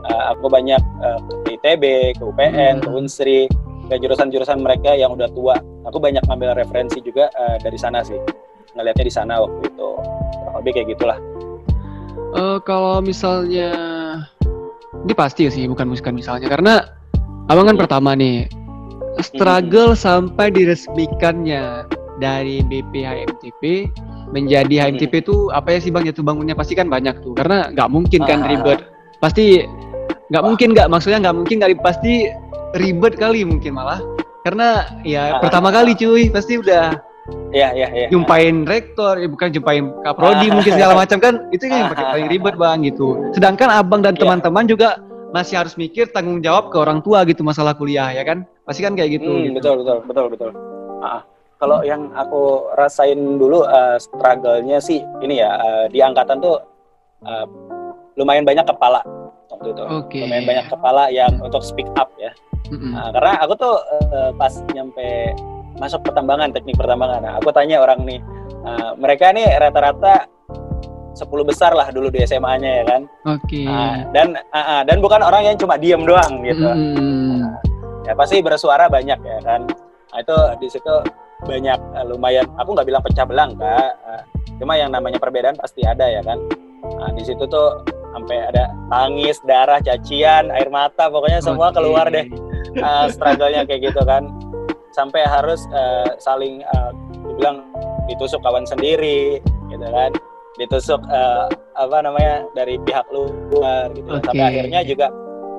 Eh, 0.07 0.23
aku 0.31 0.47
banyak 0.47 0.79
eh, 0.79 1.19
ke 1.45 1.51
ITB, 1.59 1.85
ke 2.15 2.23
UPN, 2.23 2.81
ke 2.81 2.89
Hmm. 2.89 2.99
Unsri, 2.99 3.51
ke 3.87 3.95
jurusan-jurusan 3.99 4.59
mereka 4.61 4.95
yang 4.95 5.15
udah 5.15 5.27
tua. 5.31 5.57
Aku 5.87 5.99
banyak 5.99 6.23
ngambil 6.27 6.55
referensi 6.55 6.99
juga 7.01 7.27
eh, 7.33 7.57
dari 7.59 7.79
sana 7.79 8.03
sih. 8.03 8.19
Ngelihatnya 8.75 9.05
di 9.05 9.15
sana 9.15 9.41
waktu 9.41 9.67
itu. 9.67 9.89
Lebih 10.63 10.73
kayak 10.73 10.89
gitulah. 10.95 11.19
Eh, 12.37 12.59
kalau 12.63 13.01
misalnya 13.01 13.71
ini 15.03 15.15
pasti 15.15 15.47
sih 15.49 15.65
bukan 15.67 15.89
bukan 15.89 16.15
misalnya 16.15 16.47
karena 16.47 16.75
abang 17.47 17.67
kan 17.67 17.77
Hmm. 17.79 17.83
pertama 17.83 18.11
nih 18.13 18.47
struggle 19.21 19.95
sampai 19.95 20.53
diresmikannya 20.53 21.87
dari 22.17 22.65
BPHMTP 22.65 23.89
menjadi 24.33 24.89
HMTP 24.89 25.23
itu 25.23 25.53
apa 25.53 25.77
ya 25.77 25.79
sih 25.79 25.93
bang 25.93 26.09
jatuh 26.09 26.25
bangunnya 26.25 26.57
pasti 26.57 26.75
kan 26.75 26.91
banyak 26.91 27.21
tuh 27.23 27.37
karena 27.37 27.71
nggak 27.71 27.89
mungkin 27.93 28.21
kan 28.27 28.43
Ah. 28.43 28.49
ribet 28.51 28.81
pasti 29.23 29.63
nggak 30.33 30.43
mungkin 30.43 30.69
nggak 30.75 30.89
maksudnya 30.91 31.19
nggak 31.23 31.37
mungkin 31.37 31.57
nggak 31.63 31.73
pasti 31.81 32.27
ribet 32.75 33.15
kali 33.15 33.47
mungkin 33.47 33.77
malah 33.79 34.03
karena 34.43 34.99
ya 35.07 35.39
Ah. 35.39 35.41
pertama 35.41 35.71
kali 35.71 35.95
cuy 35.95 36.29
pasti 36.29 36.59
udah 36.59 36.97
Iya, 37.51 37.75
iya, 37.75 37.89
iya. 37.91 38.07
jumpain 38.07 38.63
rektor, 38.63 39.19
ya 39.19 39.27
bukan 39.27 39.51
jumpain 39.51 39.91
kaprodi 40.07 40.47
Ah. 40.47 40.55
mungkin 40.63 40.73
segala 40.79 40.95
macam 40.95 41.19
kan 41.19 41.35
itu 41.51 41.67
yang 41.67 41.91
paling 41.91 42.07
paling 42.15 42.29
ribet 42.31 42.55
bang 42.55 42.79
gitu. 42.87 43.19
Sedangkan 43.35 43.67
abang 43.67 43.99
dan 43.99 44.15
Iya. 44.15 44.23
teman-teman 44.23 44.63
juga 44.71 45.03
masih 45.35 45.59
harus 45.59 45.75
mikir 45.75 46.07
tanggung 46.15 46.39
jawab 46.39 46.71
ke 46.71 46.79
orang 46.79 47.03
tua 47.03 47.27
gitu 47.27 47.43
masalah 47.43 47.75
kuliah 47.75 48.15
ya 48.15 48.23
kan, 48.23 48.47
pasti 48.67 48.83
kan 48.83 48.99
kayak 48.99 49.23
gitu. 49.23 49.31
Hmm, 49.31 49.43
gitu. 49.49 49.55
betul 49.57 49.75
betul 49.81 49.99
betul 50.05 50.27
betul. 50.35 50.51
Ah, 51.01 51.23
kalau 51.63 51.87
yang 51.87 52.11
aku 52.19 52.69
rasain 52.75 53.39
dulu 53.39 53.63
eh, 53.65 53.97
struggle-nya 54.03 54.83
sih 54.83 55.01
ini 55.23 55.41
ya 55.41 55.57
eh, 55.57 55.85
di 55.89 56.03
angkatan 56.03 56.43
tuh 56.43 56.59
eh, 57.25 57.47
lumayan 58.19 58.43
banyak 58.43 58.67
kepala 58.67 59.01
waktu 59.55 59.71
itu. 59.71 59.85
Oke. 59.87 60.19
Lumayan 60.27 60.45
banyak 60.45 60.67
kepala 60.67 61.09
yang 61.15 61.33
untuk 61.41 61.63
speak 61.63 61.87
up 61.95 62.11
ya. 62.19 62.35
Mm-mm. 62.67 62.99
Nah, 62.99 63.15
karena 63.15 63.33
aku 63.39 63.55
tuh 63.55 63.75
eh, 64.11 64.31
pas 64.35 64.53
nyampe 64.75 65.07
masuk 65.79 66.03
pertambangan 66.03 66.51
teknik 66.51 66.75
pertambangan, 66.75 67.21
nah, 67.21 67.35
aku 67.37 67.53
tanya 67.53 67.85
orang 67.85 68.03
nih, 68.03 68.19
eh, 68.67 68.91
mereka 68.99 69.31
nih 69.31 69.47
rata-rata 69.61 70.27
10 71.17 71.49
besar 71.49 71.73
lah 71.73 71.89
dulu 71.89 72.13
di 72.13 72.21
SMA-nya 72.29 72.83
ya 72.83 72.85
kan. 72.85 73.03
Oke. 73.25 73.65
Ah, 73.65 74.05
dan 74.13 74.37
ah, 74.53 74.59
ah, 74.61 74.81
dan 74.85 75.01
bukan 75.01 75.25
orang 75.25 75.49
yang 75.49 75.57
cuma 75.57 75.81
diem 75.81 76.03
doang 76.05 76.45
gitu 76.45 76.67
Mm-mm. 76.67 77.16
Ya 78.07 78.15
pasti 78.15 78.39
bersuara 78.39 78.87
banyak 78.87 79.19
ya 79.19 79.39
kan. 79.43 79.67
Nah, 80.15 80.19
itu 80.23 80.37
di 80.63 80.69
situ 80.71 80.95
banyak 81.45 81.79
eh, 81.99 82.05
lumayan 82.07 82.47
aku 82.57 82.73
nggak 82.73 82.87
bilang 82.87 83.03
pecah 83.03 83.27
belang 83.27 83.59
kak. 83.59 83.93
Eh, 84.15 84.23
cuma 84.63 84.79
yang 84.79 84.95
namanya 84.95 85.19
perbedaan 85.19 85.59
pasti 85.59 85.83
ada 85.83 86.07
ya 86.07 86.23
kan. 86.23 86.39
Nah, 86.87 87.11
di 87.13 87.27
situ 87.27 87.43
tuh 87.51 87.83
sampai 88.15 88.49
ada 88.49 88.73
tangis 88.89 89.37
darah 89.45 89.83
cacian 89.83 90.49
air 90.55 90.71
mata 90.73 91.11
pokoknya 91.11 91.43
semua 91.43 91.75
keluar 91.75 92.09
deh. 92.09 92.31
Eh, 92.77 93.07
struggle-nya 93.11 93.67
kayak 93.67 93.93
gitu 93.93 94.01
kan. 94.07 94.31
Sampai 94.95 95.27
harus 95.27 95.61
eh, 95.75 96.17
saling 96.23 96.63
eh, 96.63 96.91
dibilang 97.27 97.67
ditusuk 98.07 98.41
kawan 98.41 98.65
sendiri 98.65 99.43
gitu 99.69 99.87
kan. 99.91 100.15
Ditusuk 100.57 101.03
eh, 101.11 101.47
apa 101.77 101.97
namanya 102.01 102.49
dari 102.57 102.81
pihak 102.81 103.05
luar 103.13 103.93
gitu. 103.93 104.09
Oke. 104.09 104.25
sampai 104.31 104.45
akhirnya 104.45 104.81
juga 104.87 105.07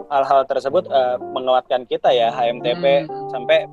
hal-hal 0.07 0.43
tersebut 0.45 0.87
eh, 0.87 1.15
menguatkan 1.21 1.83
kita 1.83 2.09
ya 2.09 2.31
HMTP 2.31 3.03
Hmm. 3.03 3.29
sampai 3.29 3.67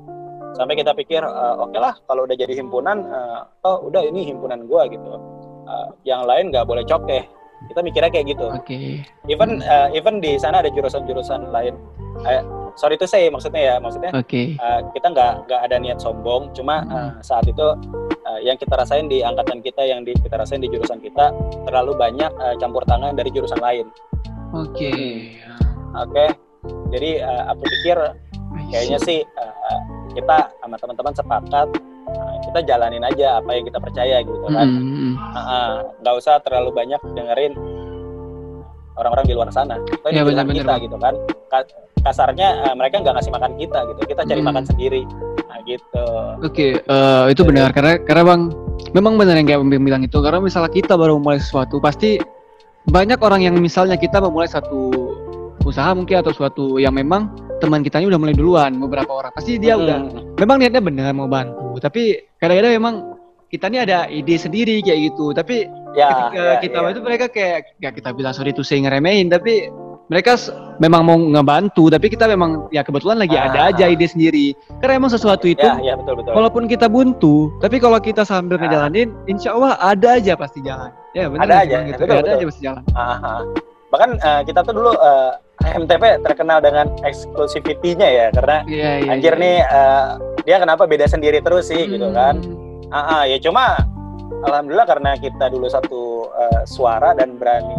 sampai 0.53 0.75
kita 0.75 0.91
pikir 0.93 1.19
eh, 1.19 1.55
oke 1.57 1.75
lah 1.75 1.95
kalau 2.05 2.23
udah 2.23 2.35
jadi 2.35 2.53
himpunan 2.53 3.03
eh, 3.03 3.39
oh 3.63 3.85
udah 3.85 4.03
ini 4.03 4.25
himpunan 4.25 4.63
gua 4.65 4.85
gitu 4.87 5.15
Eh, 5.65 5.87
yang 6.05 6.29
lain 6.29 6.53
nggak 6.53 6.61
boleh 6.63 6.85
cokeh 6.85 7.25
kita 7.65 7.81
mikirnya 7.81 8.13
kayak 8.13 8.29
gitu 8.29 8.53
Oke. 8.53 9.01
even 9.25 9.57
eh, 9.59 9.89
even 9.97 10.21
di 10.21 10.37
sana 10.37 10.61
ada 10.61 10.69
jurusan-jurusan 10.69 11.49
lain 11.49 11.73
Eh, 12.21 12.41
sorry 12.75 12.95
itu 12.95 13.03
saya 13.03 13.27
maksudnya 13.27 13.61
ya 13.65 13.75
maksudnya 13.81 14.13
Oke. 14.13 14.53
eh, 14.53 14.79
kita 14.93 15.09
nggak 15.09 15.49
nggak 15.49 15.61
ada 15.65 15.75
niat 15.81 15.97
sombong 15.97 16.53
cuma 16.53 16.85
Hmm. 16.85 16.93
eh, 16.93 17.11
saat 17.19 17.49
itu 17.49 17.65
eh, 18.21 18.39
yang 18.45 18.53
kita 18.55 18.77
rasain 18.77 19.09
di 19.09 19.25
angkatan 19.25 19.57
kita 19.59 19.81
yang 19.81 20.05
di, 20.05 20.13
kita 20.13 20.37
rasain 20.37 20.61
di 20.61 20.69
jurusan 20.69 21.01
kita 21.01 21.33
terlalu 21.65 21.97
banyak 21.97 22.29
eh, 22.29 22.55
campur 22.61 22.85
tangan 22.85 23.17
dari 23.17 23.33
jurusan 23.33 23.57
lain 23.57 23.89
Oke. 24.53 24.93
Oke. 26.01 26.25
Jadi 26.91 27.21
eh, 27.21 27.43
aku 27.45 27.61
pikir 27.61 27.97
kayaknya 28.71 28.99
sih 28.99 29.19
eh, 29.21 29.79
kita 30.15 30.49
sama 30.59 30.75
teman-teman 30.75 31.13
sepakat 31.13 31.67
eh, 32.09 32.35
kita 32.49 32.59
jalanin 32.65 33.03
aja 33.03 33.39
apa 33.39 33.49
yang 33.53 33.65
kita 33.65 33.79
percaya 33.79 34.19
gitu 34.25 34.37
kan. 34.49 34.67
Mm-mm. 34.67 35.13
Ah, 35.15 35.37
ah, 35.37 35.71
nggak 36.01 36.15
usah 36.17 36.41
terlalu 36.41 36.73
banyak 36.73 37.01
dengerin 37.13 37.53
orang-orang 38.95 39.25
di 39.27 39.33
luar 39.35 39.49
sana. 39.51 39.75
Atau 39.75 40.09
Ya, 40.09 40.23
jurusan 40.23 40.47
benar-benar, 40.47 40.63
kita 40.63 40.73
gitu 40.87 40.97
kan. 40.97 41.13
Ka- 41.51 41.69
kasarnya 42.05 42.47
eh, 42.69 42.75
mereka 42.77 43.01
nggak 43.01 43.15
ngasih 43.19 43.33
makan 43.33 43.51
kita 43.59 43.79
gitu. 43.93 44.01
Kita 44.07 44.21
cari 44.23 44.41
Hmm. 44.41 44.49
makan 44.49 44.63
sendiri. 44.65 45.01
Nah 45.45 45.59
gitu. 45.67 46.05
Oke, 46.41 46.67
eh, 46.79 47.23
itu 47.29 47.41
benar. 47.45 47.69
Karena 47.75 47.99
karena 48.01 48.23
bang, 48.25 48.41
memang 48.95 49.13
benar 49.19 49.35
yang 49.37 49.47
kayak 49.47 49.59
Bang 49.61 49.83
bilang 49.83 50.01
itu. 50.01 50.17
Karena 50.23 50.39
misalnya 50.39 50.71
kita 50.71 50.93
baru 50.95 51.19
mulai 51.19 51.37
sesuatu 51.37 51.77
pasti 51.77 52.17
banyak 52.85 53.17
orang 53.17 53.41
yang 53.41 53.55
misalnya 53.57 53.97
kita 53.97 54.21
memulai 54.21 54.45
satu 54.45 54.93
usaha 55.65 55.91
mungkin 55.91 56.21
atau 56.21 56.31
suatu 56.31 56.77
yang 56.77 56.93
memang 56.93 57.27
teman 57.57 57.81
kita 57.81 57.97
ini 57.97 58.07
udah 58.07 58.21
mulai 58.21 58.33
duluan 58.33 58.77
beberapa 58.77 59.09
orang 59.11 59.31
pasti 59.33 59.57
dia 59.57 59.73
udah 59.73 59.97
Hmm. 60.05 60.37
memang 60.37 60.57
niatnya 60.57 60.79
benar 60.79 61.11
mau 61.11 61.25
bantu 61.25 61.75
tapi 61.77 62.21
kadang-kadang 62.37 62.73
memang 62.73 62.95
kita 63.47 63.65
ini 63.67 63.77
ada 63.79 64.05
ide 64.07 64.35
sendiri 64.35 64.79
kayak 64.79 65.09
gitu 65.09 65.31
tapi 65.31 65.65
ya, 65.93 66.07
ketika 66.07 66.37
ya, 66.37 66.55
kita 66.59 66.77
ya. 66.77 66.89
itu 66.91 67.01
mereka 67.01 67.25
kayak 67.27 67.57
ya 67.77 67.89
kita 67.89 68.09
bilang 68.11 68.31
sorry 68.31 68.51
itu 68.51 68.61
saya 68.61 68.83
ngeremehin 68.83 69.27
tapi 69.27 69.69
mereka 70.05 70.37
memang 70.77 71.01
mau 71.01 71.17
ngebantu 71.17 71.89
tapi 71.89 72.05
kita 72.07 72.27
memang 72.27 72.69
ya 72.69 72.85
kebetulan 72.85 73.17
lagi 73.17 73.33
ada 73.33 73.57
Ah. 73.57 73.69
aja 73.73 73.85
ide 73.87 74.05
sendiri 74.05 74.53
karena 74.77 74.99
emang 74.99 75.09
sesuatu 75.09 75.47
itu 75.47 75.65
ya, 75.65 75.81
ya 75.81 75.93
betul 75.95 76.19
betul 76.19 76.31
walaupun 76.31 76.63
kita 76.67 76.85
buntu 76.85 77.49
tapi 77.57 77.79
kalau 77.79 77.97
kita 77.97 78.21
sambil 78.21 78.59
Ah. 78.59 78.67
ngejalanin 78.67 79.09
insya 79.25 79.55
Allah 79.55 79.79
ada 79.79 80.19
aja 80.19 80.37
pasti 80.37 80.61
jalan 80.61 80.93
ya 81.11 81.25
benar 81.25 81.47
Ada 81.47 81.55
aja, 81.57 81.77
gitu. 81.87 82.01
betul, 82.03 82.11
ada 82.11 82.21
betul. 82.21 82.35
aja 82.37 82.45
pasti 82.45 82.61
jalan 82.61 82.83
Ah, 82.91 83.17
ah. 83.17 83.41
Bahkan 83.93 84.17
eh, 84.17 84.41
kita 84.47 84.65
tuh 84.65 84.73
dulu 84.73 84.91
eh, 84.97 85.31
HMTP 85.65 86.21
terkenal 86.21 86.59
dengan 86.59 86.91
eksklusivitinya 87.01 88.05
ya 88.05 88.27
karena 88.33 88.57
iya 88.67 88.91
iya 89.01 89.09
anjir 89.15 89.33
iya. 89.37 89.41
nih 89.41 89.57
eh, 89.63 90.05
dia 90.45 90.57
kenapa 90.61 90.85
beda 90.85 91.09
sendiri 91.09 91.41
terus 91.41 91.73
sih 91.73 91.89
gitu 91.89 92.07
Hmm. 92.09 92.17
kan 92.17 92.35
ah, 92.93 92.99
ah, 92.99 93.23
ya 93.25 93.41
cuma 93.41 93.81
alhamdulillah 94.45 94.85
karena 94.85 95.11
kita 95.17 95.49
dulu 95.49 95.65
satu 95.65 96.29
uh, 96.29 96.61
suara 96.69 97.17
dan 97.17 97.35
berani 97.41 97.73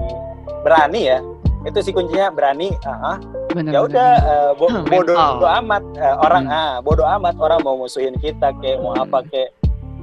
berani 0.66 1.14
ya 1.14 1.18
itu 1.62 1.78
sih 1.82 1.94
kuncinya 1.94 2.30
berani 2.34 2.74
ah, 2.82 3.14
ah. 3.14 3.18
ya 3.54 3.86
udah 3.86 4.10
uh, 4.22 4.50
bo 4.58 4.66
hmm, 4.66 4.86
bodoh 4.90 5.14
bodo 5.14 5.46
amat 5.62 5.84
uh, 5.98 6.16
orang 6.26 6.44
hmm. 6.50 6.58
ah 6.58 6.74
bodoh 6.82 7.06
amat 7.18 7.34
orang 7.38 7.62
mau 7.62 7.78
musuhin 7.78 8.18
kita 8.18 8.50
kayak 8.58 8.82
mau 8.82 8.98
apa 8.98 9.22
kayak 9.30 9.54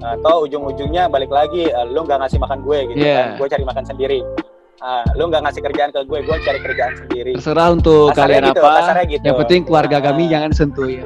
atau 0.04 0.44
ujung-ujungnya 0.44 1.08
balik 1.08 1.32
lagi 1.32 1.72
uh, 1.72 1.88
lu 1.88 2.04
nggak 2.04 2.20
ngasih 2.20 2.40
makan 2.40 2.60
gue 2.64 2.80
gitu 2.92 3.04
yeah. 3.04 3.36
kan 3.36 3.40
gue 3.40 3.48
cari 3.48 3.64
makan 3.64 3.86
sendiri 3.88 4.20
uh, 4.82 5.06
lu 5.14 5.30
nggak 5.30 5.44
ngasih 5.46 5.62
kerjaan 5.62 5.90
ke 5.94 6.00
gue 6.08 6.20
gue 6.26 6.38
cari 6.42 6.60
kerjaan 6.64 6.94
sendiri. 7.06 7.34
Terserah 7.38 7.70
untuk 7.76 8.16
kasarnya 8.16 8.26
kalian 8.26 8.44
gitu, 8.50 8.62
apa. 8.64 9.02
gitu. 9.06 9.24
yang 9.28 9.38
penting 9.46 9.62
keluarga 9.68 9.98
uh, 10.00 10.04
kami 10.10 10.24
jangan 10.32 10.52
sentuh 10.56 10.90
ya. 10.90 11.06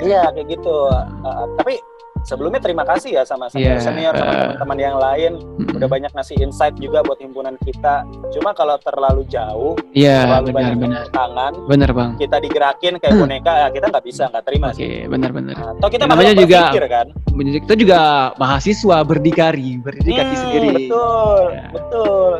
Iya 0.00 0.32
kayak 0.32 0.46
gitu. 0.48 0.76
Uh, 1.24 1.44
tapi 1.60 1.76
sebelumnya 2.24 2.60
terima 2.60 2.84
kasih 2.84 3.20
ya 3.20 3.22
sama 3.24 3.48
senior 3.48 3.80
senior 3.80 4.12
yeah. 4.12 4.20
sama 4.20 4.32
teman-teman 4.34 4.78
yang 4.78 4.96
lain. 4.96 5.32
Udah 5.76 5.88
banyak 5.88 6.12
ngasih 6.12 6.36
insight 6.40 6.76
juga 6.76 7.00
buat 7.04 7.18
himpunan 7.20 7.56
kita. 7.64 8.04
Cuma 8.36 8.52
kalau 8.52 8.76
terlalu 8.80 9.22
jauh 9.28 9.74
yeah, 9.96 10.26
terlalu 10.26 10.46
benar, 10.52 10.58
banyak 10.58 10.78
benar. 10.78 11.04
tangan 11.10 11.52
benar 11.66 11.90
bang. 11.94 12.10
kita 12.18 12.36
digerakin 12.42 12.94
kayak 12.98 13.14
boneka 13.16 13.52
ya 13.52 13.68
kita 13.70 13.86
nggak 13.90 14.04
bisa 14.04 14.22
nggak 14.30 14.44
terima 14.46 14.66
okay, 14.72 15.06
sih. 15.06 15.10
benar 15.10 15.30
benar. 15.30 15.54
Nah, 15.56 15.70
atau 15.78 15.88
kita 15.88 16.04
ya, 16.04 16.10
namanya 16.10 16.32
juga 16.36 16.60
kan? 16.90 17.06
kita 17.40 17.74
juga 17.78 18.00
mahasiswa 18.36 18.96
berdikari 19.06 19.78
berdikari 19.80 20.34
hmm, 20.34 20.42
sendiri. 20.42 20.74
betul 20.88 21.42
ya. 21.54 21.68
betul. 21.72 22.32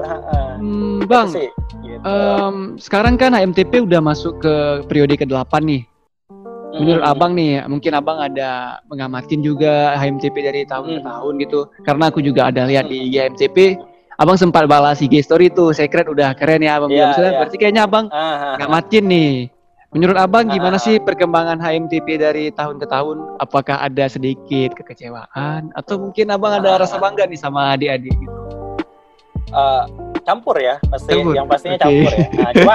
Hmm, 0.60 0.98
bang 1.08 1.28
sih, 1.32 1.48
gitu. 1.80 2.04
um, 2.04 2.76
sekarang 2.76 3.16
kan 3.16 3.32
HMTP 3.32 3.80
udah 3.80 4.04
masuk 4.04 4.44
ke 4.44 4.54
periode 4.86 5.16
ke-8 5.16 5.52
nih 5.64 5.82
menurut 6.76 7.02
abang 7.02 7.32
nih 7.34 7.64
mungkin 7.66 7.92
abang 7.96 8.18
ada 8.22 8.78
mengamatin 8.86 9.42
juga 9.42 9.94
HMCP 9.98 10.36
dari 10.38 10.62
tahun 10.68 10.86
hmm. 10.86 10.96
ke 10.96 11.00
tahun 11.06 11.32
gitu. 11.42 11.60
Karena 11.82 12.04
aku 12.10 12.20
juga 12.22 12.50
ada 12.52 12.66
lihat 12.68 12.86
di 12.86 13.10
HMCP 13.14 13.80
abang 14.20 14.36
sempat 14.36 14.68
balas 14.68 15.00
IG 15.00 15.24
story 15.24 15.48
tuh 15.48 15.72
secret 15.72 16.04
udah 16.04 16.36
keren 16.36 16.60
ya 16.60 16.76
abang. 16.76 16.92
Yeah, 16.92 17.16
yeah. 17.16 17.40
berarti 17.40 17.56
kayaknya 17.56 17.88
abang 17.88 18.12
uh, 18.12 18.60
ngamatin 18.60 19.04
nih. 19.08 19.32
Menurut 19.90 20.14
abang 20.22 20.46
gimana 20.46 20.78
sih 20.78 21.02
perkembangan 21.02 21.58
HMTP 21.58 22.14
dari 22.14 22.54
tahun 22.54 22.78
ke 22.78 22.86
tahun? 22.86 23.42
Apakah 23.42 23.82
ada 23.82 24.06
sedikit 24.06 24.78
kekecewaan? 24.78 25.74
Atau 25.74 25.98
mungkin 25.98 26.30
abang 26.30 26.62
ada 26.62 26.78
rasa 26.78 26.94
bangga 27.02 27.26
nih 27.26 27.40
sama 27.40 27.74
adik-adik 27.74 28.14
gitu? 28.14 28.38
Uh, 29.50 29.90
campur 30.22 30.56
ya 30.60 30.76
pasti 30.88 31.12
campur. 31.12 31.32
yang 31.34 31.46
pastinya 31.48 31.78
okay. 31.78 31.84
campur 31.86 32.12
ya 32.12 32.26
nah, 32.30 32.50
cuma 32.54 32.74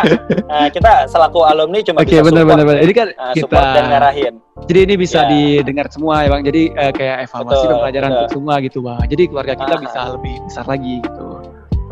uh, 0.50 0.68
kita 0.76 0.92
selaku 1.10 1.40
alumni 1.46 1.80
cuma 1.82 2.00
okay, 2.02 2.20
bisa 2.20 2.24
bener, 2.26 2.44
support, 2.44 2.58
bener, 2.58 2.66
bener. 2.66 2.82
Ini 2.84 2.94
kan 2.94 3.08
uh, 3.16 3.34
kita 3.34 3.60
dan 3.74 3.86
ngarahin 3.90 4.34
jadi 4.66 4.80
ini 4.88 4.96
bisa 4.96 5.20
yeah. 5.24 5.30
didengar 5.32 5.86
semua 5.92 6.16
ya 6.26 6.28
bang 6.32 6.42
jadi 6.44 6.62
uh, 6.74 6.92
kayak 6.96 7.18
evaluasi 7.30 7.56
betul, 7.56 7.70
dan 7.70 7.78
pelajaran 7.82 8.10
betul. 8.10 8.18
untuk 8.18 8.32
semua 8.34 8.54
gitu 8.64 8.80
bang 8.82 9.06
jadi 9.08 9.24
keluarga 9.30 9.54
kita 9.58 9.74
uh, 9.74 9.82
bisa 9.82 10.00
lebih 10.16 10.36
besar 10.48 10.66
lagi 10.66 10.96
gitu 11.04 11.26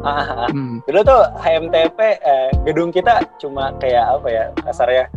Ah, 0.04 0.52
hmm. 0.52 0.84
Dulu 0.84 1.00
tuh 1.08 1.24
HMTP 1.40 2.00
eh, 2.20 2.52
gedung 2.68 2.92
kita 2.92 3.24
cuma 3.40 3.72
kayak 3.80 4.20
apa 4.20 4.28
ya 4.28 4.46
kasarnya. 4.68 5.08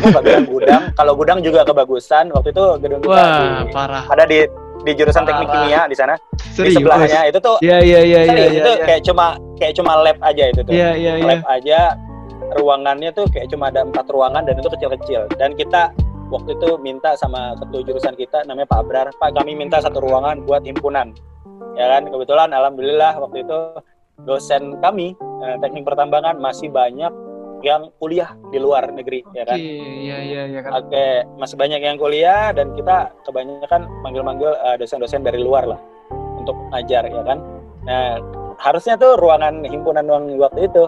Aku 0.00 0.08
gak 0.16 0.24
bilang 0.24 0.48
gudang. 0.48 0.82
Kalau 0.98 1.12
gudang 1.12 1.44
juga 1.44 1.60
kebagusan. 1.68 2.32
Waktu 2.32 2.56
itu 2.56 2.64
gedung 2.80 3.00
kita 3.04 3.12
Wah, 3.12 3.68
di, 3.68 3.68
parah. 3.68 4.04
ada 4.08 4.24
di 4.24 4.48
di 4.80 4.92
jurusan 4.96 5.22
teknik 5.28 5.48
kimia 5.52 5.84
di 5.86 5.96
sana 5.96 6.14
Serius? 6.56 6.72
di 6.72 6.80
sebelahnya 6.80 7.20
itu 7.28 7.38
tuh 7.38 7.56
iya 7.60 7.78
iya 7.80 8.00
iya 8.00 8.20
iya 8.24 8.46
itu 8.52 8.72
ya. 8.80 8.84
kayak 8.86 9.02
cuma 9.04 9.36
kayak 9.60 9.74
cuma 9.76 9.92
lab 10.00 10.18
aja 10.24 10.44
itu 10.48 10.60
tuh 10.64 10.72
yeah, 10.72 10.92
yeah, 10.96 11.16
lab 11.20 11.42
yeah. 11.44 11.56
aja 11.56 11.80
ruangannya 12.58 13.10
tuh 13.14 13.28
kayak 13.30 13.52
cuma 13.52 13.70
ada 13.70 13.86
empat 13.86 14.06
ruangan 14.10 14.42
dan 14.42 14.58
itu 14.58 14.68
kecil-kecil 14.72 15.30
dan 15.38 15.54
kita 15.54 15.94
waktu 16.30 16.56
itu 16.56 16.78
minta 16.78 17.14
sama 17.18 17.54
ketua 17.58 17.82
jurusan 17.84 18.14
kita 18.14 18.46
namanya 18.46 18.70
Pak 18.70 18.80
Abrar 18.86 19.06
Pak 19.18 19.30
kami 19.36 19.58
minta 19.58 19.82
satu 19.82 20.02
ruangan 20.02 20.42
buat 20.46 20.62
himpunan 20.62 21.14
ya 21.78 21.86
kan 21.86 22.08
kebetulan 22.10 22.50
alhamdulillah 22.50 23.18
waktu 23.18 23.46
itu 23.46 23.58
dosen 24.24 24.78
kami 24.80 25.14
eh, 25.18 25.56
teknik 25.62 25.86
pertambangan 25.86 26.38
masih 26.38 26.68
banyak 26.70 27.12
yang 27.62 27.92
kuliah 28.00 28.32
di 28.48 28.58
luar 28.58 28.90
negeri 28.92 29.24
ya 29.36 29.44
kan. 29.44 29.58
Iya 29.58 30.18
iya 30.20 30.42
iya 30.48 30.60
kan. 30.64 30.70
Oke, 30.80 31.24
masih 31.36 31.56
banyak 31.56 31.80
yang 31.80 31.96
kuliah 32.00 32.52
dan 32.52 32.72
kita 32.74 33.12
kebanyakan 33.24 33.88
manggil-manggil 34.04 34.52
uh, 34.60 34.76
dosen-dosen 34.80 35.24
dari 35.24 35.40
luar 35.40 35.68
lah 35.68 35.80
untuk 36.36 36.56
ngajar 36.72 37.06
ya 37.06 37.22
kan. 37.22 37.38
Nah, 37.84 38.20
harusnya 38.60 38.96
tuh 39.00 39.16
ruangan 39.16 39.64
himpunan 39.64 40.04
ruang 40.04 40.36
waktu 40.36 40.68
itu 40.68 40.84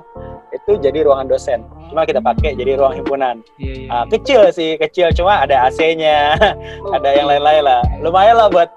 itu 0.52 0.72
jadi 0.78 1.08
ruangan 1.08 1.28
dosen. 1.32 1.64
Cuma 1.88 2.04
kita 2.04 2.20
pakai 2.20 2.52
jadi 2.56 2.76
ruang 2.76 2.96
himpunan. 3.00 3.40
Iya, 3.56 3.88
iya, 3.88 3.88
uh, 3.88 4.04
kecil 4.08 4.52
sih, 4.52 4.76
kecil 4.76 5.08
cuma 5.16 5.44
ada 5.44 5.68
AC-nya, 5.68 6.36
oh, 6.84 6.92
ada 6.96 7.08
yang 7.12 7.26
lain-lain 7.28 7.64
lah. 7.64 7.82
Lumayan 8.04 8.36
lah 8.36 8.48
buat. 8.52 8.68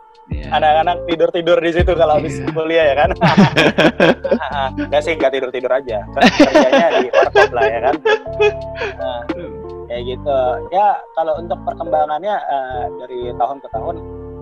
Anak-anak 0.50 0.98
tidur 1.06 1.30
tidur 1.30 1.58
di 1.62 1.72
situ 1.74 1.92
kalau 1.94 2.18
habis 2.18 2.38
yeah. 2.42 2.52
kuliah 2.54 2.86
ya 2.92 2.96
kan? 2.98 3.10
Nggak 4.90 5.02
sih 5.06 5.14
nggak 5.18 5.32
tidur 5.34 5.50
tidur 5.54 5.72
aja 5.72 6.06
kerjanya 6.18 6.88
di 7.02 7.08
warkop 7.14 7.50
lah 7.54 7.66
ya 7.66 7.80
kan? 7.90 7.96
Nah, 9.00 9.20
kayak 9.90 10.04
gitu. 10.10 10.40
Ya 10.74 10.88
kalau 11.14 11.34
untuk 11.40 11.60
perkembangannya 11.64 12.36
uh, 12.36 12.86
dari 13.02 13.32
tahun 13.38 13.58
ke 13.62 13.68
tahun 13.72 13.96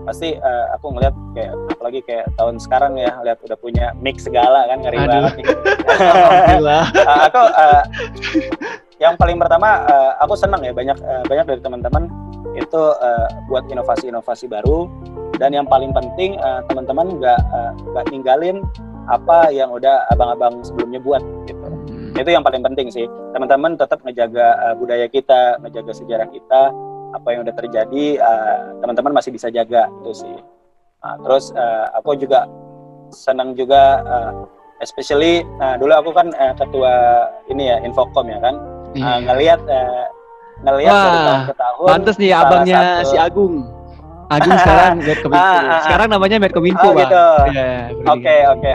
pasti 0.04 0.36
uh, 0.36 0.66
aku 0.76 0.92
ngeliat 0.92 1.14
kayak 1.32 1.52
apalagi 1.72 2.00
kayak 2.04 2.26
tahun 2.36 2.60
sekarang 2.60 3.00
ya 3.00 3.10
lihat 3.24 3.40
udah 3.40 3.56
punya 3.56 3.96
mix 3.96 4.28
segala 4.28 4.68
kan 4.68 4.84
ngeri 4.84 5.00
Aduh. 5.00 5.08
banget 5.08 5.32
nih. 5.40 5.46
uh, 6.68 7.18
aku 7.28 7.40
uh, 7.40 7.82
yang 9.00 9.16
paling 9.16 9.40
pertama 9.40 9.88
uh, 9.88 10.12
aku 10.20 10.36
senang 10.36 10.60
ya 10.60 10.76
banyak 10.76 10.96
uh, 11.00 11.24
banyak 11.24 11.44
dari 11.48 11.60
teman-teman 11.64 12.04
itu 12.54 12.82
uh, 13.00 13.28
buat 13.50 13.66
inovasi-inovasi 13.66 14.46
baru 14.46 14.86
dan 15.38 15.50
yang 15.50 15.66
paling 15.66 15.90
penting 15.90 16.38
uh, 16.40 16.62
teman-teman 16.70 17.18
nggak 17.18 17.40
uh, 17.50 17.72
nggak 17.94 18.04
ninggalin 18.10 18.56
apa 19.10 19.52
yang 19.52 19.68
udah 19.68 20.08
abang-abang 20.14 20.64
sebelumnya 20.64 21.00
buat 21.02 21.20
gitu. 21.44 21.60
Hmm. 21.60 22.16
itu 22.16 22.30
yang 22.30 22.46
paling 22.46 22.62
penting 22.62 22.88
sih. 22.88 23.04
Teman-teman 23.34 23.76
tetap 23.76 24.00
ngejaga 24.06 24.46
uh, 24.70 24.74
budaya 24.78 25.06
kita 25.10 25.60
ngejaga 25.60 25.92
sejarah 25.92 26.28
kita 26.30 26.72
apa 27.14 27.28
yang 27.30 27.46
udah 27.46 27.54
terjadi 27.54 28.18
teman 28.18 28.98
teman-teman 28.98 29.12
masih 29.22 29.30
bisa 29.30 29.46
jaga 29.50 29.86
itu 30.02 30.26
sih. 30.26 30.36
Uh, 31.04 31.16
terus 31.26 31.52
uh, 31.54 31.92
aku 31.94 32.16
juga 32.16 32.48
senang 33.12 33.54
juga 33.54 34.02
uh, 34.02 34.32
especially 34.82 35.46
uh, 35.62 35.76
dulu 35.78 35.92
aku 35.94 36.10
kan 36.16 36.32
uh, 36.34 36.54
ketua 36.56 36.94
ini 37.52 37.70
ya 37.70 37.76
infocom 37.84 38.26
ya 38.26 38.38
kan. 38.40 38.56
Uh, 38.94 39.18
ngelihat 39.26 39.60
uh, 39.66 40.06
ngelihat 40.62 40.94
dari 40.94 41.18
tahun 41.18 41.42
ke 41.50 41.54
tahun 41.58 41.86
pantas 41.90 42.16
nih 42.16 42.30
abangnya 42.30 42.80
satu, 43.02 43.10
si 43.10 43.16
Agung 43.18 43.54
Agung 44.34 44.56
sekarang 44.58 44.92
Medcominfo. 45.06 45.38
Ah, 45.38 45.54
ah, 45.54 45.62
ah. 45.62 45.80
Sekarang 45.86 46.08
namanya 46.10 46.36
Medcominfo, 46.42 46.88
oh, 46.90 46.92
gitu. 46.98 47.26
Iya, 47.54 47.68
oke, 48.08 48.36
oke, 48.58 48.70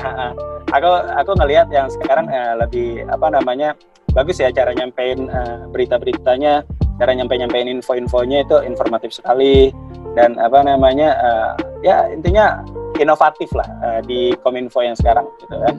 Aku 0.70 0.92
aku 1.18 1.32
ngelihat 1.42 1.68
yang 1.74 1.90
sekarang 1.90 2.30
uh, 2.30 2.54
lebih 2.62 3.04
apa 3.10 3.28
namanya? 3.34 3.74
bagus 4.10 4.42
ya 4.42 4.50
cara 4.50 4.74
nyampein 4.74 5.30
uh, 5.30 5.70
berita-beritanya, 5.70 6.66
cara 6.98 7.12
nyampe-nyampein 7.14 7.70
info-infonya 7.78 8.42
itu 8.42 8.58
informatif 8.66 9.14
sekali 9.14 9.70
dan 10.18 10.34
apa 10.42 10.66
namanya? 10.66 11.14
Uh, 11.22 11.52
ya 11.86 12.10
intinya 12.10 12.66
inovatif 12.98 13.54
lah 13.54 13.70
uh, 13.86 14.00
di 14.04 14.34
Kominfo 14.42 14.82
yang 14.82 14.98
sekarang 14.98 15.30
gitu 15.46 15.56
kan. 15.62 15.76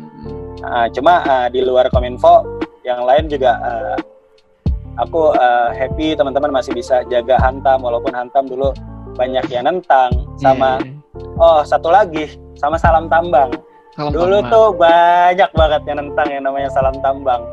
Uh, 0.61 0.87
cuma 0.95 1.27
uh, 1.27 1.49
di 1.51 1.61
luar 1.65 1.91
Kominfo 1.91 2.47
yang 2.87 3.05
lain 3.05 3.29
juga 3.29 3.59
uh, 3.61 3.97
aku 5.01 5.33
uh, 5.37 5.71
happy 5.73 6.17
teman-teman 6.17 6.51
masih 6.51 6.73
bisa 6.77 7.05
jaga 7.09 7.37
hantam 7.41 7.85
walaupun 7.85 8.13
hantam 8.13 8.49
dulu 8.49 8.73
banyak 9.21 9.45
yang 9.53 9.69
nentang 9.69 10.09
sama 10.41 10.81
yeah. 10.81 11.37
oh 11.37 11.61
satu 11.61 11.93
lagi 11.93 12.41
sama 12.57 12.81
salam 12.81 13.13
tambang. 13.13 13.53
Salam 13.93 14.17
dulu 14.17 14.41
tambang. 14.41 14.53
tuh 14.53 14.67
banyak 14.81 15.51
banget 15.53 15.83
yang 15.85 15.99
nentang 16.01 16.29
yang 16.33 16.43
namanya 16.49 16.69
salam 16.73 16.97
tambang. 17.05 17.45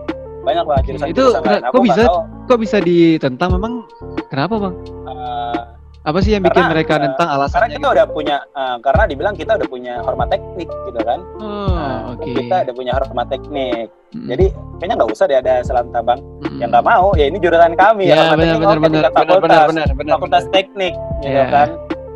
Banyak 0.47 0.63
banget 0.63 0.83
jurusan 0.95 1.11
itu 1.11 1.25
kok 1.43 1.83
bisa 1.83 2.03
kok 2.47 2.59
bisa 2.63 2.77
ditentang 2.79 3.59
memang? 3.59 3.83
Kenapa 4.31 4.55
bang? 4.55 4.75
Uh, 5.03 5.59
apa 6.07 6.23
sih 6.23 6.31
yang 6.39 6.43
bikin 6.47 6.63
karena, 6.63 6.71
mereka 6.71 6.93
uh, 6.95 6.99
nentang 7.03 7.27
alasannya? 7.35 7.59
Karena 7.59 7.67
kita 7.67 7.83
gitu? 7.83 7.95
udah 7.99 8.05
punya, 8.07 8.37
uh, 8.55 8.77
karena 8.79 9.03
dibilang 9.11 9.35
kita 9.35 9.51
udah 9.59 9.67
punya 9.67 9.93
hormat 10.07 10.27
teknik 10.31 10.69
gitu 10.87 10.99
kan. 11.03 11.19
Oh, 11.43 11.67
nah, 11.75 11.99
okay. 12.15 12.31
Kita 12.31 12.55
udah 12.63 12.75
punya 12.79 12.91
hormat 12.95 13.27
teknik. 13.27 13.87
Hmm. 14.15 14.27
Jadi 14.31 14.45
kayaknya 14.79 14.95
nggak 15.03 15.11
usah 15.11 15.25
deh 15.27 15.37
ada 15.43 15.53
selam 15.67 15.91
tabang. 15.91 16.23
Hmm. 16.47 16.63
Yang 16.63 16.69
nggak 16.71 16.85
mau, 16.87 17.07
ya 17.19 17.25
ini 17.27 17.37
jurusan 17.43 17.75
kami. 17.75 18.07
Ya, 18.07 18.15
ya 18.15 18.39
benar, 18.39 18.55
benar, 18.55 18.79
benar, 18.79 19.03
fakultas, 19.11 19.43
benar, 19.43 19.63
benar, 19.67 19.87
benar, 19.99 20.13
fakultas 20.15 20.43
teknik 20.55 20.93
gitu 21.27 21.35
yeah. 21.35 21.51
kan. 21.51 21.69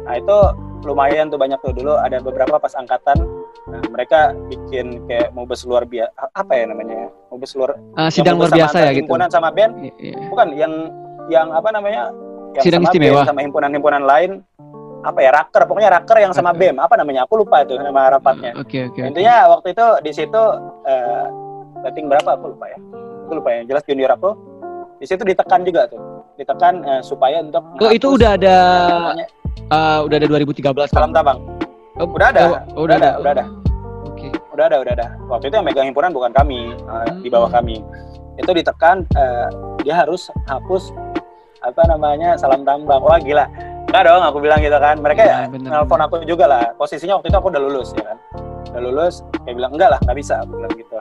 Nah 0.07 0.13
itu 0.15 0.37
lumayan 0.87 1.29
tuh 1.29 1.37
banyak 1.37 1.59
tuh 1.61 1.75
dulu 1.75 1.93
ada 1.99 2.17
beberapa 2.23 2.57
pas 2.57 2.73
angkatan 2.73 3.21
nah, 3.69 3.81
mereka 3.93 4.33
bikin 4.49 5.05
kayak 5.05 5.29
mau 5.37 5.45
luar 5.45 5.85
biasa 5.85 6.09
apa 6.33 6.53
ya 6.57 6.63
namanya 6.73 7.13
mau 7.29 7.37
luar 7.37 7.77
uh, 8.01 8.09
sidang 8.09 8.41
luar 8.41 8.49
biasa 8.49 8.89
ya 8.89 8.91
gitu 8.97 9.05
himpunan 9.05 9.29
sama 9.29 9.53
band 9.53 9.77
yeah. 10.01 10.17
bukan 10.33 10.57
yang 10.57 10.73
yang 11.29 11.53
apa 11.53 11.69
namanya 11.69 12.09
yang 12.55 12.63
sidang 12.63 12.81
sama 12.83 12.89
istimewa 12.91 13.21
BEM, 13.21 13.29
sama 13.29 13.39
himpunan-himpunan 13.43 14.03
lain 14.03 14.31
apa 15.01 15.19
ya 15.23 15.31
raker 15.33 15.63
pokoknya 15.65 15.89
raker 15.97 16.17
yang 16.21 16.33
sama 16.33 16.51
BEM 16.53 16.77
apa 16.77 16.93
namanya 16.99 17.25
aku 17.25 17.41
lupa 17.41 17.65
itu 17.65 17.73
nama 17.79 18.17
rapatnya 18.17 18.53
oke 18.53 18.69
okay, 18.69 18.81
oke 18.85 18.99
okay, 18.99 19.09
intinya 19.09 19.35
okay. 19.45 19.51
waktu 19.55 19.67
itu 19.73 19.85
di 20.05 20.11
situ 20.13 20.43
uh, 20.85 21.25
rating 21.81 22.05
berapa 22.05 22.37
aku 22.37 22.53
lupa 22.53 22.65
ya 22.69 22.77
aku 23.25 23.31
lupa 23.41 23.49
ya 23.49 23.61
jelas 23.65 23.83
junior 23.89 24.11
aku 24.13 24.37
di 25.01 25.05
situ 25.09 25.25
ditekan 25.25 25.65
juga 25.65 25.89
tuh 25.89 26.01
ditekan 26.37 26.85
uh, 26.85 27.01
supaya 27.01 27.41
untuk 27.41 27.65
oh 27.81 27.91
itu 27.91 28.07
udah 28.13 28.37
ada 28.37 28.55
namanya, 28.93 29.25
Uh, 29.71 30.03
udah 30.03 30.15
ada 30.19 30.27
2013 30.27 30.67
Salam 30.91 31.15
Tabang. 31.15 31.39
Oh, 31.99 32.07
Udah 32.11 32.27
ada, 32.31 32.63
oh, 32.75 32.83
udah 32.87 32.95
ada, 32.99 33.11
udah 33.19 33.31
ada. 33.35 33.45
Oke. 34.03 34.27
Udah 34.51 34.67
ada, 34.67 34.77
udah 34.83 34.93
ada. 34.95 35.07
Waktu 35.31 35.47
itu 35.47 35.55
yang 35.59 35.67
megang 35.67 35.87
himpunan 35.87 36.11
bukan 36.11 36.31
kami, 36.35 36.75
uh, 36.87 37.07
Hmm. 37.07 37.23
di 37.23 37.29
bawah 37.31 37.47
kami. 37.51 37.79
Itu 38.35 38.51
ditekan, 38.51 39.07
uh, 39.15 39.47
dia 39.83 39.95
harus 39.95 40.27
hapus 40.47 40.91
apa 41.61 41.81
namanya 41.85 42.35
salam 42.35 42.65
tambang. 42.65 43.01
Wah 43.01 43.17
gila. 43.17 43.45
Enggak 43.91 44.03
dong, 44.07 44.23
aku 44.23 44.37
bilang 44.39 44.59
gitu 44.63 44.77
kan. 44.77 44.95
Mereka 44.97 45.21
Iya, 45.21 45.35
ya 45.35 45.49
bener, 45.51 45.69
nelfon 45.69 45.99
aku 45.99 46.23
juga 46.23 46.45
lah. 46.47 46.63
Posisinya 46.79 47.19
waktu 47.19 47.27
itu 47.27 47.37
aku 47.37 47.47
udah 47.51 47.61
lulus 47.61 47.89
ya 47.91 48.03
kan. 48.07 48.17
Udah 48.71 48.81
lulus, 48.81 49.13
kayak 49.43 49.55
bilang 49.59 49.71
enggak 49.75 49.89
lah, 49.91 49.99
nggak 50.07 50.17
bisa. 50.17 50.33
Aku 50.47 50.51
bilang 50.57 50.73
gitu. 50.73 50.97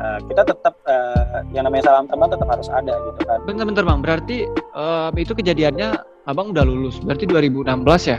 Uh, 0.00 0.18
kita 0.26 0.42
tetap 0.48 0.74
uh, 0.88 1.44
yang 1.52 1.68
namanya 1.68 1.92
salam 1.92 2.08
tambang 2.08 2.32
tetap 2.32 2.48
harus 2.48 2.68
ada 2.72 2.94
gitu 2.96 3.20
kan. 3.28 3.38
Bentar-bentar 3.44 3.84
bang, 3.84 4.00
berarti 4.00 4.38
eh, 4.48 5.08
itu 5.20 5.32
kejadiannya 5.36 5.88
abang 6.24 6.56
udah 6.56 6.64
lulus, 6.64 6.96
berarti 7.04 7.28
2016 7.28 7.68
ya? 8.08 8.18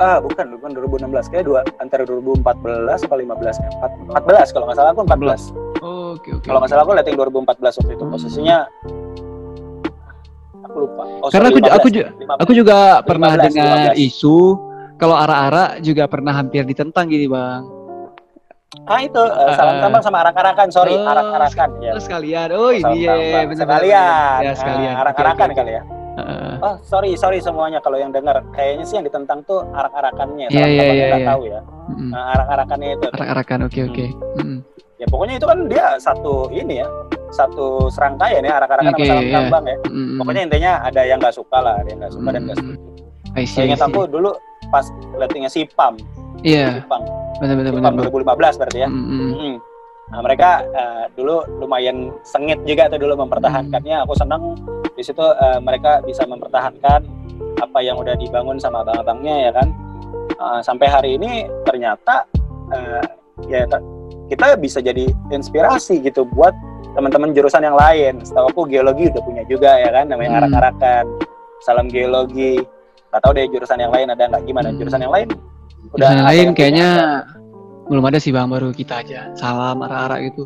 Ah, 0.00 0.16
bukan, 0.16 0.56
bukan 0.56 0.70
2016. 0.76 1.28
Kayak 1.28 1.44
dua 1.44 1.60
antara 1.76 2.08
2014 2.08 3.04
atau 3.04 3.16
15 3.20 3.56
ya. 3.60 3.68
14 4.16 4.52
kalau 4.52 4.64
nggak 4.68 4.78
salah 4.80 4.90
aku 4.92 5.02
14. 5.04 5.52
Oh, 5.80 6.16
Oke 6.16 6.36
oke. 6.36 6.44
Kalau 6.44 6.58
nggak 6.60 6.70
salah 6.72 6.82
aku 6.84 6.92
liatin 6.96 7.16
2014 7.16 7.80
waktu 7.80 7.92
itu 7.96 8.04
Hmm. 8.04 8.12
posisinya 8.12 8.58
aku 10.70 10.78
lupa. 10.80 11.02
Oh, 11.18 11.28
Karena 11.28 11.48
sorry, 11.48 11.52
aku 11.52 11.58
ju- 11.60 11.72
aku 11.72 11.88
15, 11.88 11.92
ju- 11.92 12.08
15. 12.16 12.38
Aku 12.38 12.52
juga 12.54 12.78
pernah 13.02 13.30
15, 13.32 13.44
dengar 13.44 13.76
15. 13.90 13.98
isu 14.00 14.38
kalau 14.96 15.16
ara-ara 15.16 15.64
juga 15.80 16.04
pernah 16.06 16.32
hampir 16.32 16.62
ditentang 16.62 17.04
gini 17.04 17.26
bang. 17.26 17.62
ah 18.86 18.98
itu 18.98 19.18
eh, 19.18 19.50
salam 19.52 19.76
Ah. 19.76 19.82
tambang 19.82 19.98
sama 20.00 20.18
arak-arakan, 20.20 20.66
sorry, 20.70 20.94
Oh, 20.94 21.02
arak-arakan 21.04 21.70
ya. 21.80 21.92
Oh, 21.92 22.00
sekalian. 22.00 22.48
Oh 22.50 22.70
ini 22.70 23.02
ya, 23.02 23.14
bener, 23.44 23.54
sekalian. 23.56 24.38
Ya 24.40 24.52
sekalian. 24.52 24.94
Ah, 24.94 25.02
arak-arakan 25.04 25.34
Oke, 25.36 25.52
oke, 25.52 25.58
kali 25.60 25.72
ya. 25.72 25.82
Heeh. 26.10 26.52
Oh, 26.60 26.74
sorry, 26.80 27.10
sorry 27.14 27.38
semuanya 27.38 27.78
kalau 27.78 27.96
yang 27.96 28.10
dengar. 28.10 28.42
Kayaknya 28.52 28.84
sih 28.84 28.94
yang 28.94 29.06
ditentang 29.06 29.42
tuh 29.42 29.62
arak-arakannya, 29.68 30.46
Iya, 30.48 30.66
iya, 30.66 30.84
iya, 30.86 31.04
nggak 31.08 31.18
iya. 31.18 31.28
tahu 31.28 31.42
ya. 31.44 31.60
Mm-mm. 31.88 32.10
Nah, 32.10 32.24
arak-arakannya 32.32 32.88
itu. 32.92 33.06
Arak-arakan, 33.10 33.58
oke 33.64 33.80
oke. 33.84 34.06
Mm-mm. 34.38 34.58
Ya 34.96 35.06
pokoknya 35.06 35.34
itu 35.34 35.46
kan 35.46 35.58
dia 35.66 35.86
satu 35.96 36.34
ini 36.50 36.74
ya, 36.78 36.86
satu 37.30 37.88
serangkaian 37.90 38.42
ya 38.42 38.58
arak-arakan 38.58 38.92
Oke, 38.94 39.06
sama 39.06 39.10
salam 39.10 39.24
iya. 39.24 39.34
tambang 39.38 39.64
ya. 39.66 39.76
Mm-mm. 39.86 40.18
Pokoknya 40.18 40.42
intinya 40.50 40.72
ada 40.82 41.02
yang 41.06 41.18
nggak 41.22 41.34
suka 41.34 41.58
lah, 41.62 41.74
ada 41.78 41.88
yang 41.88 41.98
nggak 42.02 42.14
suka 42.14 42.28
dan 42.30 42.40
nggak 42.46 42.58
setuju. 42.58 42.78
I 43.38 43.44
see, 43.46 43.62
ingat 43.62 43.82
aku 43.86 44.00
dulu 44.10 44.30
pas 44.74 44.86
lettingnya 45.14 45.50
si 45.50 45.66
PAM, 45.78 45.94
Iya, 46.42 46.80
Jepang, 46.80 47.02
benar-benar 47.38 47.72
Jepang 47.74 47.94
benar. 48.00 48.10
2015 48.10 48.60
berarti 48.60 48.78
ya. 48.80 48.88
Mm-mm. 48.88 49.30
Mm. 49.36 49.56
Nah, 50.10 50.20
mereka 50.26 50.50
eh, 50.66 51.04
dulu 51.14 51.46
lumayan 51.62 52.10
sengit 52.26 52.58
juga 52.66 52.90
tuh 52.90 52.98
dulu 52.98 53.14
mempertahankannya. 53.22 54.02
Aku 54.02 54.18
senang 54.18 54.58
di 54.98 55.02
situ 55.06 55.22
eh, 55.22 55.58
mereka 55.62 56.02
bisa 56.02 56.26
mempertahankan 56.26 57.06
apa 57.62 57.78
yang 57.78 57.94
udah 58.00 58.18
dibangun 58.18 58.58
sama 58.58 58.82
abang-abangnya 58.82 59.34
ya 59.46 59.50
kan. 59.54 59.68
Eh, 60.34 60.60
sampai 60.66 60.86
hari 60.90 61.10
ini 61.14 61.46
ternyata 61.62 62.26
eh, 62.74 63.04
ya 63.46 63.68
kita 64.30 64.58
bisa 64.58 64.82
jadi 64.82 65.06
inspirasi 65.30 66.02
gitu 66.02 66.26
buat 66.26 66.54
teman-teman 67.00 67.32
jurusan 67.32 67.64
yang 67.64 67.74
lain. 67.74 68.20
Setahu 68.20 68.52
aku 68.52 68.62
geologi 68.68 69.08
udah 69.08 69.22
punya 69.24 69.42
juga 69.48 69.72
ya 69.74 69.88
kan, 69.90 70.04
namanya 70.06 70.30
Hmm. 70.30 70.40
arak-arakan. 70.44 71.04
Salam 71.60 71.88
geologi. 71.88 72.60
Gak 73.10 73.20
tahu 73.24 73.32
deh 73.34 73.48
jurusan 73.48 73.80
yang 73.80 73.90
lain 73.90 74.06
ada 74.06 74.22
nggak 74.28 74.42
gimana? 74.44 74.68
Hmm. 74.70 74.78
Jurusan 74.78 75.00
yang 75.00 75.10
lain 75.10 75.26
Jurusan 75.90 76.14
yang 76.14 76.28
lain 76.28 76.38
yang 76.38 76.46
punya 76.46 76.58
kayaknya 76.60 76.88
ada. 76.92 77.18
belum 77.90 78.04
ada 78.06 78.18
sih 78.20 78.30
bang, 78.30 78.46
baru 78.46 78.68
kita 78.70 78.94
aja. 79.02 79.20
Salam 79.34 79.80
ara-ara 79.80 80.20
gitu. 80.22 80.44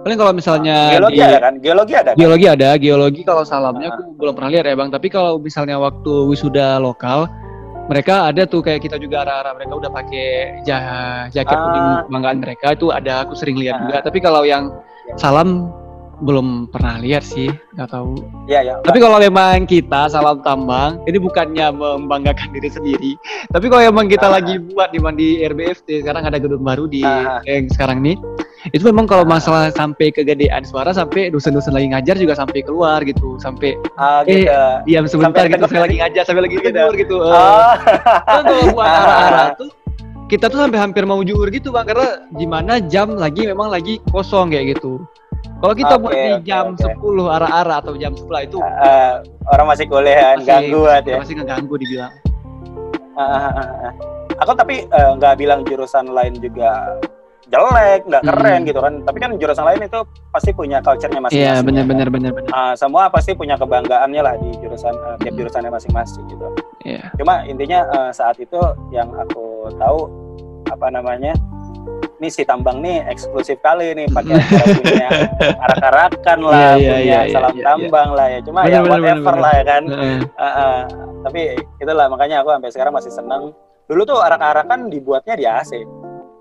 Paling 0.00 0.16
kalau 0.16 0.32
misalnya 0.32 0.76
geologi 0.90 1.14
di 1.14 1.22
ada 1.22 1.38
kan? 1.38 1.54
Geologi 1.60 1.92
ada 1.94 2.10
kan? 2.10 2.16
geologi 2.16 2.46
ada, 2.48 2.68
geologi 2.74 3.20
kalau 3.22 3.44
salamnya 3.44 3.86
Ah. 3.86 3.94
aku 3.94 4.16
belum 4.16 4.32
pernah 4.32 4.50
lihat 4.50 4.64
ya 4.64 4.74
bang. 4.74 4.88
Tapi 4.88 5.06
kalau 5.06 5.36
misalnya 5.36 5.76
waktu 5.76 6.12
wisuda 6.26 6.80
lokal, 6.80 7.28
mereka 7.86 8.26
ada 8.26 8.42
tuh 8.42 8.58
kayak 8.58 8.80
kita 8.80 8.96
juga 8.96 9.22
ara-ara 9.22 9.52
mereka 9.52 9.76
udah 9.76 9.90
pakai 9.92 10.28
ja- 10.64 11.28
jaket 11.28 11.52
Ah. 11.52 11.62
kuning 11.62 11.86
kebanggaan 12.08 12.38
mereka 12.40 12.66
itu 12.72 12.86
ada 12.88 13.22
aku 13.22 13.36
sering 13.36 13.54
lihat 13.54 13.76
Ah. 13.76 13.80
juga. 13.84 13.96
Tapi 14.02 14.18
kalau 14.18 14.42
yang 14.42 14.72
Ya. 15.06 15.14
salam 15.14 15.68
belum 16.20 16.68
pernah 16.68 17.00
lihat 17.00 17.24
sih, 17.24 17.48
nggak 17.74 17.90
tahu. 17.90 18.14
Iya 18.44 18.60
ya. 18.60 18.74
Tapi 18.84 18.98
kalau 19.00 19.16
memang 19.16 19.64
kita 19.64 20.12
salam 20.12 20.44
tambang, 20.44 21.00
ini 21.08 21.16
bukannya 21.16 21.72
membanggakan 21.72 22.52
diri 22.52 22.68
sendiri. 22.68 23.12
Tapi 23.48 23.66
kalau 23.72 23.82
memang 23.88 24.06
kita 24.06 24.28
Ah. 24.28 24.36
lagi 24.36 24.60
buat 24.60 24.92
di 24.92 25.00
di 25.16 25.28
RBFT, 25.42 26.04
sekarang 26.04 26.28
ada 26.28 26.36
gedung 26.36 26.60
baru 26.62 26.84
di 26.84 27.00
Ah. 27.00 27.40
yang 27.48 27.66
sekarang 27.72 28.04
nih. 28.04 28.16
Itu 28.76 28.84
memang 28.84 29.08
kalau 29.08 29.24
masalah 29.24 29.72
sampai 29.72 30.12
kegedean 30.12 30.60
suara 30.68 30.92
sampai 30.92 31.32
dosen-dosen 31.32 31.72
lagi 31.72 31.88
ngajar 31.88 32.20
juga 32.20 32.36
sampai 32.36 32.60
keluar 32.60 33.00
gitu, 33.02 33.40
sampai 33.40 33.80
Ah, 33.96 34.20
Eh, 34.28 34.44
gitu. 34.44 34.52
diam 34.84 35.08
sebentar 35.08 35.48
Sampai 35.48 35.56
gitu, 35.56 35.66
saya 35.66 35.82
lagi 35.88 35.96
ngajar 35.98 36.22
sampai 36.28 36.42
lagi 36.44 36.56
Gitu. 36.60 36.64
tidur 36.68 36.92
gitu. 36.92 37.16
Eh, 37.24 37.32
Oh. 37.32 38.72
buat 38.76 38.84
Ah. 38.84 39.00
arah-arah 39.04 39.48
tuh 39.56 39.70
kita 40.30 40.46
tuh 40.46 40.62
sampai 40.62 40.78
hampir 40.78 41.02
mau 41.02 41.18
juhur 41.26 41.50
gitu 41.50 41.74
bang 41.74 41.82
karena 41.90 42.22
gimana 42.38 42.78
jam 42.78 43.18
lagi 43.18 43.50
memang 43.50 43.66
lagi 43.66 43.98
kosong 44.14 44.54
kayak 44.54 44.78
gitu. 44.78 45.02
Kalau 45.60 45.74
kita 45.76 45.94
buat 45.96 46.12
Oke, 46.12 46.24
di 46.24 46.48
jam 46.48 46.72
oke. 46.72 46.88
10 46.88 47.28
arah-arah 47.28 47.76
atau 47.78 47.92
jam 47.94 48.12
11 48.12 48.48
itu 48.48 48.56
Eh, 48.58 49.12
orang 49.46 49.66
masih 49.68 49.84
kuliah 49.86 50.34
masih- 50.34 50.46
ganggu 50.46 50.80
ya. 50.86 51.16
Masih 51.20 51.34
ngeganggu 51.36 51.74
dibilang. 51.76 52.12
Ah. 53.12 53.92
Aku 54.38 54.56
tapi 54.56 54.88
nggak 54.88 55.34
bilang 55.36 55.60
jurusan 55.62 56.08
lain 56.08 56.32
juga 56.34 56.96
jelek, 57.44 58.06
nggak 58.06 58.22
keren 58.24 58.60
Hmm. 58.62 58.68
gitu 58.68 58.80
kan. 58.80 58.94
Tapi 59.02 59.18
kan 59.18 59.30
jurusan 59.36 59.64
lain 59.66 59.80
itu 59.82 60.00
pasti 60.30 60.50
punya 60.50 60.78
culture-nya 60.80 61.20
masing-masing. 61.20 61.44
Iya 61.44 61.52
ya 61.52 61.66
benar 61.66 61.82
kan? 61.82 61.90
benar 61.90 62.08
benar 62.08 62.30
benar. 62.32 62.50
Ah, 62.50 62.72
semua 62.72 63.10
pasti 63.10 63.34
punya 63.34 63.58
kebanggaannya 63.58 64.22
lah 64.22 64.34
di 64.38 64.54
jurusan 64.56 64.94
eh, 64.94 65.16
tiap 65.18 65.28
Hmm. 65.28 65.38
jurusannya 65.40 65.70
masing-masing 65.70 66.24
gitu. 66.26 66.46
Iya. 66.86 67.04
Cuma 67.18 67.44
intinya 67.44 67.84
eh, 67.84 68.10
saat 68.10 68.38
itu 68.38 68.56
yang 68.88 69.12
aku 69.12 69.68
tahu 69.76 69.98
apa 70.70 70.86
namanya 70.88 71.34
ini 72.20 72.28
si 72.28 72.44
tambang 72.44 72.84
nih 72.84 73.00
eksklusif 73.08 73.56
kali 73.64 73.96
nih 73.96 74.06
pakai 74.12 74.36
punya 74.84 75.08
arak-arakan 75.40 76.38
lah, 76.44 76.76
Iya, 76.76 76.76
iya, 76.76 76.76
punya 76.76 76.96
iya, 77.00 77.20
iya, 77.24 77.32
salam 77.32 77.54
iya, 77.56 77.64
tambang 77.64 78.08
lah 78.12 78.26
ya. 78.28 78.38
Cuma 78.44 78.60
Bener, 78.60 78.70
ya 78.70 78.80
bener, 78.84 78.92
whatever 78.92 79.32
bener, 79.32 79.40
lah 79.40 79.52
ya 79.56 79.64
kan. 79.64 79.82
Heeh. 79.88 80.18
Ah, 80.36 80.44
ah. 80.44 80.76
tapi 81.24 81.40
itulah 81.80 82.06
makanya 82.12 82.36
aku 82.44 82.52
sampai 82.52 82.70
sekarang 82.76 82.92
masih 82.92 83.12
senang. 83.12 83.42
Dulu 83.88 84.02
tuh 84.04 84.20
arak-arakan 84.20 84.92
dibuatnya 84.92 85.34
di 85.34 85.44
AC. 85.48 85.72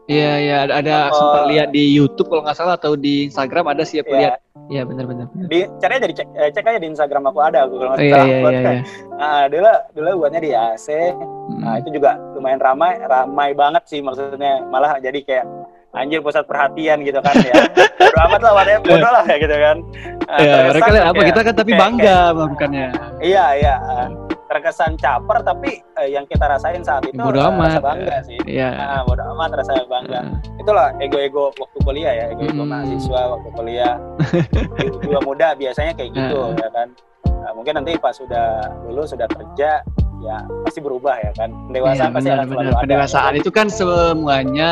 Iya 0.10 0.32
iya 0.36 0.56
ada, 0.66 0.74
ada 0.76 0.96
Oh. 1.06 1.14
sempat 1.14 1.42
lihat 1.48 1.70
di 1.70 1.94
YouTube 1.94 2.28
kalau 2.28 2.42
nggak 2.42 2.58
salah 2.58 2.76
atau 2.76 2.98
di 2.98 3.30
Instagram 3.30 3.70
ada 3.70 3.86
sih 3.86 4.02
aku 4.02 4.10
Iya. 4.10 4.20
lihat. 4.20 4.34
Iya 4.68 4.82
benar 4.84 5.06
benar. 5.06 5.26
benar. 5.30 5.48
Di 5.48 5.60
caranya 5.78 6.02
jadi 6.04 6.16
cek, 6.16 6.28
eh, 6.32 6.50
cek 6.50 6.66
aja 6.66 6.80
di 6.80 6.90
Instagram 6.90 7.24
aku 7.26 7.40
ada 7.40 7.60
aku 7.64 7.74
kalau 7.76 7.86
Oh, 7.88 7.96
nggak 7.96 8.04
iya 8.04 8.14
salah 8.16 8.26
iya 8.26 8.38
iya. 8.42 8.72
iya. 8.72 8.82
Nah, 9.12 9.42
dulu 9.46 9.70
dulu 9.94 10.10
buatnya 10.20 10.42
di 10.42 10.52
AC. 10.52 10.88
Hmm. 11.14 11.60
Nah, 11.60 11.74
itu 11.78 11.90
juga 11.92 12.12
lumayan 12.34 12.58
ramai, 12.60 12.98
ramai 13.00 13.50
banget 13.54 13.84
sih 13.86 14.00
maksudnya. 14.00 14.66
Malah 14.66 14.98
jadi 14.98 15.20
kayak 15.20 15.46
anjir 15.92 16.22
pusat 16.22 16.44
perhatian 16.44 17.02
gitu 17.02 17.18
kan 17.20 17.34
ya. 17.40 17.54
Bodo 18.00 18.20
amat 18.24 18.42
lah, 18.42 18.54
whatever, 18.56 18.86
bodo 18.88 19.08
lah 19.08 19.24
kayak 19.24 19.40
gitu 19.44 19.56
kan. 19.56 19.78
Nah, 20.24 20.38
Iya, 20.40 20.56
mereka 20.68 20.90
lihat 20.92 21.06
apa 21.08 21.22
kita 21.24 21.40
kan 21.44 21.54
tapi 21.56 21.72
kayak- 21.72 21.82
bangga 21.84 22.18
melakukannya. 22.32 22.88
Iya, 23.20 23.46
iya. 23.56 23.76
Terkesan 24.50 24.98
caper 24.98 25.40
tapi 25.40 25.70
eh, 25.96 26.10
yang 26.10 26.26
kita 26.26 26.42
rasain 26.44 26.82
saat 26.82 27.06
itu 27.06 27.14
Bodo 27.16 27.38
amat. 27.40 27.70
rasa 27.70 27.82
bangga 27.84 28.18
sih. 28.24 28.40
Iya. 28.44 28.70
Nah, 28.74 29.02
bodo 29.04 29.22
amat 29.32 29.50
rasa 29.56 29.74
bangga. 29.86 30.20
Heeh. 30.20 30.38
itulah 30.60 30.90
ego-ego 30.98 31.54
waktu 31.56 31.78
kuliah 31.80 32.12
ya, 32.12 32.26
ego-ego 32.30 32.62
Hmm. 32.62 32.70
mahasiswa 32.70 33.22
waktu 33.30 33.50
kuliah. 33.54 33.96
Jiwa 35.02 35.20
muda 35.22 35.54
biasanya 35.54 35.94
kayak 35.94 36.12
gitu 36.12 36.40
Hmm. 36.44 36.58
ya 36.58 36.70
kan. 36.70 36.88
Nah, 37.40 37.52
mungkin 37.54 37.74
nanti 37.76 37.94
pas 37.96 38.12
sudah 38.12 38.46
lulus 38.84 39.10
sudah 39.10 39.26
kerja 39.26 39.86
ya 40.20 40.38
pasti 40.62 40.80
berubah 40.80 41.16
ya 41.16 41.32
kan. 41.32 41.48
Iya 41.48 41.64
Pendewasaan 41.70 42.10
pasti 42.12 42.26
benar 42.26 42.36
akan 42.36 42.46
selalu 42.46 42.58
benar. 42.60 42.74
ada. 42.74 42.82
Pendewasaan 42.84 43.34
itu 43.38 43.50
kan 43.50 43.68
semuanya 43.70 44.72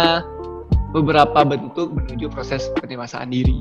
beberapa 0.92 1.44
bentuk 1.44 1.92
menuju 1.92 2.32
proses 2.32 2.72
pendewasaan 2.80 3.28
diri. 3.28 3.58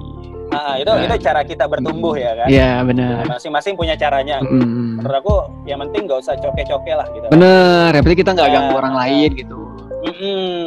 Nah, 0.47 0.79
itu 0.79 0.87
Nah. 0.87 1.03
itu 1.03 1.15
cara 1.27 1.43
kita 1.43 1.67
bertumbuh 1.67 2.15
ya 2.15 2.39
kan. 2.39 2.47
Iya 2.47 2.71
Nah, 2.79 2.83
benar. 2.87 3.15
Masing-masing 3.27 3.75
punya 3.75 3.99
caranya. 3.99 4.39
Mm. 4.47 5.03
Menurut 5.03 5.17
aku 5.19 5.35
yang 5.67 5.83
penting 5.83 6.07
nggak 6.07 6.23
usah 6.23 6.39
coke-coke 6.39 6.93
lah 6.95 7.07
gitu. 7.11 7.27
Bener, 7.29 7.91
yang 7.91 8.03
penting 8.07 8.21
kita 8.23 8.31
nggak 8.31 8.49
Ya, 8.49 8.55
ganggu 8.55 8.75
orang 8.79 8.95
lain 8.95 9.31
gitu. 9.35 9.59
Mm-mm, 10.07 10.67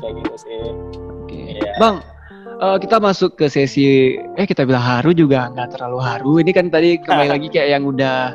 kayak 0.00 0.14
gitu 0.24 0.34
sih. 0.40 0.60
Oke. 1.28 1.60
Iya. 1.60 1.76
Bang, 1.76 2.00
eh, 2.56 2.76
kita 2.80 2.96
masuk 2.96 3.36
ke 3.36 3.52
sesi 3.52 4.16
eh 4.16 4.46
kita 4.48 4.64
bilang 4.64 4.80
haru 4.80 5.12
juga 5.12 5.52
nggak 5.52 5.76
terlalu 5.76 5.98
haru. 6.00 6.32
Ini 6.40 6.50
kan 6.56 6.66
tadi 6.72 6.96
kembali 6.96 7.28
lagi 7.36 7.46
kayak 7.52 7.68
yang 7.78 7.84
udah 7.84 8.32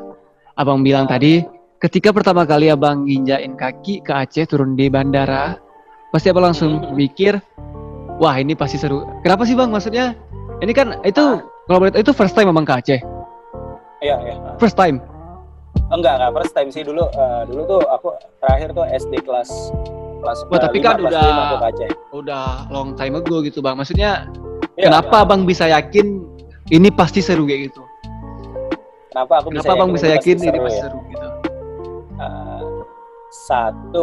abang 0.55 0.85
bilang 0.85 1.09
tadi. 1.09 1.41
Ketika 1.81 2.13
pertama 2.15 2.45
kali 2.45 2.71
abang 2.71 3.03
nginjain 3.03 3.57
kaki 3.57 4.05
ke 4.05 4.13
Aceh 4.13 4.47
turun 4.47 4.77
di 4.77 4.87
bandara, 4.87 5.59
pasti 6.13 6.31
abang 6.31 6.47
langsung 6.47 6.79
mikir, 6.95 7.35
wah 8.15 8.35
ini 8.35 8.53
pasti 8.53 8.75
seru. 8.75 9.03
Kenapa 9.21 9.43
sih 9.43 9.53
bang? 9.53 9.69
Maksudnya 9.69 10.13
ini 10.59 10.71
kan 10.71 10.99
itu 11.01 11.23
kalau 11.65 11.79
boleh 11.79 11.93
itu 11.93 12.11
first 12.11 12.33
time 12.33 12.47
abang 12.47 12.63
ke 12.63 12.73
Aceh, 12.73 12.99
Iya, 13.99 14.15
iya. 14.19 14.35
first 14.57 14.75
time. 14.75 14.99
Enggak, 15.89 16.17
enggak 16.17 16.31
first 16.35 16.53
time 16.53 16.69
sih 16.69 16.81
dulu. 16.81 17.05
eh, 17.07 17.41
dulu 17.45 17.61
tuh 17.67 17.81
aku 17.85 18.07
terakhir 18.39 18.69
tuh 18.71 18.85
SD 18.85 19.13
kelas 19.21 19.49
kelas 20.19 20.39
Wah, 20.47 20.59
tapi 20.59 20.77
kan 20.79 20.95
kelas 20.97 21.11
udah- 21.11 21.25
lima 21.25 21.43
aku 21.43 21.55
ke 21.55 21.67
Aceh. 21.67 21.89
Udah 22.13 22.45
long 22.69 22.93
time 22.93 23.15
ago 23.15 23.41
gitu 23.41 23.59
bang. 23.59 23.75
Maksudnya 23.75 24.27
Iya, 24.73 24.89
kenapa 24.89 25.15
iya. 25.15 25.23
abang 25.23 25.41
bisa 25.43 25.65
yakin 25.67 26.23
ini 26.69 26.89
pasti 26.89 27.19
seru 27.19 27.43
kayak 27.43 27.69
gitu? 27.69 27.81
Kenapa 29.09 29.33
aku 29.39 29.47
Kenapa 29.53 29.85
bisa 29.87 30.07
ini 30.07 30.15
yakin 30.17 30.35
pasti 30.35 30.41
ini 30.41 30.49
seru 30.49 30.63
pasti 30.63 30.73
ya? 30.73 30.83
seru 30.83 30.99
gitu? 31.05 31.27
Eh, 32.15 32.63
satu 33.31 34.01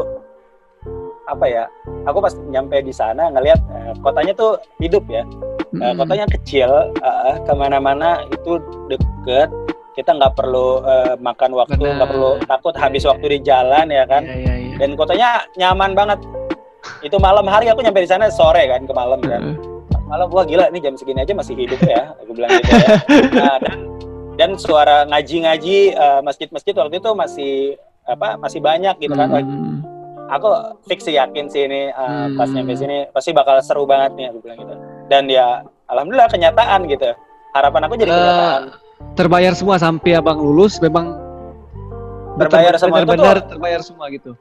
apa 1.30 1.46
ya 1.46 1.64
aku 2.04 2.18
pas 2.18 2.34
nyampe 2.50 2.82
di 2.82 2.90
sana 2.90 3.30
ngelihat 3.30 3.62
uh, 3.70 3.94
kotanya 4.02 4.34
tuh 4.34 4.58
hidup 4.82 5.06
ya. 5.06 5.22
Uh, 5.70 5.94
kotanya 5.94 6.26
kecil 6.26 6.66
uh, 6.98 7.34
ke 7.46 7.52
mana-mana 7.54 8.26
itu 8.26 8.58
deket. 8.90 9.46
Kita 9.94 10.16
nggak 10.16 10.34
perlu 10.38 10.82
uh, 10.82 11.14
makan 11.22 11.54
waktu 11.54 11.78
nggak 11.78 12.10
perlu 12.10 12.42
takut 12.46 12.74
habis 12.74 13.06
waktu 13.06 13.38
di 13.38 13.38
jalan 13.46 13.86
ya 13.90 14.02
kan? 14.06 14.26
Ya, 14.26 14.34
ya, 14.34 14.54
ya. 14.54 14.76
dan 14.82 14.90
kotanya 14.98 15.28
nyaman 15.54 15.94
banget. 15.94 16.18
Itu 17.04 17.22
malam 17.22 17.46
hari 17.46 17.70
aku 17.70 17.84
nyampe 17.84 18.02
di 18.02 18.10
sana 18.10 18.32
sore 18.32 18.66
kan 18.66 18.82
ke 18.82 18.92
malam 18.94 19.22
kan. 19.22 19.54
Malam 20.10 20.26
wah 20.34 20.42
gila 20.42 20.66
ini 20.74 20.82
jam 20.82 20.98
segini 20.98 21.22
aja 21.22 21.30
masih 21.38 21.54
hidup 21.54 21.78
ya 21.86 22.18
aku 22.18 22.34
bilang 22.34 22.50
gitu 22.50 22.72
ya. 22.74 22.88
Nah, 23.30 23.56
dan 23.62 23.78
dan 24.34 24.50
suara 24.58 25.06
ngaji-ngaji 25.06 25.94
uh, 25.94 26.20
masjid-masjid 26.24 26.74
waktu 26.74 26.98
itu 26.98 27.10
masih 27.14 27.54
apa 28.08 28.34
masih 28.40 28.58
banyak 28.58 28.96
gitu 28.98 29.14
kan. 29.14 29.28
Hmm. 29.30 29.84
Aku 30.30 30.78
fix 30.86 31.04
sih 31.04 31.18
yakin 31.18 31.50
sih 31.50 31.66
ini 31.66 31.90
uh, 31.90 32.30
hmm. 32.30 32.38
pas 32.38 32.48
nyampe 32.48 32.78
sini 32.78 33.10
pasti 33.10 33.34
bakal 33.34 33.58
seru 33.60 33.84
banget 33.84 34.14
nih 34.14 34.26
aku 34.30 34.38
bilang 34.40 34.58
gitu. 34.62 34.74
Dan 35.10 35.26
ya 35.26 35.66
alhamdulillah 35.90 36.30
kenyataan 36.30 36.86
gitu. 36.86 37.10
Harapan 37.50 37.90
aku 37.90 37.94
jadi 37.98 38.10
uh, 38.10 38.16
kenyataan. 38.16 38.62
terbayar 39.18 39.52
semua 39.58 39.76
sampai 39.82 40.14
abang 40.14 40.38
lulus 40.38 40.78
memang 40.78 41.18
terbayar 42.38 42.74
semua 42.78 43.02
benar 43.02 43.36
terbayar 43.42 43.80
semua 43.82 44.06
gitu 44.08 44.32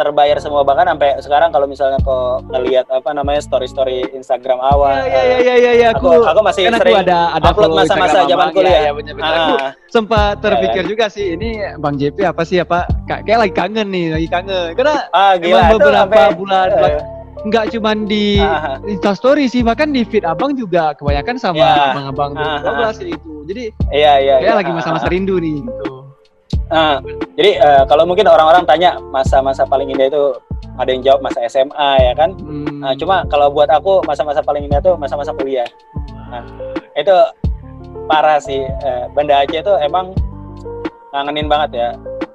terbayar 0.00 0.40
semua 0.40 0.64
bahkan 0.64 0.88
sampai 0.88 1.20
sekarang 1.20 1.52
kalau 1.52 1.68
misalnya 1.68 2.00
kok 2.00 2.48
ngelihat 2.48 2.88
apa 2.88 3.12
namanya 3.12 3.44
story 3.44 3.68
story 3.68 4.00
Instagram 4.16 4.56
awal 4.56 5.04
ya 5.04 5.20
ya 5.20 5.38
ya 5.44 5.54
ya, 5.60 5.72
ya 5.76 5.88
aku, 5.92 6.08
aku, 6.08 6.24
aku 6.24 6.40
masih 6.40 6.62
kan 6.72 6.80
sering 6.80 6.96
aku 6.96 7.04
ada 7.04 7.18
ada 7.36 7.48
upload 7.52 7.72
masa-masa 7.76 8.18
zaman 8.24 8.48
kuliah. 8.56 8.72
Ya, 8.72 8.80
ya 8.88 8.92
bener 8.96 9.12
-bener. 9.12 9.28
Ah. 9.36 9.70
sempat 9.92 10.40
terpikir 10.40 10.82
ya, 10.82 10.86
kan? 10.88 10.92
juga 10.96 11.04
sih 11.12 11.26
ini 11.36 11.60
Bang 11.76 12.00
JP 12.00 12.16
apa 12.24 12.42
sih 12.48 12.64
apa? 12.64 12.88
Kayak 13.04 13.38
lagi 13.44 13.54
kangen 13.54 13.88
nih 13.92 14.06
lagi 14.16 14.28
kangen. 14.32 14.68
Karena 14.72 14.96
ah, 15.12 15.32
gila, 15.36 15.52
emang 15.52 15.70
beberapa 15.76 16.16
sampai, 16.16 16.38
bulan 16.38 16.68
uh, 16.72 17.00
nggak 17.40 17.64
cuma 17.76 17.90
di 17.96 18.40
uh, 18.40 18.80
Insta 18.88 19.12
Story 19.12 19.52
sih 19.52 19.60
bahkan 19.60 19.92
di 19.92 20.04
feed 20.08 20.24
abang 20.24 20.56
juga 20.56 20.96
kebanyakan 20.96 21.36
sama 21.36 21.60
ya, 21.60 21.92
abang-abang 21.92 22.32
uh, 22.40 22.88
uh, 22.88 22.92
itu. 23.04 23.44
Jadi 23.44 23.64
iya 23.92 24.16
iya 24.16 24.34
kayak 24.40 24.48
ya, 24.48 24.60
lagi 24.64 24.72
masa-masa 24.72 25.12
rindu 25.12 25.36
nih 25.36 25.60
gitu 25.60 25.99
Nah, 26.70 27.02
jadi 27.34 27.58
uh, 27.58 27.82
kalau 27.90 28.06
mungkin 28.06 28.30
orang-orang 28.30 28.62
tanya 28.62 29.02
masa-masa 29.10 29.66
paling 29.66 29.90
indah 29.90 30.06
itu 30.06 30.22
ada 30.78 30.90
yang 30.94 31.02
jawab 31.02 31.20
masa 31.26 31.42
SMA 31.50 31.90
ya 31.98 32.12
kan. 32.14 32.30
Hmm. 32.38 32.78
Nah, 32.78 32.94
cuma 32.94 33.26
kalau 33.26 33.50
buat 33.50 33.66
aku 33.66 34.06
masa-masa 34.06 34.38
paling 34.40 34.70
indah 34.70 34.78
itu 34.78 34.94
masa-masa 34.94 35.34
kuliah. 35.34 35.66
Nah, 36.30 36.46
itu 36.94 37.14
parah 38.06 38.38
sih. 38.38 38.62
Uh, 38.86 39.10
Banda 39.10 39.42
Aceh 39.42 39.58
itu 39.58 39.72
emang 39.82 40.14
ngangenin 41.10 41.50
banget 41.50 41.70
ya. 41.74 41.88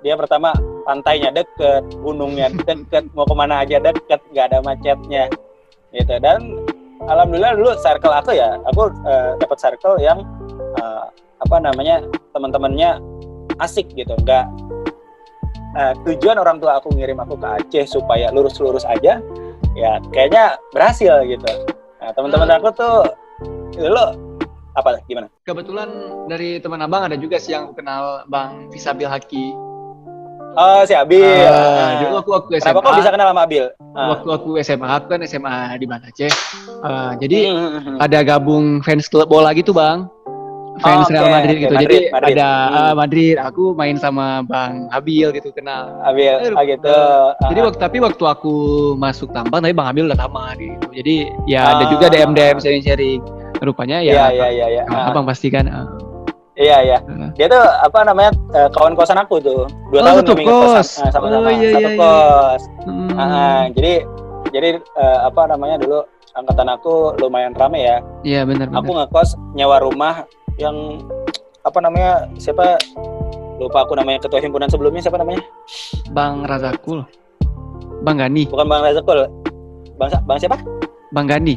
Dia 0.04 0.14
pertama 0.20 0.54
pantainya 0.86 1.34
deket, 1.34 1.82
gunungnya 2.04 2.52
deket, 2.52 3.10
mau 3.18 3.26
ke 3.26 3.34
mana 3.34 3.66
aja 3.66 3.82
deket, 3.82 4.22
nggak 4.30 4.46
ada 4.54 4.60
macetnya, 4.62 5.26
gitu. 5.90 6.14
Dan 6.22 6.62
alhamdulillah 7.10 7.58
dulu 7.58 7.72
circle 7.82 8.14
aku 8.14 8.38
ya, 8.38 8.60
aku 8.70 8.94
uh, 9.08 9.34
dapat 9.42 9.58
circle 9.58 9.98
yang 9.98 10.22
uh, 10.78 11.10
apa 11.42 11.58
namanya 11.58 12.06
teman-temannya 12.38 13.02
asik 13.60 13.88
gitu 13.96 14.16
nggak 14.24 14.46
uh, 15.76 15.94
tujuan 16.08 16.40
orang 16.40 16.58
tua 16.60 16.80
aku 16.80 16.92
ngirim 16.96 17.20
aku 17.20 17.40
ke 17.40 17.48
Aceh 17.48 17.86
supaya 18.00 18.32
lurus-lurus 18.32 18.84
aja 18.88 19.20
ya 19.76 19.92
kayaknya 20.12 20.56
berhasil 20.72 21.24
gitu 21.28 21.52
nah 22.00 22.12
teman-teman 22.16 22.56
aku 22.60 22.68
tuh 22.76 22.96
lo 23.80 24.16
apa 24.76 25.00
gimana 25.08 25.32
kebetulan 25.48 25.88
dari 26.28 26.60
teman 26.60 26.84
abang 26.84 27.08
ada 27.08 27.16
juga 27.16 27.40
sih 27.40 27.56
yang 27.56 27.72
kenal 27.72 28.28
bang 28.28 28.68
Fisabil 28.72 29.08
Haki 29.08 29.66
Oh 30.56 30.88
si 30.88 30.96
Abil. 30.96 31.20
Uh, 31.20 32.00
dulu 32.00 32.16
aku 32.24 32.30
waktu 32.32 32.64
SMA. 32.64 32.72
Kenapa 32.72 32.80
kok 32.88 32.96
bisa 33.04 33.12
kenal 33.12 33.28
sama 33.36 33.44
Abil? 33.44 33.66
Uh. 33.92 34.08
Waktu 34.16 34.28
aku 34.40 34.50
SMA, 34.64 34.88
aku 34.88 35.06
kan 35.12 35.20
SMA 35.28 35.56
di 35.76 35.84
Banda 35.84 36.08
Aceh. 36.08 36.32
Uh, 36.80 37.12
jadi 37.20 37.52
hmm, 37.52 37.60
hmm, 37.60 37.82
hmm. 37.84 37.98
ada 38.00 38.20
gabung 38.24 38.80
fans 38.80 39.12
klub 39.12 39.28
bola 39.28 39.52
gitu 39.52 39.76
bang 39.76 40.08
fans 40.84 41.08
oh, 41.08 41.12
okay. 41.12 41.16
Real 41.16 41.30
Madrid 41.32 41.58
gitu. 41.62 41.74
Madrid, 41.76 41.88
Jadi 41.88 42.00
Madrid. 42.12 42.36
ada 42.36 42.50
uh, 42.68 42.94
Madrid, 42.96 43.36
aku 43.40 43.64
main 43.78 43.96
sama 43.96 44.44
Bang 44.44 44.92
Abil 44.92 45.32
gitu 45.32 45.50
kenal. 45.56 45.96
Abil, 46.04 46.36
eh, 46.36 46.52
ah, 46.52 46.64
gitu. 46.68 46.92
Uh, 46.92 47.32
jadi 47.52 47.60
waktu 47.64 47.80
tapi 47.80 47.98
waktu 48.04 48.24
aku 48.28 48.54
masuk 49.00 49.32
tambang 49.32 49.64
tapi 49.64 49.72
Bang 49.72 49.88
Abil 49.88 50.12
udah 50.12 50.20
lama 50.20 50.52
gitu. 50.60 50.88
Jadi 50.92 51.16
ya 51.48 51.64
uh, 51.64 51.72
ada 51.80 51.84
ah. 51.88 51.90
juga 51.92 52.06
DM 52.12 52.32
DM 52.36 52.58
sharing-sharing. 52.60 53.22
Rupanya 53.64 54.04
ya. 54.04 54.30
Iya 54.32 54.52
iya 54.52 54.68
iya. 54.68 54.84
Uh, 54.92 55.10
abang 55.12 55.24
pasti 55.24 55.48
kan. 55.48 55.68
Uh, 55.68 55.88
Iya 56.56 56.78
iya. 56.88 56.98
Dia 57.36 57.52
tuh 57.52 57.60
apa 57.60 58.08
namanya 58.08 58.32
uh, 58.56 58.72
kawan 58.72 58.96
kosan 58.96 59.20
aku 59.20 59.44
tuh. 59.44 59.68
Dua 59.92 60.00
oh, 60.00 60.04
tahun 60.08 60.20
satu 60.24 60.34
kos. 60.40 60.48
Kosan, 60.48 61.12
sama-sama 61.12 61.52
oh, 61.52 61.52
iya, 61.52 61.70
satu 61.76 61.84
iya, 61.84 62.00
kos. 62.00 62.62
Hmm. 62.88 63.10
Uh, 63.12 63.64
jadi 63.76 63.94
jadi 64.56 64.70
uh, 64.96 65.20
apa 65.28 65.52
namanya 65.52 65.76
dulu 65.84 66.08
angkatan 66.32 66.68
aku 66.72 67.12
lumayan 67.20 67.52
rame 67.60 67.84
ya. 67.84 67.98
Iya 68.24 68.48
benar. 68.48 68.72
Aku 68.72 68.88
ngekos 68.88 69.36
nyewa 69.52 69.84
rumah 69.84 70.24
yang 70.56 71.04
apa 71.66 71.80
namanya 71.82 72.30
siapa 72.38 72.78
lupa 73.58 73.88
aku 73.88 73.98
namanya 73.98 74.20
ketua 74.22 74.40
himpunan 74.44 74.70
sebelumnya 74.70 75.02
siapa 75.02 75.18
namanya 75.18 75.42
Bang 76.12 76.44
Razakul 76.46 77.08
Bang 78.04 78.20
Gani 78.20 78.46
bukan 78.52 78.68
Bang 78.68 78.82
Razakul 78.84 79.26
Bang 79.98 80.10
Bang 80.28 80.38
siapa 80.38 80.60
Bang 81.16 81.26
Gani 81.26 81.56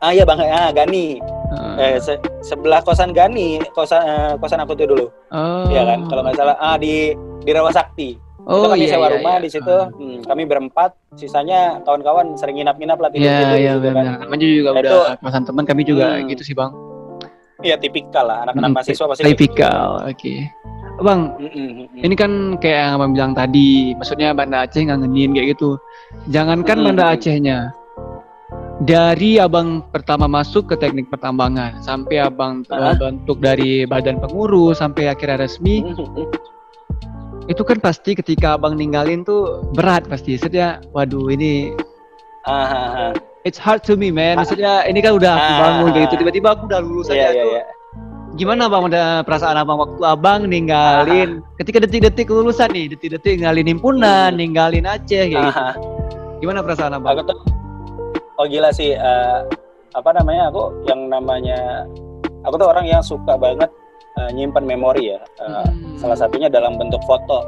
ah 0.00 0.10
iya 0.10 0.24
Bang 0.24 0.40
ah 0.42 0.72
Gani 0.72 1.20
uh. 1.52 1.76
eh, 1.78 2.00
se 2.00 2.16
sebelah 2.42 2.80
kosan 2.82 3.12
Gani 3.12 3.62
kosan 3.76 4.00
eh, 4.02 4.32
kosan 4.40 4.64
aku 4.64 4.74
tuh 4.74 4.88
dulu 4.88 5.06
oh. 5.30 5.68
iya 5.70 5.84
kan 5.84 6.08
kalau 6.08 6.22
nggak 6.24 6.36
salah 6.36 6.56
ah 6.58 6.76
di 6.80 7.12
di 7.44 7.50
Rawa 7.52 7.70
Sakti 7.70 8.28
Oh, 8.48 8.64
itu 8.64 8.68
kami 8.72 8.84
iya, 8.88 8.96
sewa 8.96 9.06
iya, 9.12 9.14
rumah 9.20 9.34
iya. 9.36 9.44
di 9.44 9.50
situ. 9.52 9.68
Uh. 9.68 9.92
Hmm, 9.92 10.18
kami 10.24 10.48
berempat, 10.48 10.96
sisanya 11.20 11.84
kawan-kawan 11.84 12.32
sering 12.40 12.56
nginap-nginap 12.56 12.96
lah 12.96 13.12
tidur 13.12 13.28
Iya, 13.28 13.60
iya, 13.60 13.72
gitu, 13.76 13.92
kan. 13.92 14.04
Namanya 14.24 14.46
juga 14.48 14.70
nah, 14.72 14.80
udah 14.80 14.88
itu, 14.88 15.00
kosan 15.20 15.42
teman 15.44 15.64
kami 15.68 15.82
juga 15.84 16.06
hmm, 16.16 16.32
gitu 16.32 16.42
sih, 16.48 16.54
Bang. 16.56 16.72
Iya 17.58 17.74
tipikal 17.74 18.30
lah 18.30 18.46
anak-anak 18.46 18.70
mahasiswa 18.70 19.06
pasti 19.10 19.24
tipikal. 19.26 20.06
Oke. 20.06 20.14
Okay. 20.14 20.38
Bang, 20.98 21.38
mm 21.38 21.50
-mm. 21.50 22.02
ini 22.06 22.14
kan 22.18 22.58
kayak 22.58 22.78
yang 22.90 22.94
abang 22.98 23.12
bilang 23.14 23.32
tadi, 23.34 23.94
maksudnya 23.94 24.34
Banda 24.34 24.66
Aceh 24.66 24.82
ngangenin 24.82 25.30
kayak 25.30 25.54
gitu. 25.54 25.78
Jangankan 26.30 26.74
mm 26.74 26.82
-hmm. 26.82 26.86
Banda 26.90 27.04
Acehnya, 27.14 27.58
dari 28.82 29.38
abang 29.38 29.86
pertama 29.94 30.26
masuk 30.26 30.70
ke 30.70 30.74
teknik 30.74 31.06
pertambangan 31.06 31.78
sampai 31.82 32.26
abang 32.26 32.66
terbentuk 32.66 33.38
dari 33.38 33.86
badan 33.86 34.18
pengurus 34.18 34.82
sampai 34.82 35.06
akhirnya 35.06 35.46
resmi, 35.46 35.86
-hmm. 35.86 36.26
itu 37.46 37.62
kan 37.62 37.78
pasti 37.78 38.18
ketika 38.18 38.58
abang 38.58 38.74
ninggalin 38.74 39.22
tuh 39.22 39.62
berat 39.78 40.02
pasti. 40.10 40.34
Sedia, 40.34 40.82
waduh 40.90 41.30
ini. 41.30 41.74
Ah, 42.42 43.14
it's 43.48 43.56
hard 43.56 43.80
to 43.80 43.96
me 43.96 44.12
man. 44.12 44.36
Maksudnya 44.36 44.84
ini 44.84 45.00
kan 45.00 45.16
udah 45.16 45.32
aku 45.32 45.52
bangun 45.56 45.88
kayak 45.96 46.04
gitu. 46.12 46.14
Tiba-tiba 46.20 46.48
aku 46.52 46.62
udah 46.68 46.80
lulus 46.84 47.08
yeah, 47.08 47.32
aja 47.32 47.40
yeah, 47.40 47.44
tuh. 47.48 47.56
yeah. 47.56 47.66
gimana 48.38 48.70
bang 48.70 48.86
ada 48.94 49.26
perasaan 49.26 49.58
abang 49.58 49.82
waktu 49.82 50.02
abang 50.06 50.46
ninggalin? 50.46 51.42
Ketika 51.58 51.82
detik-detik 51.82 52.30
kelulusan 52.30 52.70
nih 52.70 52.94
detik-detik 52.94 53.42
ninggalin 53.42 53.66
himpunan 53.66 54.30
hmm. 54.30 54.38
ninggalin 54.38 54.86
Aceh 54.86 55.26
kayak 55.26 55.42
gitu. 55.50 55.64
Gimana 56.46 56.62
perasaan 56.62 56.94
abang? 56.94 57.18
Aku 57.18 57.26
tuh 57.26 57.38
oh 58.38 58.46
gila 58.46 58.70
sih 58.70 58.94
uh, 58.94 59.42
apa 59.98 60.14
namanya 60.14 60.54
aku 60.54 60.70
yang 60.86 61.10
namanya 61.10 61.82
aku 62.46 62.54
tuh 62.62 62.70
orang 62.70 62.86
yang 62.86 63.02
suka 63.02 63.34
banget 63.34 63.66
uh, 64.22 64.30
nyimpan 64.30 64.62
memori 64.62 65.18
ya. 65.18 65.20
Uh, 65.42 65.66
hmm. 65.66 65.98
salah 65.98 66.14
satunya 66.14 66.46
dalam 66.46 66.78
bentuk 66.78 67.02
foto. 67.10 67.42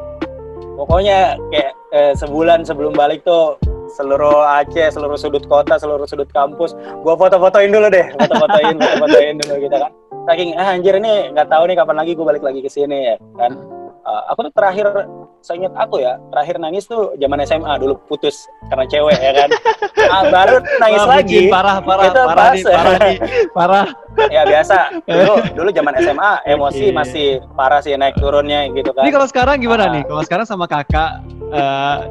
Pokoknya 0.74 1.38
kayak 1.54 1.70
uh, 1.94 2.12
sebulan 2.18 2.66
sebelum 2.66 2.98
balik 2.98 3.22
tuh 3.22 3.54
seluruh 3.94 4.46
Aceh, 4.62 4.94
seluruh 4.94 5.18
sudut 5.18 5.44
kota, 5.46 5.76
seluruh 5.76 6.06
sudut 6.06 6.30
kampus. 6.30 6.74
Gua 7.02 7.18
foto-fotoin 7.18 7.70
dulu 7.70 7.90
deh, 7.90 8.06
foto-fotoin, 8.16 8.74
foto-fotoin 8.82 9.34
dulu 9.42 9.54
gitu 9.66 9.76
kan. 9.76 9.92
Saking 10.28 10.54
ah 10.60 10.76
anjir 10.76 10.94
ini 11.00 11.32
nggak 11.32 11.48
tahu 11.48 11.66
nih 11.66 11.76
kapan 11.80 11.96
lagi 11.96 12.12
gue 12.12 12.26
balik 12.26 12.44
lagi 12.44 12.60
ke 12.60 12.70
sini 12.70 13.14
ya 13.14 13.16
kan. 13.40 13.79
Uh, 14.00 14.22
aku 14.32 14.48
tuh 14.48 14.52
terakhir 14.56 14.86
seingat 15.44 15.76
aku 15.76 16.00
ya, 16.00 16.16
terakhir 16.32 16.56
nangis 16.56 16.88
tuh 16.88 17.12
zaman 17.20 17.44
SMA 17.44 17.72
dulu 17.76 18.00
putus 18.08 18.48
karena 18.72 18.84
cewek 18.88 19.18
ya 19.20 19.32
kan. 19.36 19.50
Ah, 20.00 20.26
baru 20.32 20.64
nangis 20.80 21.04
Wah, 21.04 21.12
lagi. 21.20 21.40
Parah, 21.52 21.76
parah, 21.84 22.04
itu 22.08 22.22
parah, 22.24 22.34
pas, 22.34 22.56
nih, 22.56 22.64
parah, 22.64 22.98
nih, 22.98 23.16
parah. 23.56 23.86
ya 24.32 24.42
biasa. 24.48 24.78
Dulu 25.04 25.34
dulu 25.60 25.68
zaman 25.76 25.94
SMA 26.00 26.32
emosi 26.48 26.86
okay. 26.88 26.96
masih 26.96 27.28
parah 27.52 27.80
sih 27.84 27.92
naik 27.94 28.16
turunnya 28.16 28.66
gitu 28.72 28.90
kan. 28.96 29.04
Ini 29.04 29.12
kalau 29.12 29.28
sekarang 29.28 29.60
gimana 29.60 29.86
uh, 29.86 29.92
nih? 29.92 30.02
Kalau 30.08 30.22
sekarang 30.24 30.46
sama 30.48 30.64
kakak 30.66 31.20
uh... 31.52 32.08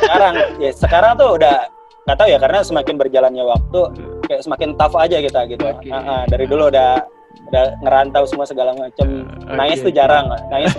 sekarang 0.00 0.34
ya 0.58 0.70
sekarang 0.74 1.12
tuh 1.20 1.38
udah 1.38 1.68
nggak 2.08 2.16
tahu 2.16 2.28
ya 2.32 2.38
karena 2.40 2.58
semakin 2.64 2.94
berjalannya 2.96 3.44
waktu 3.44 3.80
kayak 4.26 4.40
semakin 4.42 4.68
tough 4.74 4.96
aja 4.96 5.16
kita 5.20 5.40
gitu. 5.46 5.66
Okay. 5.76 5.90
Uh, 5.92 6.00
uh, 6.00 6.22
dari 6.26 6.48
dulu 6.48 6.72
udah 6.72 7.04
udah 7.50 7.66
ngerantau 7.82 8.22
semua 8.30 8.46
segala 8.46 8.70
macam 8.78 9.26
uh, 9.26 9.58
nangis 9.58 9.82
tuh 9.82 9.90
jarang 9.90 10.30
nangis 10.54 10.70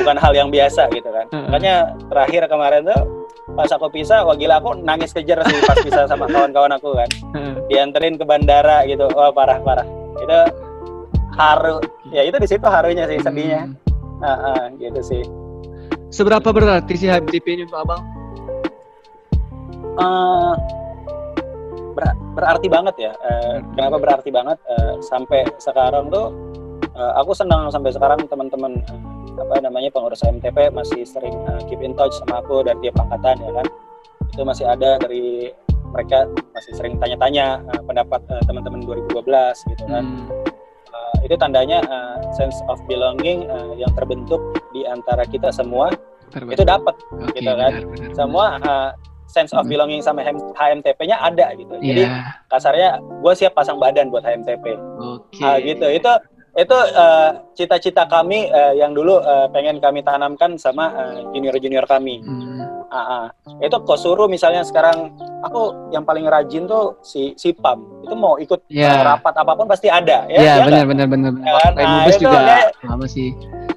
bukan 0.00 0.16
hal 0.16 0.32
yang 0.32 0.48
biasa 0.48 0.88
gitu 0.96 1.08
kan. 1.12 1.26
Makanya 1.52 1.92
terakhir 2.08 2.48
kemarin 2.48 2.88
tuh 2.88 3.00
pas 3.52 3.68
aku 3.68 3.92
pisah 3.92 4.24
wah 4.24 4.32
gila 4.38 4.62
aku 4.62 4.80
nangis 4.80 5.12
kejar 5.12 5.44
sih 5.44 5.58
pas 5.66 5.76
pisah 5.82 6.08
sama 6.08 6.24
kawan-kawan 6.30 6.72
aku 6.72 6.96
kan. 6.96 7.08
Dianterin 7.68 8.16
ke 8.16 8.24
bandara 8.24 8.88
gitu. 8.88 9.08
Wah 9.12 9.28
parah 9.34 9.60
parah. 9.60 9.86
Itu 10.20 10.38
haru. 11.36 11.84
Ya 12.10 12.24
itu 12.24 12.36
di 12.40 12.48
situ 12.48 12.64
harunya 12.64 13.04
sih 13.04 13.20
sedihnya. 13.20 13.68
Uh, 14.20 14.32
uh, 14.32 14.62
gitu 14.80 15.00
sih. 15.00 15.22
Seberapa 16.10 16.50
berarti 16.50 16.96
sih 16.98 17.08
HMTP 17.08 17.60
ini 17.60 17.62
untuk 17.68 17.86
abang? 17.86 18.02
Uh, 20.00 20.54
ber 22.00 22.16
berarti 22.32 22.66
banget 22.72 22.96
ya. 22.96 23.12
Uh, 23.20 23.60
kenapa 23.76 23.96
berarti 24.00 24.32
banget? 24.32 24.56
Uh, 24.64 24.96
sampai 25.04 25.44
sekarang 25.60 26.08
tuh 26.08 26.32
uh, 26.96 27.12
aku 27.20 27.36
senang 27.36 27.68
sampai 27.68 27.92
sekarang 27.92 28.24
teman-teman 28.24 28.80
uh, 28.88 29.44
apa 29.44 29.60
namanya 29.60 29.92
pengurus 29.92 30.24
MTP 30.24 30.72
masih 30.72 31.04
sering 31.04 31.36
uh, 31.52 31.60
keep 31.68 31.84
in 31.84 31.92
touch 31.92 32.16
sama 32.24 32.40
aku 32.40 32.64
dari 32.64 32.80
tiap 32.80 32.96
angkatan 32.96 33.36
ya 33.44 33.52
kan. 33.60 33.66
Itu 34.32 34.42
masih 34.48 34.64
ada 34.64 34.96
dari 34.96 35.52
mereka 35.90 36.30
masih 36.54 36.72
sering 36.78 36.96
tanya-tanya 36.96 37.60
uh, 37.68 37.82
pendapat 37.84 38.24
uh, 38.32 38.42
teman-teman 38.48 38.80
2012 38.88 39.20
gitu 39.76 39.84
kan. 39.84 40.04
Hmm. 40.06 40.28
Uh, 40.90 41.16
itu 41.22 41.34
tandanya 41.36 41.78
uh, 41.86 42.18
sense 42.34 42.56
of 42.66 42.80
belonging 42.88 43.46
uh, 43.50 43.74
yang 43.76 43.90
terbentuk 43.94 44.40
di 44.72 44.86
antara 44.88 45.22
kita 45.26 45.52
semua 45.52 45.90
itu 46.30 46.62
dapat 46.62 46.94
okay, 47.26 47.42
gitu 47.42 47.52
kan. 47.58 47.72
Benar, 47.74 47.90
benar, 47.90 48.14
semua 48.14 48.44
uh, 48.62 48.90
sense 49.30 49.54
of 49.54 49.64
hmm. 49.64 49.70
belonging 49.70 50.02
sama 50.02 50.26
HMTP-nya 50.58 51.16
ada 51.22 51.54
gitu. 51.54 51.78
Yeah. 51.78 51.86
Jadi 51.86 52.02
kasarnya 52.50 52.88
gue 52.98 53.32
siap 53.38 53.54
pasang 53.54 53.78
badan 53.78 54.10
buat 54.10 54.26
HMTP. 54.26 54.74
Okay. 54.74 55.46
Uh, 55.46 55.58
gitu. 55.62 55.86
Itu 55.86 56.12
itu 56.58 56.74
uh, 56.74 57.30
cita-cita 57.54 58.10
kami 58.10 58.50
uh, 58.50 58.74
yang 58.74 58.90
dulu 58.90 59.22
uh, 59.22 59.46
pengen 59.54 59.78
kami 59.78 60.02
tanamkan 60.02 60.58
sama 60.58 60.90
junior-junior 61.30 61.86
uh, 61.86 61.90
kami. 61.94 62.18
Hmm. 62.26 62.66
Uh, 62.90 62.98
uh. 62.98 63.26
Itu 63.62 63.78
kok 63.86 64.02
suruh 64.02 64.26
misalnya 64.26 64.66
sekarang 64.66 65.14
aku 65.46 65.90
yang 65.94 66.02
paling 66.02 66.26
rajin 66.26 66.66
tuh 66.66 66.98
si 67.06 67.38
si 67.38 67.54
Pam 67.54 68.02
itu 68.02 68.14
mau 68.18 68.34
ikut 68.42 68.66
yeah. 68.66 68.98
uh, 68.98 69.14
rapat 69.14 69.34
apa 69.38 69.52
pun 69.54 69.70
pasti 69.70 69.86
ada 69.86 70.26
ya. 70.26 70.38
Iya 70.42 70.42
yeah, 70.42 70.56
benar 70.66 70.84
benar 70.90 71.06
benar. 71.06 71.30
Kan? 71.38 71.72
Nah, 71.78 72.02
itu 72.10 72.26
juga 72.26 72.38
lama 72.82 73.06
sih. 73.06 73.30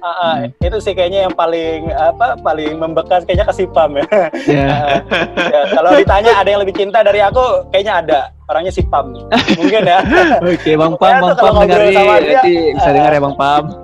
Uh, 0.04 0.44
hmm. 0.44 0.68
Itu 0.68 0.76
sih 0.84 0.92
kayaknya 0.92 1.24
yang 1.24 1.32
paling 1.32 1.88
apa 1.96 2.36
paling 2.44 2.76
membekas 2.76 3.24
kayaknya 3.24 3.48
ke 3.48 3.54
si 3.56 3.64
Pam 3.64 3.96
ya. 3.96 4.04
Yeah. 4.44 5.00
uh, 5.00 5.00
ya 5.48 5.60
kalau 5.72 5.96
ditanya 5.96 6.32
ada 6.36 6.48
yang 6.52 6.60
lebih 6.60 6.76
cinta 6.76 7.00
dari 7.00 7.24
aku 7.24 7.64
kayaknya 7.72 8.04
ada. 8.04 8.20
Orangnya 8.44 8.68
si 8.68 8.84
Pam 8.84 9.16
mungkin 9.56 9.88
ya. 9.88 10.04
Oke 10.44 10.60
okay, 10.60 10.74
bang 10.76 10.92
Pam 11.00 11.24
bang 11.24 11.36
Pam 11.40 11.54
dengerin. 11.64 11.96
nanti 11.96 12.54
bisa 12.76 12.90
dengar 12.92 13.12
ya 13.16 13.20
bang 13.24 13.36
Pam. 13.40 13.64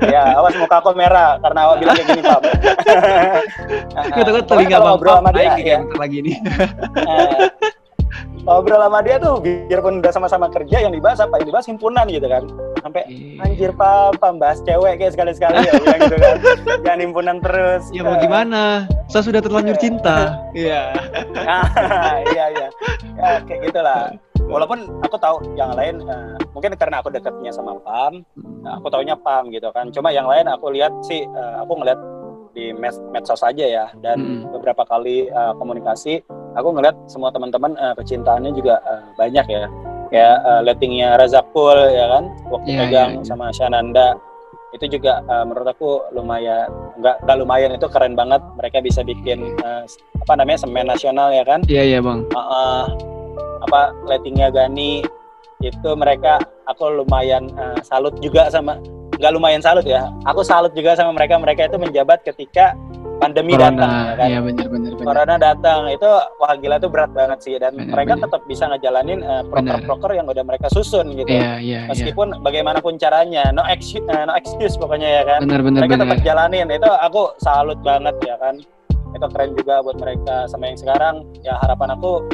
Ya 0.00 0.24
awas 0.40 0.56
muka 0.56 0.80
aku 0.80 0.96
merah 0.96 1.36
karena 1.44 1.60
awak 1.68 1.76
bilang 1.84 1.94
kayak 2.00 2.08
gini 2.08 2.22
Pam. 2.24 2.42
Kita 4.16 4.30
kan 4.32 4.42
telinga 4.48 4.78
bang 4.80 4.96
Pam 4.96 5.16
sama 5.20 5.30
dia 5.36 5.52
ya. 5.60 5.78
lagi 6.00 6.18
nih 6.24 6.36
ngobrol 8.44 8.80
sama 8.80 8.98
dia 9.04 9.16
tuh 9.20 9.38
biarpun 9.42 10.00
udah 10.00 10.12
sama-sama 10.12 10.46
kerja 10.48 10.88
yang 10.88 10.92
dibahas 10.92 11.20
apa? 11.20 11.40
Yang 11.40 11.48
dibahas 11.52 11.66
himpunan 11.68 12.06
gitu 12.08 12.26
kan. 12.26 12.42
Sampai 12.80 13.02
yeah. 13.12 13.44
anjir 13.44 13.70
pam 13.76 14.40
bahas 14.40 14.58
cewek 14.64 14.96
kayak 14.96 15.12
sekali-sekali 15.12 15.56
ya 15.68 15.72
bilang 15.76 16.00
gitu 16.08 16.16
kan. 16.16 16.36
Jangan 16.84 17.00
himpunan 17.00 17.36
terus. 17.44 17.82
Ya 17.92 18.02
mau 18.02 18.16
gimana? 18.16 18.88
Saya 19.12 19.22
sudah 19.26 19.40
terlanjur 19.44 19.76
iya. 19.76 19.82
cinta. 19.82 20.16
Iya. 20.56 20.82
Iya 22.30 22.44
iya. 22.56 22.68
Ya 23.18 23.28
kayak 23.44 23.60
gitulah. 23.68 24.12
Walaupun 24.50 24.82
aku 25.06 25.16
tahu 25.20 25.36
yang 25.54 25.76
lain 25.78 26.02
uh, 26.10 26.34
mungkin 26.56 26.74
karena 26.74 26.98
aku 26.98 27.12
dekatnya 27.12 27.54
sama 27.54 27.78
Pam. 27.84 28.24
Uh, 28.64 28.72
aku 28.80 28.88
taunya 28.90 29.14
Pam 29.14 29.52
gitu 29.52 29.68
kan. 29.70 29.92
Cuma 29.94 30.10
yang 30.10 30.26
lain 30.26 30.48
aku 30.48 30.72
lihat 30.74 30.90
sih 31.06 31.22
uh, 31.26 31.62
aku 31.62 31.78
ngeliat 31.78 32.00
di 32.54 32.74
med 32.74 32.94
medsos 33.10 33.40
saja 33.40 33.64
ya. 33.66 33.86
Dan 33.98 34.46
hmm. 34.46 34.54
beberapa 34.54 34.82
kali 34.86 35.30
uh, 35.30 35.54
komunikasi 35.56 36.22
aku 36.54 36.68
ngeliat 36.74 36.96
semua 37.06 37.30
teman-teman 37.30 37.74
uh, 37.78 37.94
kecintaannya 37.96 38.52
juga 38.54 38.82
uh, 38.84 39.04
banyak 39.16 39.46
ya. 39.46 39.64
Ya 40.10 40.42
uh, 40.42 40.60
lettingnya 40.66 41.14
Razakul 41.14 41.78
ya 41.94 42.06
kan? 42.10 42.24
Waktu 42.50 42.68
yeah, 42.74 42.80
pegang 42.86 43.10
yeah, 43.14 43.22
yeah. 43.22 43.26
sama 43.26 43.54
Shananda. 43.54 44.18
Itu 44.70 44.86
juga 44.86 45.22
uh, 45.26 45.42
menurut 45.46 45.66
aku 45.66 45.90
lumayan 46.14 46.70
nggak 46.98 47.26
nggak 47.26 47.36
lumayan. 47.38 47.70
Itu 47.74 47.86
keren 47.86 48.18
banget. 48.18 48.42
Mereka 48.58 48.82
bisa 48.82 49.06
bikin 49.06 49.54
uh, 49.62 49.86
apa 50.26 50.32
namanya 50.34 50.66
semen 50.66 50.86
nasional 50.90 51.30
ya 51.30 51.46
kan? 51.46 51.62
Iya 51.70 51.74
yeah, 51.78 51.84
iya 51.86 51.94
yeah, 51.98 52.02
bang. 52.02 52.20
Uh, 52.34 52.38
uh, 52.38 52.84
apa 53.66 53.94
lettingnya 54.10 54.50
Gani. 54.50 55.06
Itu 55.60 55.92
mereka 55.92 56.40
aku 56.66 57.04
lumayan 57.04 57.52
uh, 57.54 57.78
salut 57.84 58.16
juga 58.24 58.48
sama 58.48 58.80
nggak 59.20 59.32
lumayan 59.36 59.60
salut 59.60 59.84
ya. 59.84 60.08
Aku 60.24 60.40
salut 60.40 60.72
juga 60.72 60.96
sama 60.96 61.12
mereka. 61.12 61.36
Mereka 61.36 61.68
itu 61.68 61.76
menjabat 61.76 62.24
ketika 62.24 62.72
pandemi 63.20 63.52
Corona, 63.52 63.68
datang. 63.76 63.92
Ya 63.92 64.12
kan? 64.16 64.28
Iya 64.32 64.38
benar 64.40 64.66
benar. 64.72 64.90
Corona 65.04 65.36
datang 65.36 65.80
itu 65.92 66.10
wah 66.40 66.52
gila 66.56 66.76
itu 66.80 66.88
berat 66.88 67.10
banget 67.12 67.38
sih 67.44 67.54
dan 67.60 67.76
bener, 67.76 67.92
mereka 67.92 68.12
bener. 68.16 68.24
tetap 68.24 68.40
bisa 68.48 68.64
ngejalanin 68.72 69.20
uh, 69.20 69.44
proker-proker 69.44 70.10
yang 70.16 70.26
udah 70.26 70.40
mereka 70.40 70.66
susun 70.72 71.12
gitu. 71.12 71.28
Iya, 71.28 71.60
iya, 71.60 71.80
iya. 71.84 71.90
Meskipun 71.92 72.32
iya. 72.32 72.40
bagaimanapun 72.40 72.96
caranya, 72.96 73.44
no 73.52 73.62
excuse, 73.68 74.02
uh, 74.08 74.24
no 74.24 74.32
excuse 74.34 74.74
pokoknya 74.80 75.20
ya 75.20 75.22
kan. 75.28 75.44
Bener, 75.44 75.60
bener, 75.60 75.84
mereka 75.84 75.94
bener. 76.00 76.04
tetap 76.08 76.18
jalanin 76.24 76.66
itu 76.72 76.88
aku 76.88 77.22
salut 77.44 77.78
banget 77.84 78.16
ya 78.24 78.40
kan. 78.40 78.56
Itu 79.12 79.26
keren 79.28 79.52
juga 79.52 79.84
buat 79.84 80.00
mereka 80.00 80.48
sama 80.48 80.72
yang 80.72 80.80
sekarang. 80.80 81.28
Ya 81.44 81.60
harapan 81.60 81.92
aku 81.92 82.24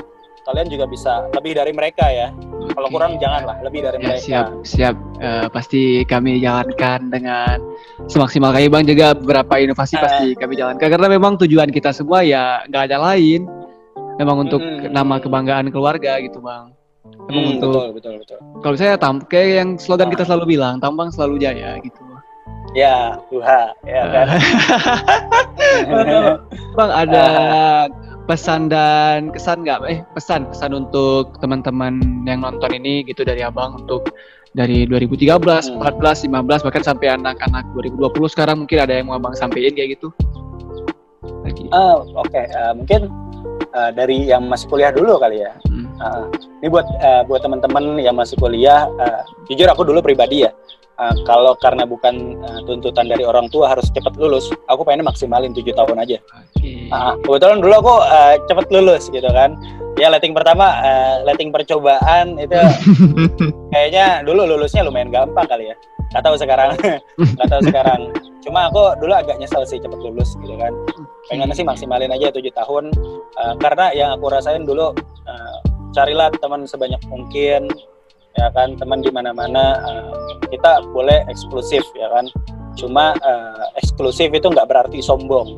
kalian 0.47 0.71
juga 0.71 0.87
bisa 0.87 1.27
lebih 1.35 1.59
dari 1.59 1.75
mereka 1.75 2.07
ya. 2.07 2.31
Kalau 2.71 2.89
kurang 2.91 3.19
janganlah 3.19 3.59
lebih 3.67 3.83
dari 3.83 3.99
ya, 3.99 4.03
mereka. 4.07 4.23
Siap, 4.23 4.47
siap. 4.63 4.97
Uh, 5.19 5.47
pasti 5.51 6.07
kami 6.07 6.39
jalankan 6.39 7.11
dengan 7.11 7.59
semaksimal 8.07 8.55
kami 8.55 8.71
bang 8.71 8.85
juga 8.87 9.17
beberapa 9.17 9.59
inovasi 9.59 9.99
uh, 9.99 10.03
pasti 10.07 10.27
kami 10.39 10.55
jalankan 10.55 10.87
karena 10.87 11.09
memang 11.09 11.41
tujuan 11.41 11.73
kita 11.75 11.91
semua 11.91 12.23
ya 12.23 12.63
nggak 12.71 12.93
ada 12.93 12.99
lain. 13.13 13.51
Memang 14.17 14.49
untuk 14.49 14.65
hmm, 14.65 14.97
nama 14.97 15.21
kebanggaan 15.21 15.69
keluarga 15.69 16.17
gitu 16.25 16.41
bang. 16.41 16.73
Memang 17.27 17.43
hmm, 17.43 17.55
untuk 17.59 17.73
betul, 17.75 17.93
betul, 17.93 18.15
betul. 18.23 18.39
Kalau 18.63 18.77
saya 18.79 18.95
tam 18.97 19.21
kayak 19.27 19.51
yang 19.61 19.69
slogan 19.77 20.09
kita 20.09 20.25
selalu 20.25 20.57
bilang, 20.57 20.81
tambang 20.81 21.13
selalu 21.13 21.43
jaya 21.43 21.77
gitu. 21.83 22.01
Ya, 22.77 23.17
Tuhan, 23.33 23.73
ya 23.89 24.05
kan. 24.09 24.27
bang 26.77 26.91
ada 26.93 27.25
pesan 28.27 28.67
dan 28.67 29.31
kesan 29.31 29.63
nggak 29.63 29.81
eh 29.87 30.03
pesan 30.19 30.51
pesan 30.51 30.75
untuk 30.75 31.39
teman-teman 31.39 32.03
yang 32.27 32.43
nonton 32.43 32.75
ini 32.75 33.07
gitu 33.07 33.23
dari 33.23 33.47
abang 33.47 33.87
untuk 33.87 34.11
dari 34.57 34.89
2013, 34.89 35.37
hmm. 35.37 35.85
14, 35.85 36.33
15 36.33 36.65
bahkan 36.65 36.81
sampai 36.81 37.13
anak-anak 37.13 37.69
2020 37.77 38.33
sekarang 38.33 38.57
mungkin 38.65 38.79
ada 38.81 38.97
yang 38.97 39.13
mau 39.13 39.21
abang 39.21 39.37
sampaikan 39.37 39.77
kayak 39.77 40.01
gitu. 40.01 40.09
Lagi. 41.45 41.69
Uh, 41.69 42.09
Oke, 42.17 42.33
okay. 42.33 42.45
uh, 42.57 42.73
mungkin 42.73 43.13
uh, 43.77 43.93
dari 43.93 44.33
yang 44.33 44.49
masih 44.49 44.65
kuliah 44.73 44.89
dulu 44.97 45.21
kali 45.21 45.45
ya. 45.45 45.53
Hmm. 45.69 45.93
Uh, 46.01 46.25
ini 46.65 46.73
buat 46.73 46.89
uh, 46.89 47.23
buat 47.29 47.45
teman-teman 47.45 48.01
yang 48.01 48.17
masih 48.17 48.41
kuliah, 48.41 48.89
uh, 48.97 49.23
jujur 49.45 49.69
aku 49.69 49.85
dulu 49.85 50.01
pribadi 50.01 50.49
ya 50.49 50.51
uh, 51.01 51.15
kalau 51.25 51.53
karena 51.61 51.85
bukan 51.85 52.41
uh, 52.45 52.61
tuntutan 52.65 53.09
dari 53.09 53.25
orang 53.25 53.49
tua 53.53 53.73
harus 53.73 53.89
cepat 53.93 54.17
lulus, 54.17 54.51
aku 54.69 54.83
pengen 54.85 55.07
maksimalin 55.07 55.53
tujuh 55.53 55.73
tahun 55.77 56.03
aja. 56.03 56.19
Okay. 56.57 56.89
Uh, 56.93 57.15
kebetulan 57.25 57.59
dulu 57.61 57.75
aku 57.81 57.95
uh, 58.05 58.35
cepat 58.49 58.67
lulus 58.73 59.09
gitu 59.13 59.29
kan. 59.31 59.57
Ya 59.97 60.13
letting 60.13 60.37
pertama, 60.37 60.77
uh, 60.85 61.25
letting 61.25 61.49
percobaan 61.49 62.37
itu 62.37 62.53
kayaknya 63.73 64.21
dulu 64.29 64.45
lulusnya 64.45 64.85
lumayan 64.85 65.09
gampang 65.09 65.49
kali 65.49 65.73
ya. 65.73 65.77
Gak 66.13 66.23
tahu 66.23 66.37
sekarang, 66.37 66.77
gak 67.41 67.49
tahu 67.49 67.63
sekarang. 67.65 68.13
Cuma 68.45 68.71
aku 68.71 68.95
dulu 69.03 69.11
agak 69.17 69.41
nyesel 69.43 69.65
sih 69.67 69.81
cepat 69.81 69.99
lulus 69.99 70.37
gitu 70.39 70.55
kan. 70.61 70.71
Pengen 71.33 71.51
sih 71.51 71.67
maksimalin 71.67 72.13
aja 72.13 72.31
tujuh 72.31 72.53
tahun, 72.55 72.95
uh, 73.41 73.55
karena 73.59 73.91
yang 73.97 74.15
aku 74.15 74.31
rasain 74.31 74.63
dulu 74.63 74.95
uh, 75.27 75.57
carilah 75.97 76.29
teman 76.39 76.69
sebanyak 76.69 77.01
mungkin 77.09 77.73
ya 78.37 78.49
kan 78.53 78.77
teman 78.77 79.01
di 79.01 79.11
mana-mana 79.11 79.81
uh, 79.83 80.13
kita 80.53 80.85
boleh 80.93 81.25
eksklusif 81.29 81.83
ya 81.97 82.09
kan. 82.13 82.29
Cuma 82.77 83.17
uh, 83.25 83.65
eksklusif 83.81 84.29
itu 84.33 84.47
nggak 84.47 84.69
berarti 84.69 85.01
sombong 85.01 85.57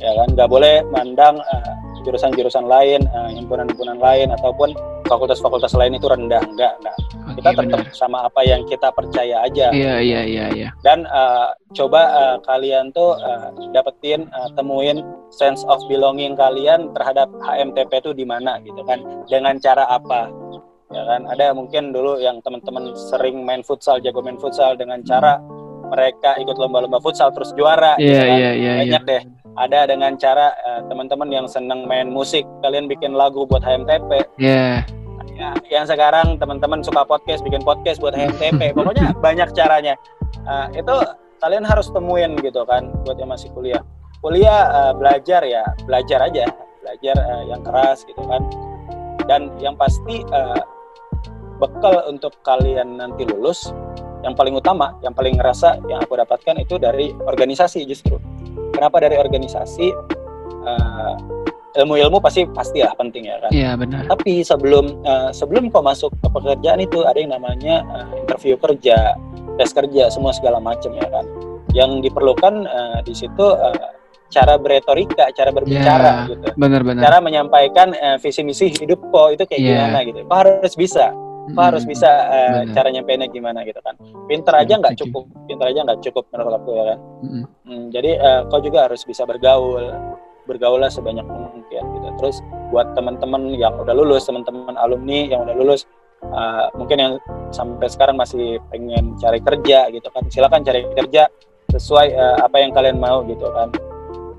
ya 0.00 0.12
kan. 0.24 0.28
Nggak 0.34 0.48
boleh 0.48 0.84
mandang 0.88 1.40
uh, 1.40 1.74
jurusan-jurusan 2.06 2.64
lain 2.64 3.04
himpunan-himpunan 3.36 4.00
uh, 4.00 4.02
lain 4.02 4.32
ataupun 4.32 4.72
fakultas-fakultas 5.08 5.76
lain 5.76 5.96
itu 5.96 6.08
rendah. 6.08 6.40
Enggak 6.44 6.74
enggak 6.80 6.96
okay, 7.28 7.40
kita 7.40 7.50
tetap 7.54 7.80
bener. 7.84 7.94
sama 7.96 8.18
apa 8.26 8.40
yang 8.44 8.62
kita 8.66 8.88
percaya 8.92 9.36
aja. 9.44 9.66
Iya 9.70 9.94
iya 10.00 10.20
iya 10.24 10.46
iya. 10.54 10.68
Dan 10.82 11.04
uh, 11.08 11.52
coba 11.76 12.02
uh, 12.12 12.36
kalian 12.44 12.90
tuh 12.92 13.16
uh, 13.20 13.52
dapetin 13.72 14.26
uh, 14.32 14.48
temuin 14.56 15.04
sense 15.28 15.62
of 15.68 15.80
belonging 15.86 16.34
kalian 16.34 16.90
terhadap 16.96 17.28
HMTP 17.44 17.92
itu 18.00 18.10
di 18.16 18.24
mana 18.24 18.58
gitu 18.64 18.80
kan. 18.84 19.00
Dengan 19.28 19.60
cara 19.60 19.84
apa 19.88 20.32
ya 20.92 21.02
kan? 21.04 21.28
Ada 21.28 21.52
mungkin 21.52 21.92
dulu 21.92 22.20
yang 22.20 22.40
teman-teman 22.44 22.92
sering 22.96 23.44
main 23.44 23.60
futsal 23.64 24.00
jago 24.00 24.20
main 24.24 24.40
futsal 24.40 24.76
dengan 24.76 25.00
cara 25.04 25.40
mereka 25.88 26.36
ikut 26.36 26.56
lomba-lomba 26.60 27.00
futsal 27.00 27.32
terus 27.32 27.50
juara 27.56 27.96
yeah, 27.96 28.04
gitu 28.04 28.24
kan. 28.24 28.38
yeah, 28.38 28.52
yeah, 28.54 28.76
banyak 28.84 29.02
yeah. 29.04 29.10
deh. 29.10 29.22
Ada 29.58 29.80
dengan 29.90 30.14
cara 30.14 30.54
uh, 30.54 30.86
teman-teman 30.86 31.28
yang 31.34 31.46
seneng 31.50 31.88
main 31.90 32.06
musik 32.06 32.46
kalian 32.62 32.86
bikin 32.86 33.10
lagu 33.10 33.42
buat 33.42 33.64
HMTP 33.64 34.22
yeah. 34.38 34.86
ya, 35.34 35.50
yang 35.66 35.82
sekarang 35.82 36.38
teman-teman 36.38 36.78
suka 36.86 37.02
podcast 37.02 37.42
bikin 37.42 37.66
podcast 37.66 37.98
buat 37.98 38.14
HMTP 38.14 38.76
pokoknya 38.76 39.16
banyak 39.18 39.50
caranya. 39.56 39.98
Uh, 40.46 40.70
itu 40.76 40.94
kalian 41.42 41.66
harus 41.66 41.90
temuin 41.90 42.38
gitu 42.38 42.62
kan 42.68 42.92
buat 43.02 43.18
yang 43.18 43.32
masih 43.32 43.50
kuliah. 43.50 43.82
Kuliah 44.22 44.70
uh, 44.70 44.92
belajar 44.94 45.42
ya 45.42 45.66
belajar 45.82 46.22
aja. 46.30 46.46
Belajar 46.78 47.16
uh, 47.18 47.42
yang 47.50 47.60
keras 47.66 48.06
gitu 48.06 48.22
kan. 48.30 48.42
Dan 49.26 49.52
yang 49.60 49.76
pasti 49.76 50.24
uh, 50.32 50.62
bekal 51.58 52.06
untuk 52.06 52.38
kalian 52.46 52.98
nanti 52.98 53.26
lulus 53.26 53.74
yang 54.22 54.34
paling 54.34 54.54
utama 54.54 54.94
yang 55.02 55.14
paling 55.14 55.38
ngerasa 55.38 55.78
yang 55.86 56.02
aku 56.02 56.18
dapatkan 56.18 56.58
itu 56.58 56.78
dari 56.78 57.14
organisasi 57.14 57.86
justru 57.86 58.18
kenapa 58.74 59.02
dari 59.02 59.18
organisasi 59.18 59.94
uh, 60.66 61.14
ilmu-ilmu 61.78 62.18
pasti 62.18 62.42
pasti 62.50 62.82
lah 62.82 62.94
penting 62.98 63.30
ya 63.30 63.38
kan. 63.38 63.50
Iya 63.54 63.70
benar. 63.78 64.10
Tapi 64.10 64.42
sebelum 64.42 64.98
uh, 65.06 65.30
sebelum 65.30 65.70
kau 65.70 65.84
masuk 65.84 66.10
ke 66.18 66.28
pekerjaan 66.32 66.82
itu 66.82 67.06
ada 67.06 67.18
yang 67.18 67.30
namanya 67.36 67.86
uh, 67.94 68.10
interview 68.18 68.58
kerja, 68.58 69.14
tes 69.60 69.70
kerja, 69.70 70.10
semua 70.10 70.34
segala 70.34 70.58
macam 70.58 70.90
ya 70.98 71.06
kan. 71.06 71.24
Yang 71.76 72.10
diperlukan 72.10 72.66
uh, 72.66 72.98
di 73.06 73.14
situ 73.14 73.46
uh, 73.46 73.92
cara 74.28 74.58
beretorika, 74.58 75.30
cara 75.32 75.54
berbicara 75.54 76.26
ya, 76.26 76.30
gitu. 76.34 76.46
Benar-benar. 76.58 77.02
Cara 77.04 77.18
menyampaikan 77.22 77.94
uh, 77.94 78.16
visi 78.18 78.42
misi 78.42 78.74
hidup 78.74 78.98
kok 79.14 79.38
itu 79.38 79.42
kayak 79.46 79.60
yeah. 79.62 79.70
gimana 79.86 79.98
gitu. 80.02 80.18
Kau 80.26 80.36
harus 80.42 80.74
bisa. 80.74 81.14
Kau 81.56 81.64
harus 81.64 81.84
bisa 81.88 82.08
uh, 82.08 82.62
cara 82.76 82.92
nyampeinnya 82.92 83.28
gimana 83.32 83.64
gitu 83.64 83.80
kan. 83.80 83.96
Pinter 84.28 84.54
aja 84.54 84.74
nggak 84.76 84.96
cukup, 85.00 85.24
pinter 85.48 85.66
aja 85.72 85.80
nggak 85.84 86.00
cukup 86.04 86.24
menurut 86.34 86.52
aku 86.60 86.70
ya 86.76 86.84
kan. 86.94 86.98
Mm 87.24 87.44
hmm, 87.64 87.82
jadi 87.94 88.10
uh, 88.20 88.40
kau 88.52 88.60
juga 88.60 88.88
harus 88.88 89.02
bisa 89.04 89.24
bergaul, 89.24 89.92
bergaul 90.44 90.80
lah 90.80 90.92
sebanyak 90.92 91.24
mungkin 91.24 91.82
gitu. 91.84 92.08
Terus 92.20 92.36
buat 92.72 92.92
teman-teman 92.92 93.52
yang 93.56 93.76
udah 93.80 93.94
lulus, 93.96 94.28
teman-teman 94.28 94.76
alumni 94.76 95.24
yang 95.28 95.44
udah 95.44 95.56
lulus, 95.56 95.88
uh, 96.28 96.68
mungkin 96.76 96.96
yang 97.00 97.12
sampai 97.52 97.88
sekarang 97.88 98.16
masih 98.20 98.60
pengen 98.68 99.16
cari 99.16 99.40
kerja 99.40 99.88
gitu 99.92 100.08
kan, 100.12 100.24
silakan 100.28 100.64
cari 100.64 100.84
kerja 100.96 101.32
sesuai 101.72 102.16
uh, 102.16 102.36
apa 102.44 102.56
yang 102.60 102.72
kalian 102.72 102.96
mau 102.96 103.24
gitu 103.28 103.44
kan. 103.52 103.68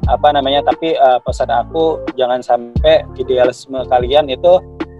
Apa 0.09 0.33
namanya? 0.33 0.65
Tapi 0.65 0.97
uh, 0.97 1.21
pesan 1.21 1.53
aku 1.53 2.01
jangan 2.17 2.41
sampai 2.41 3.05
idealisme 3.17 3.77
kalian 3.85 4.25
itu 4.25 4.57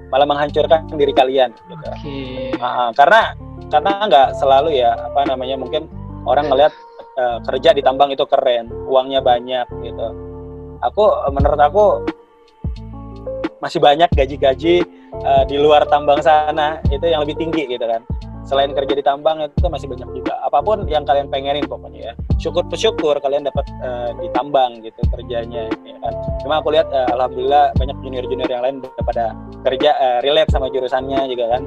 malah 0.09 0.25
menghancurkan 0.25 0.89
diri 0.93 1.13
kalian 1.13 1.53
gitu. 1.53 1.85
Okay. 1.93 2.53
Uh, 2.57 2.89
karena 2.97 3.33
karena 3.69 3.91
nggak 4.09 4.27
selalu 4.41 4.81
ya 4.81 4.97
apa 4.97 5.29
namanya 5.29 5.55
mungkin 5.55 5.85
orang 6.25 6.49
ngelihat 6.49 6.73
uh, 7.17 7.37
kerja 7.45 7.73
di 7.73 7.81
tambang 7.85 8.09
itu 8.09 8.25
keren, 8.25 8.69
uangnya 8.89 9.21
banyak 9.21 9.65
gitu. 9.85 10.07
Aku 10.79 11.03
menurut 11.29 11.59
aku 11.59 11.85
masih 13.59 13.83
banyak 13.83 14.07
gaji-gaji 14.15 14.87
uh, 15.21 15.43
di 15.43 15.59
luar 15.59 15.83
tambang 15.91 16.23
sana 16.23 16.79
itu 16.87 17.03
yang 17.03 17.21
lebih 17.23 17.35
tinggi 17.37 17.67
gitu 17.67 17.83
kan. 17.83 18.01
Selain 18.47 18.73
kerja 18.73 18.97
di 18.97 19.03
tambang 19.05 19.45
itu 19.45 19.67
masih 19.69 19.85
banyak 19.85 20.09
juga. 20.09 20.41
Apa 20.41 20.65
pun 20.65 20.87
yang 20.89 21.05
kalian 21.05 21.29
pengenin 21.29 21.69
pokoknya 21.69 22.01
ya. 22.01 22.13
Syukur 22.41 22.65
bersyukur 22.65 23.13
kalian 23.21 23.45
dapat 23.45 23.67
uh, 23.85 24.09
di 24.17 24.25
tambang 24.33 24.81
gitu 24.81 24.97
kerjanya 25.13 25.69
ya 25.85 25.97
kan. 26.01 26.13
Cuma 26.41 26.57
aku 26.57 26.73
lihat 26.73 26.89
uh, 26.89 27.13
alhamdulillah 27.13 27.75
banyak 27.77 27.93
junior-junior 28.01 28.49
yang 28.49 28.63
lain 28.65 28.81
pada 29.05 29.37
kerja 29.63 29.91
uh, 29.95 30.19
relate 30.23 30.51
sama 30.51 30.71
jurusannya 30.71 31.27
juga 31.29 31.57
kan. 31.57 31.63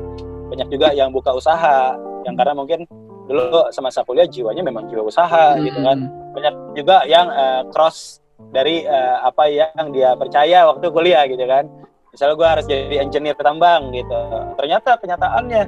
Banyak 0.53 0.69
juga 0.69 0.93
yang 0.93 1.13
buka 1.13 1.33
usaha 1.33 1.97
yang 2.23 2.35
karena 2.37 2.55
mungkin 2.55 2.85
dulu 3.27 3.71
semasa 3.73 4.03
kuliah 4.03 4.27
jiwanya 4.27 4.63
memang 4.67 4.91
jiwa 4.91 5.07
usaha 5.07 5.57
hmm. 5.57 5.63
gitu 5.65 5.79
kan. 5.81 5.99
Banyak 6.33 6.55
juga 6.77 6.97
yang 7.09 7.29
uh, 7.29 7.63
cross 7.73 8.21
dari 8.53 8.85
uh, 8.85 9.25
apa 9.25 9.47
yang 9.49 9.95
dia 9.95 10.17
percaya 10.19 10.67
waktu 10.69 10.87
kuliah 10.91 11.25
gitu 11.29 11.45
kan. 11.47 11.69
Misalnya 12.13 12.35
gue 12.37 12.49
harus 12.49 12.65
jadi 12.69 12.97
engineer 13.01 13.37
tambang 13.41 13.89
gitu. 13.97 14.21
Ternyata 14.61 15.01
kenyataannya 15.01 15.63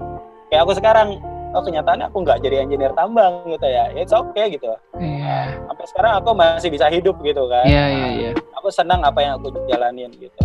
kayak 0.53 0.61
aku 0.61 0.77
sekarang 0.77 1.17
oh 1.55 1.63
kenyataannya 1.63 2.11
aku 2.11 2.19
nggak 2.21 2.39
jadi 2.45 2.67
engineer 2.67 2.93
tambang 2.93 3.49
gitu 3.49 3.65
ya. 3.65 3.89
It's 3.97 4.13
okay 4.13 4.53
gitu. 4.53 4.69
Yeah. 5.01 5.57
sampai 5.65 5.85
sekarang 5.89 6.13
aku 6.21 6.31
masih 6.37 6.69
bisa 6.69 6.87
hidup 6.93 7.17
gitu 7.25 7.49
kan. 7.49 7.65
Yeah, 7.65 7.89
yeah, 7.89 8.11
yeah. 8.29 8.33
aku 8.61 8.69
senang 8.69 9.01
apa 9.01 9.25
yang 9.25 9.41
aku 9.41 9.57
jalanin 9.69 10.13
gitu. 10.21 10.45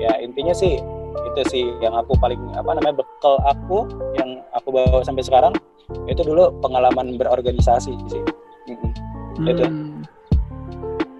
Ya 0.00 0.16
intinya 0.24 0.56
sih 0.56 0.80
itu 1.14 1.40
sih 1.50 1.64
yang 1.78 1.94
aku 1.94 2.18
paling 2.18 2.40
apa 2.54 2.74
namanya 2.74 3.02
bekal 3.02 3.38
aku 3.46 3.86
yang 4.18 4.42
aku 4.54 4.68
bawa 4.74 5.02
sampai 5.06 5.22
sekarang 5.22 5.54
itu 6.08 6.22
dulu 6.24 6.50
pengalaman 6.64 7.14
berorganisasi 7.20 7.92
sih 8.10 8.22
mm 8.70 8.76
-hmm. 8.76 9.50
itu 9.50 9.64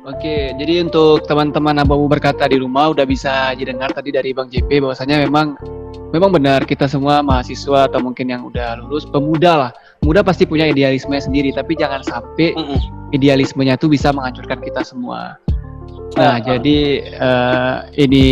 Oke, 0.05 0.53
jadi 0.61 0.85
untuk 0.85 1.25
teman-teman 1.25 1.81
abu 1.81 1.97
berkata 2.05 2.45
di 2.45 2.61
rumah 2.61 2.93
udah 2.93 3.09
bisa 3.09 3.57
didengar 3.57 3.89
tadi 3.89 4.13
dari 4.13 4.37
Bang 4.37 4.53
JP 4.53 4.85
bahwasanya 4.85 5.25
memang 5.25 5.57
memang 6.13 6.29
benar 6.29 6.69
kita 6.69 6.85
semua 6.85 7.25
mahasiswa 7.25 7.89
atau 7.89 8.05
mungkin 8.05 8.29
yang 8.29 8.45
udah 8.45 8.85
lulus 8.85 9.09
pemuda 9.09 9.53
lah. 9.57 9.71
Muda 10.05 10.21
pasti 10.21 10.45
punya 10.45 10.69
idealisme 10.69 11.17
sendiri, 11.17 11.57
tapi 11.57 11.73
jangan 11.81 12.05
sampai 12.05 12.53
idealismenya 13.17 13.81
itu 13.81 13.89
bisa 13.89 14.13
menghancurkan 14.13 14.61
kita 14.61 14.85
semua. 14.85 15.41
Nah, 16.15 16.37
uh, 16.37 16.39
jadi 16.39 16.79
uh, 17.19 17.77
ini 17.99 18.27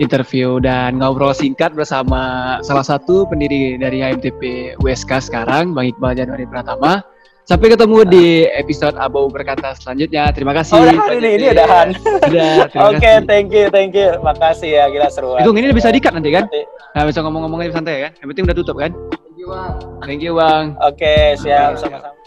interview 0.00 0.62
dan 0.62 0.96
ngobrol 0.96 1.34
singkat 1.36 1.76
bersama 1.76 2.56
salah 2.64 2.86
satu 2.86 3.28
pendiri 3.28 3.76
dari 3.76 4.00
HMTP 4.00 4.74
USK 4.80 5.28
sekarang, 5.28 5.76
Bang 5.76 5.92
Iqbal 5.92 6.16
Januari 6.16 6.48
Pratama. 6.48 7.04
Sampai 7.48 7.72
ketemu 7.72 8.04
di 8.04 8.44
episode 8.44 8.92
Abau 9.00 9.32
berkata 9.32 9.72
selanjutnya. 9.72 10.28
Terima 10.36 10.52
kasih. 10.52 10.76
Oh, 10.76 10.84
udah 10.84 11.16
ini, 11.16 11.40
ini 11.40 11.46
udahan. 11.56 11.96
Udah. 12.28 12.68
Oke, 12.92 13.00
okay, 13.00 13.14
thank 13.24 13.48
you, 13.56 13.72
thank 13.72 13.96
you. 13.96 14.20
Makasih 14.20 14.76
ya, 14.76 14.84
gila 14.92 15.08
seru. 15.08 15.32
Itu 15.40 15.56
ini 15.56 15.72
bisa 15.72 15.88
dikat 15.88 16.12
nanti 16.12 16.28
kan? 16.28 16.44
Nah, 16.92 17.02
bisa 17.08 17.24
ngomong-ngomongnya 17.24 17.72
santai 17.72 18.04
kan? 18.04 18.12
Yang 18.20 18.28
penting 18.36 18.44
udah 18.52 18.56
tutup 18.56 18.76
kan? 18.76 18.92
Thank 18.92 19.40
you, 19.40 19.48
Bang. 19.48 19.74
Thank 20.04 20.20
you, 20.20 20.32
Bang. 20.36 20.64
Oke, 20.84 21.00
okay, 21.00 21.24
siap. 21.40 21.80
Sama-sama. 21.80 22.17